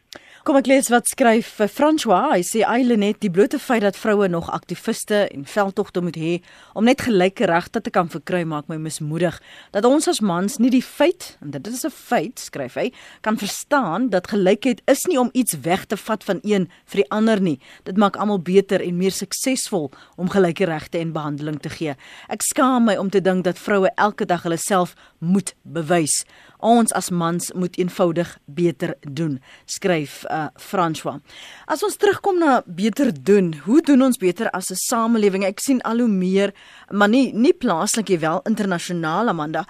Kom 0.48 0.56
ek 0.56 0.68
lees 0.70 0.86
wat 0.88 1.04
skryf 1.04 1.48
vir 1.58 1.68
François. 1.68 2.30
Hy 2.32 2.40
sê 2.40 2.62
Eilenet 2.64 3.18
die 3.20 3.28
blote 3.28 3.58
feit 3.60 3.82
dat 3.84 3.98
vroue 4.00 4.30
nog 4.32 4.46
aktiviste 4.48 5.26
en 5.26 5.42
veldtogte 5.44 6.00
moet 6.00 6.16
hê 6.16 6.30
om 6.72 6.86
net 6.88 7.02
gelyke 7.04 7.44
regte 7.50 7.82
te 7.84 7.92
kan 7.92 8.08
verkry 8.08 8.46
maak 8.48 8.64
my 8.72 8.78
mismoedig. 8.80 9.36
Dat 9.76 9.84
ons 9.84 10.08
as 10.08 10.22
mans 10.24 10.56
nie 10.56 10.70
die 10.72 10.80
feit 10.80 11.34
en 11.44 11.52
dit 11.52 11.68
is 11.68 11.84
'n 11.84 11.92
feit, 11.92 12.40
skryf 12.40 12.80
hy, 12.80 12.92
kan 13.20 13.36
verstaan 13.36 14.08
dat 14.08 14.32
gelykheid 14.32 14.80
is 14.88 15.04
nie 15.04 15.20
om 15.20 15.28
iets 15.34 15.52
weg 15.60 15.84
te 15.84 15.96
vat 15.96 16.24
van 16.24 16.40
een 16.42 16.70
vir 16.86 17.02
die 17.02 17.10
ander 17.10 17.40
nie. 17.40 17.60
Dit 17.84 17.98
maak 17.98 18.16
almal 18.16 18.40
beter 18.40 18.80
en 18.80 18.96
meer 18.96 19.12
suksesvol 19.12 19.92
om 20.16 20.30
gelyke 20.30 20.64
regte 20.64 20.98
en 20.98 21.12
behandeling 21.12 21.60
te 21.60 21.68
gee. 21.68 21.94
Ek 22.28 22.40
skaam 22.40 22.84
my 22.84 22.96
om 22.96 23.10
te 23.10 23.20
dink 23.20 23.44
dat 23.44 23.58
vroue 23.58 23.90
elke 23.96 24.24
dag 24.24 24.42
hulle 24.42 24.56
self 24.56 24.94
moet 25.18 25.54
bewys. 25.62 26.24
Ons 26.58 26.92
as 26.92 27.10
mans 27.10 27.52
moet 27.54 27.76
eenvoudig 27.78 28.38
beter 28.44 28.94
doen, 29.00 29.38
skryf 29.66 30.24
uh 30.30 30.48
François. 30.58 31.20
As 31.66 31.82
ons 31.82 31.96
terugkom 31.96 32.38
na 32.38 32.62
beter 32.66 33.12
doen, 33.12 33.54
hoe 33.64 33.82
doen 33.82 34.02
ons 34.02 34.18
beter 34.18 34.50
as 34.50 34.70
'n 34.70 34.74
samelewing? 34.74 35.44
Ek 35.44 35.60
sien 35.60 35.80
al 35.82 35.98
hoe 35.98 36.08
meer, 36.08 36.52
maar 36.90 37.08
nie 37.08 37.32
nie 37.32 37.52
plaaslik 37.52 38.08
nie, 38.08 38.18
wel 38.18 38.40
internasionaal 38.44 39.28
Amanda, 39.28 39.66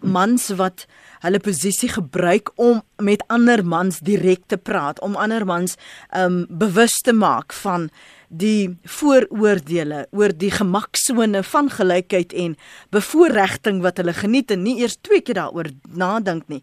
mans 0.00 0.48
wat 0.48 0.86
hulle 1.22 1.40
posisie 1.42 1.88
gebruik 1.92 2.50
om 2.60 2.82
met 3.02 3.22
ander 3.32 3.62
mans 3.64 4.00
direk 4.02 4.46
te 4.50 4.58
praat, 4.58 5.00
om 5.00 5.16
ander 5.16 5.46
mans 5.46 5.76
um 6.16 6.42
bewus 6.48 7.00
te 7.02 7.14
maak 7.14 7.54
van 7.62 7.90
die 8.32 8.72
vooroordeele 8.88 10.06
oor 10.16 10.32
die 10.36 10.50
gemaksone 10.50 11.42
van 11.44 11.68
gelykheid 11.70 12.32
en 12.32 12.56
bevoordiging 12.94 13.82
wat 13.84 14.00
hulle 14.00 14.16
geniet 14.16 14.50
en 14.50 14.64
nie 14.64 14.78
eers 14.80 14.96
twee 15.00 15.20
keer 15.20 15.38
daaroor 15.42 15.70
nadink 15.92 16.48
nie. 16.48 16.62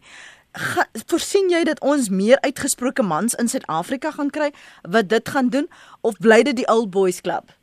Ga, 0.50 0.88
voorsien 1.06 1.46
jy 1.52 1.62
dat 1.68 1.78
ons 1.86 2.08
meer 2.10 2.40
uitgesproke 2.42 3.04
mans 3.06 3.36
in 3.38 3.48
Suid-Afrika 3.48 4.10
gaan 4.16 4.32
kry 4.34 4.50
wat 4.82 5.08
dit 5.08 5.28
gaan 5.30 5.52
doen 5.54 5.70
of 6.02 6.18
bly 6.18 6.42
dit 6.42 6.58
die 6.58 6.68
old 6.68 6.90
boys 6.90 7.22
club? 7.22 7.54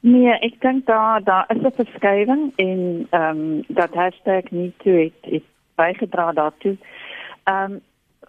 Nee, 0.00 0.30
ek 0.30 0.60
dink 0.62 0.86
daar 0.86 1.22
daar 1.24 1.44
is 1.48 1.62
'n 1.62 1.72
verskywing 1.74 2.52
en 2.56 3.06
ehm 3.10 3.38
um, 3.38 3.64
dat 3.68 3.94
hashtag 3.94 4.50
nie 4.50 4.72
toe 4.76 4.92
het, 4.92 5.32
het 5.32 5.44
bygedra 5.74 6.32
daartoe. 6.32 6.76
Ehm 7.44 7.72
um, 7.72 7.80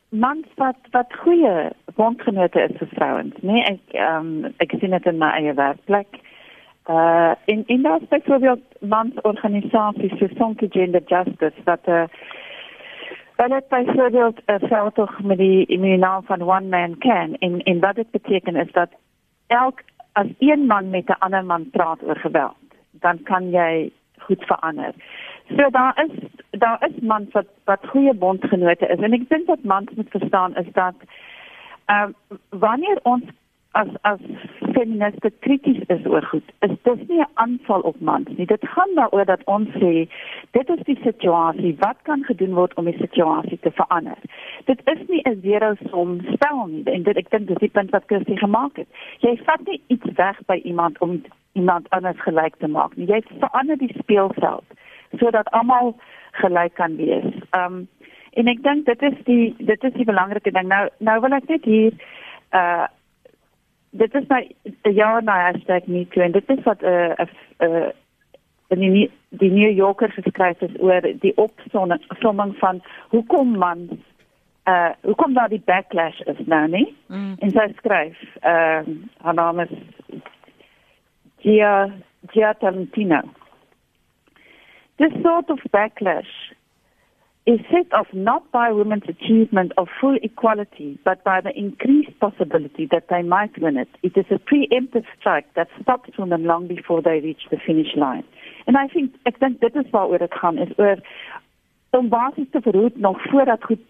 mans 0.09 0.47
wat 0.55 0.77
wat 0.91 1.13
goeie 1.13 1.69
bondgenote 1.95 2.61
is 2.61 2.77
vir 2.77 2.87
vrouens, 2.87 3.35
nee, 3.41 3.63
ek 3.63 3.81
ehm 3.93 4.45
um, 4.45 4.53
ek 4.57 4.73
sien 4.79 4.89
dit 4.89 5.05
in 5.05 5.17
my 5.17 5.29
eie 5.29 5.53
werkplek. 5.53 6.19
Uh 6.89 7.31
in 7.45 7.63
in 7.67 7.81
daardie 7.81 8.07
byvoorbeeld 8.07 8.61
mans 8.79 9.21
organisasies 9.21 10.17
so 10.17 10.27
Sonke 10.37 10.67
Gender 10.69 11.01
Justice 11.05 11.61
wat 11.63 11.87
uh 11.87 12.03
dan 13.35 13.51
het 13.51 13.67
byvoorbeeld 13.67 14.41
'n 14.45 14.51
uh, 14.51 14.69
veldtog 14.69 15.21
met 15.21 15.37
die 15.37 15.65
immunaal 15.65 16.21
van 16.21 16.41
one 16.41 16.67
man 16.67 16.97
can 16.97 17.37
en 17.37 17.63
en 17.63 17.79
wat 17.79 17.95
dit 17.95 18.11
beteken 18.11 18.55
is 18.55 18.71
dat 18.71 18.89
elk 19.47 19.81
as 20.13 20.27
een 20.39 20.65
man 20.65 20.89
met 20.89 21.09
'n 21.09 21.19
ander 21.19 21.45
man 21.45 21.69
praat 21.69 22.03
oor 22.03 22.15
geweld, 22.15 22.57
dan 22.91 23.23
kan 23.23 23.49
jy 23.49 23.91
goed 24.17 24.43
verander. 24.45 24.93
So 25.57 25.69
daar 25.69 26.05
is 26.05 26.11
daar 26.59 26.87
is 26.89 26.99
mans 27.01 27.31
wat 27.31 27.47
wat 27.63 27.87
goeie 27.87 28.13
bondgenote 28.13 28.87
is 28.87 28.99
en 28.99 29.13
ek 29.13 29.29
dink 29.29 29.47
wat 29.47 29.63
mans 29.63 29.91
moet 29.95 30.09
verstaan 30.09 30.55
is 30.55 30.71
dat 30.73 30.95
ehm 31.85 32.09
uh, 32.09 32.37
wanneer 32.49 32.99
ons 33.03 33.23
as 33.71 33.87
as 34.03 34.19
feministe 34.73 35.31
krities 35.45 35.81
is 35.89 36.05
oor 36.05 36.25
goed, 36.31 36.43
is 36.65 36.71
dit 36.83 37.07
nie 37.07 37.19
'n 37.21 37.31
aanval 37.33 37.81
op 37.81 37.99
mans 37.99 38.27
nie. 38.37 38.45
Dit 38.45 38.67
gaan 38.67 38.95
daaroor 38.95 39.25
dat 39.25 39.43
ons 39.43 39.69
sê 39.69 40.09
dit 40.51 40.69
is 40.69 40.83
die 40.83 40.99
situasie, 41.03 41.75
wat 41.79 41.97
kan 42.01 42.23
gedoen 42.23 42.53
word 42.53 42.73
om 42.73 42.85
die 42.85 42.97
situasie 42.97 43.59
te 43.59 43.71
verander. 43.71 44.17
Dit 44.65 44.81
is 44.85 45.07
nie 45.07 45.21
'n 45.25 45.41
zero 45.41 45.73
som 45.89 46.21
spel 46.33 46.65
nie. 46.67 46.83
En 46.83 47.03
dit 47.03 47.17
ek 47.17 47.29
dink 47.29 47.47
dis 47.47 47.57
die 47.57 47.69
punt 47.69 47.89
wat 47.89 48.05
Kirsty 48.05 48.35
gemaak 48.35 48.75
het. 48.75 48.87
Jy 49.19 49.37
vat 49.45 49.61
nie 49.67 49.81
iets 49.87 50.07
weg 50.15 50.37
by 50.45 50.61
iemand 50.63 50.99
om 50.99 51.21
iemand 51.53 51.89
anders 51.89 52.21
gelyk 52.21 52.55
te 52.55 52.67
maak 52.67 52.95
nie. 52.95 53.05
Jy 53.07 53.21
verander 53.39 53.77
die 53.77 53.95
speelveld 53.97 54.65
sodat 55.17 55.49
almal 55.51 55.95
gelyk 56.31 56.73
kan 56.73 56.95
wees. 56.95 57.33
Um 57.51 57.87
en 58.33 58.47
ek 58.47 58.63
dink 58.63 58.85
dit 58.85 59.01
is 59.01 59.23
die 59.23 59.55
dit 59.57 59.83
is 59.83 59.93
die 59.93 60.05
belangrike 60.05 60.51
ding. 60.51 60.67
Nou 60.67 60.89
nou 60.97 61.19
wil 61.21 61.33
ek 61.33 61.47
net 61.47 61.65
hier 61.65 61.93
uh 62.51 62.87
dit 63.89 64.15
is 64.15 64.27
my 64.27 64.55
ja 64.81 65.19
nou 65.19 65.37
hashtag 65.37 65.87
me 65.87 66.07
too 66.07 66.23
en 66.23 66.31
dit 66.31 66.49
is 66.49 66.63
wat 66.63 66.81
'n 66.81 66.85
uh, 66.85 67.25
'n 67.59 67.65
uh, 67.65 67.89
die, 68.67 69.11
die 69.29 69.51
New 69.51 69.71
Yorker 69.71 70.11
geskryf 70.11 70.59
het 70.59 70.81
oor 70.81 71.01
die 71.01 71.37
opsomming 71.37 72.57
van 72.57 72.81
hoekom 73.09 73.57
man 73.57 73.89
uh 74.69 74.89
hoekom 75.01 75.33
daar 75.33 75.49
die 75.49 75.61
backlash 75.65 76.19
is 76.19 76.45
nou 76.45 76.67
nie. 76.67 76.95
Mm. 77.07 77.35
En 77.39 77.51
sy 77.51 77.67
skryf 77.75 78.17
ehm 78.39 78.89
uh, 78.89 78.95
haar 79.17 79.33
naam 79.33 79.59
is 79.59 79.73
Gia 81.37 81.89
Gia 82.27 82.53
Tarantino. 82.53 83.21
This 84.95 85.13
sort 85.23 85.49
of 85.49 85.61
backlash 85.71 86.51
is 87.49 87.59
set 87.71 87.91
off 87.93 88.05
not 88.13 88.51
by 88.51 88.71
women's 88.71 89.09
achievement 89.09 89.71
of 89.75 89.87
full 89.99 90.17
equality, 90.21 90.99
but 91.03 91.23
by 91.23 91.41
the 91.41 91.51
increased 91.57 92.17
possibility 92.19 92.87
that 92.91 93.07
they 93.09 93.23
might 93.23 93.59
win 93.59 93.75
it. 93.75 93.89
It 94.03 94.15
is 94.15 94.25
a 94.29 94.37
preemptive 94.37 95.05
strike 95.17 95.51
that 95.55 95.67
stops 95.81 96.11
women 96.19 96.43
long 96.43 96.67
before 96.67 97.01
they 97.01 97.19
reach 97.21 97.43
the 97.49 97.57
finish 97.57 97.95
line. 97.95 98.23
And 98.67 98.77
I 98.77 98.87
think, 98.87 99.15
ek 99.25 99.39
dink 99.41 99.61
dit 99.61 99.75
is 99.81 99.89
waaroor 99.89 100.21
dit 100.21 100.35
gaan, 100.41 100.61
is 100.61 100.75
oor 100.77 101.01
om 101.97 102.11
basis 102.13 102.45
te 102.53 102.61
verhoed 102.61 102.99
nog 103.01 103.17
voordat 103.31 103.63
goed 103.63 103.81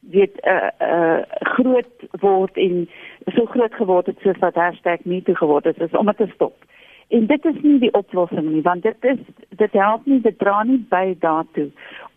weet 0.00 0.40
uh, 0.48 0.72
uh, 0.80 1.20
groot 1.52 2.08
word 2.24 2.56
en 2.56 2.88
so 3.36 3.44
groot 3.44 3.74
geword 3.74 4.08
het 4.08 4.24
soos 4.24 4.40
wat 4.40 4.56
me 5.04 5.22
toe 5.22 5.36
geword 5.36 5.68
het, 5.68 5.80
is 5.80 5.92
om 6.00 6.06
dit 6.06 6.16
te 6.16 6.30
stop. 6.34 6.56
En 7.12 7.26
dit 7.28 7.44
is 7.44 7.58
nie 7.60 7.78
die 7.78 7.92
oplossing 7.92 8.46
nie, 8.48 8.62
want 8.64 8.82
dit 8.82 9.08
is 9.08 9.18
dit 9.60 9.72
help 9.76 10.06
nie, 10.08 10.20
dit 10.24 10.38
dra 10.40 10.62
nie 10.64 10.78
by 10.92 11.12
daartoe 11.20 11.68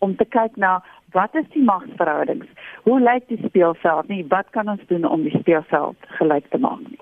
om 0.04 0.14
te 0.16 0.24
kyk 0.24 0.56
na 0.56 0.78
wat 1.12 1.34
is 1.36 1.48
die 1.52 1.64
magsverhoudings? 1.64 2.48
Hoe 2.84 3.00
lyk 3.00 3.28
die 3.28 3.40
speelveld 3.44 4.08
nie? 4.08 4.22
Wat 4.28 4.48
kan 4.56 4.68
ons 4.68 4.80
doen 4.88 5.04
om 5.04 5.24
die 5.24 5.36
speelveld 5.38 6.08
gelyk 6.20 6.48
te 6.50 6.60
maak 6.60 6.80
nie? 6.88 7.00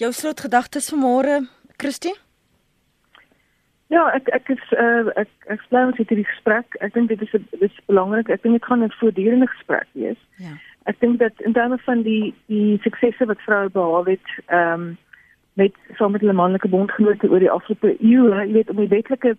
Jou 0.00 0.12
slotgedagtes 0.16 0.90
vanmôre, 0.92 1.42
Christie? 1.80 2.14
Ja, 3.92 4.06
ek 4.16 4.28
ek 4.32 4.48
is 4.54 4.62
uh, 4.80 5.12
ek 5.20 5.28
ek 5.52 5.64
sê 5.68 5.80
ons 5.84 5.98
het 6.00 6.12
hierdie 6.12 6.28
gesprek. 6.28 6.76
Ek 6.84 6.94
dink 6.96 7.10
dit 7.12 7.24
is 7.24 7.32
dit 7.32 7.64
is 7.68 7.80
belangrik. 7.90 8.30
Ek 8.32 8.44
dink 8.44 8.56
dit 8.56 8.68
gaan 8.68 8.84
'n 8.84 8.92
voortdurende 9.00 9.48
gesprek 9.52 9.88
wees. 9.92 10.20
Ja. 10.40 10.56
Ek 10.88 11.00
dink 11.00 11.20
dat 11.20 11.40
in 11.44 11.52
terme 11.52 11.78
van 11.84 12.02
die 12.02 12.34
die 12.52 12.80
suksese 12.84 13.28
wat 13.28 13.44
vroue 13.44 13.68
behaal 13.70 14.04
het, 14.16 14.28
ehm 14.46 14.80
um, 14.80 14.98
met 15.52 15.74
saam 15.94 16.12
met 16.12 16.20
hulle 16.20 16.32
manlike 16.32 16.68
bondgenote 16.68 17.28
oor 17.30 17.38
die 17.38 17.50
afgelope 17.50 17.96
eeue, 18.00 18.34
jy 18.46 18.52
weet 18.52 18.70
om 18.70 18.76
die 18.76 18.88
wetlike 18.88 19.36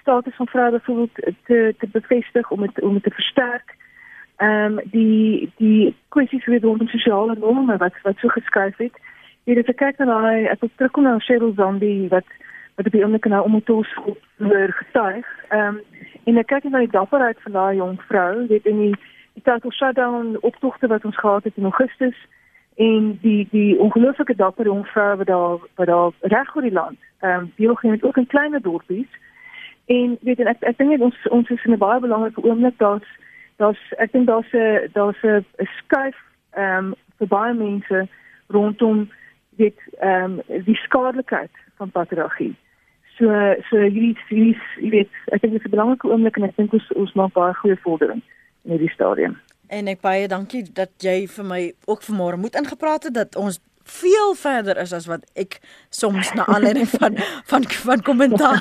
status 0.00 0.36
van 0.36 0.46
vroue 0.46 0.70
byvoorbeeld 0.70 1.34
te 1.44 1.74
te 1.78 1.88
bevestig 1.92 2.50
om 2.50 2.60
dit 2.60 2.80
om 2.80 2.92
dit 2.92 3.02
te 3.02 3.10
versterk. 3.10 3.76
Ehm 4.36 4.78
um, 4.78 4.80
die 4.84 5.50
die 5.56 5.94
kwessies 6.08 6.46
oor 6.46 6.60
rondom 6.60 6.88
sosiale 6.88 7.36
norme 7.38 7.76
wat 7.76 7.94
wat 8.02 8.16
so 8.18 8.28
geskryf 8.28 8.76
het. 8.76 8.96
Jy 9.44 9.56
het 9.56 9.66
gekyk 9.66 9.98
na 9.98 10.04
daai 10.04 10.46
ek 10.46 10.60
het 10.60 10.76
terugkom 10.76 11.04
na 11.04 11.18
Cheryl 11.18 11.52
Zombie 11.56 12.08
wat 12.08 12.28
wat 12.76 12.86
op 12.86 12.92
die 12.92 13.02
oomblik 13.04 13.28
nou 13.28 13.42
om 13.44 13.62
toe 13.64 13.84
oor 14.38 14.72
getuig. 14.82 15.26
Ehm 15.48 15.66
um, 15.66 15.80
en 16.24 16.38
ek 16.38 16.46
kyk 16.46 16.64
na 16.70 16.78
die 16.78 16.96
dapperheid 16.96 17.38
van 17.42 17.52
daai 17.52 17.76
jong 17.76 18.00
vrou, 18.08 18.46
weet 18.46 18.66
in 18.66 18.78
die 18.78 18.94
die 19.34 19.42
total 19.42 19.72
shutdown 19.72 20.36
optogte 20.40 20.86
wat 20.86 21.04
ons 21.04 21.18
gehad 21.18 21.44
het 21.44 21.56
in 21.56 21.64
Augustus 21.64 22.16
en 22.76 23.18
die 23.22 23.48
die 23.50 23.78
ongelooflike 23.78 24.36
dapper 24.36 24.64
jong 24.64 24.86
vrou 24.86 25.16
wat 25.16 25.26
daar 25.26 25.58
wat 25.74 25.86
daar 25.86 26.12
reg 26.20 26.54
oor 26.56 26.62
die 26.62 26.72
land. 26.72 26.98
Ehm 27.20 27.38
um, 27.38 27.52
deelgeneem 27.56 27.94
het 27.94 28.04
ook 28.04 28.16
in 28.16 28.26
klein 28.26 28.58
dorpies. 28.62 29.08
En 29.86 30.18
weet 30.20 30.40
en 30.40 30.46
ek 30.46 30.62
ek 30.62 30.78
dink 30.78 31.00
ons 31.00 31.28
ons 31.28 31.50
is 31.50 31.64
in 31.64 31.72
'n 31.72 31.78
baie 31.78 32.00
belangrike 32.00 32.42
oomblik. 32.42 32.78
Daar's 32.78 33.08
daar's 33.56 33.82
ek 33.96 34.12
dink 34.12 34.26
daar's 34.26 34.52
'n 34.52 34.88
daar's 34.92 35.22
'n 35.22 35.44
skuif 35.58 36.16
ehm 36.50 36.84
um, 36.84 36.94
vir 37.18 37.26
baie 37.26 37.54
mense 37.54 38.08
rondom 38.46 39.10
dit 39.50 39.78
ehm 39.98 40.40
um, 40.48 40.64
die 40.64 40.80
skadelikheid 40.86 41.54
van 41.76 41.90
patriargie. 41.90 42.56
So 43.18 43.26
so 43.68 43.76
hierdie 43.76 44.16
hierdie 44.28 44.58
weet 44.90 45.10
ek 45.26 45.40
dink 45.40 45.52
dit 45.52 45.60
is 45.60 45.66
'n 45.66 45.76
belangrike 45.76 46.08
oomblik 46.08 46.36
en 46.36 46.48
ek 46.48 46.56
dink 46.56 46.72
ons 46.72 46.92
ons 46.92 47.12
maak 47.12 47.32
baie 47.32 47.54
goeie 47.54 47.76
vordering 47.76 48.22
in 48.64 48.70
hierdie 48.70 48.94
stadium 48.94 49.36
En 49.70 49.86
ek 49.86 50.00
baie 50.02 50.26
dankie 50.28 50.64
dat 50.74 50.90
jy 50.98 51.28
vir 51.30 51.46
my 51.46 51.60
ook 51.86 52.02
vanmôre 52.02 52.40
moet 52.42 52.56
ingepraat 52.58 53.06
het 53.06 53.14
dat 53.14 53.36
ons 53.38 53.60
veel 53.90 54.34
verder 54.34 54.78
is 54.82 54.92
as 54.94 55.06
wat 55.10 55.24
ek 55.38 55.58
soms 55.94 56.30
na 56.38 56.44
aanleiding 56.50 56.88
van 56.98 57.16
van 57.50 57.66
van 57.70 58.02
kommentaar 58.02 58.60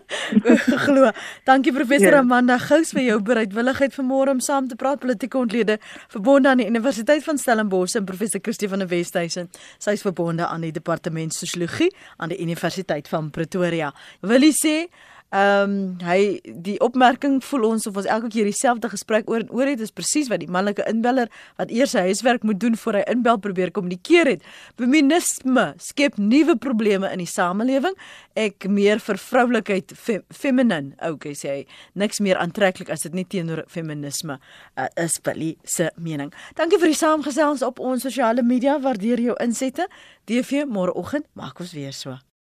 glo. 0.86 1.10
Dankie 1.44 1.74
professor 1.74 2.14
yeah. 2.14 2.18
Ja. 2.18 2.24
Amanda 2.24 2.58
Gous 2.62 2.94
vir 2.96 3.04
jou 3.08 3.18
bereidwilligheid 3.26 3.94
vanmôre 3.98 4.34
om 4.34 4.40
saam 4.40 4.70
te 4.70 4.78
praat 4.78 5.02
politieke 5.02 5.38
ontlede 5.38 5.78
verbonde 6.08 6.48
aan 6.48 6.62
die 6.62 6.70
Universiteit 6.70 7.26
van 7.26 7.38
Stellenbosch 7.38 7.98
en 7.98 8.08
professor 8.08 8.40
Kirsty 8.40 8.68
van 8.70 8.82
der 8.84 8.90
Westhuizen. 8.90 9.50
Sy 9.78 9.98
is 9.98 10.06
verbonde 10.06 10.46
aan 10.46 10.66
die 10.66 10.74
departement 10.74 11.34
sosiologie 11.34 11.90
aan 12.16 12.34
die 12.34 12.40
Universiteit 12.42 13.08
van 13.08 13.30
Pretoria. 13.34 13.94
Wil 14.22 14.50
jy 14.50 14.54
sê 14.56 14.76
Ehm 15.30 15.70
um, 15.70 15.74
hy 16.02 16.40
die 16.42 16.74
opmerking 16.82 17.36
voel 17.46 17.68
ons 17.68 17.84
of 17.86 17.98
ons 18.00 18.06
elke 18.10 18.26
keer 18.34 18.48
dieselfde 18.48 18.88
gesprek 18.90 19.28
oor 19.30 19.44
en 19.44 19.50
oor 19.54 19.68
het 19.70 19.80
is 19.84 19.92
presies 19.94 20.26
wat 20.26 20.40
die 20.42 20.48
manlike 20.50 20.82
inbeller 20.90 21.28
wat 21.60 21.70
eers 21.70 21.92
sy 21.94 22.02
huiswerk 22.08 22.42
moet 22.42 22.58
doen 22.58 22.74
voor 22.74 22.98
hy 22.98 23.02
inbel 23.12 23.38
probeer 23.38 23.70
kommunikeer 23.70 24.26
het. 24.26 24.42
Feminisme 24.80 25.68
skep 25.78 26.18
nuwe 26.18 26.56
probleme 26.58 27.12
in 27.14 27.22
die 27.22 27.30
samelewing. 27.30 27.94
Ek 28.34 28.66
meer 28.66 28.98
vir 28.98 29.20
vroulikheid 29.22 29.94
fe, 29.94 30.18
feminine. 30.34 30.96
Okay 31.12 31.36
sê 31.38 31.52
hy. 31.52 31.60
Niks 31.94 32.18
meer 32.18 32.40
aantreklik 32.42 32.90
as 32.90 33.06
dit 33.06 33.14
nie 33.14 33.26
teenoor 33.30 33.62
feminisme 33.70 34.40
uh, 34.40 34.88
is 34.98 35.20
Billy 35.22 35.52
se 35.62 35.92
mening. 35.94 36.32
Dankie 36.58 36.80
vir 36.82 36.90
die 36.90 36.98
saamgesels 36.98 37.62
op 37.62 37.78
ons 37.78 38.02
sosiale 38.02 38.42
media. 38.42 38.80
Waardeer 38.82 39.22
jou 39.22 39.38
insette. 39.46 39.86
DV 40.26 40.66
môreoggend 40.66 41.30
maak 41.38 41.62
ons 41.62 41.76
weer 41.78 41.94
so. 41.94 42.18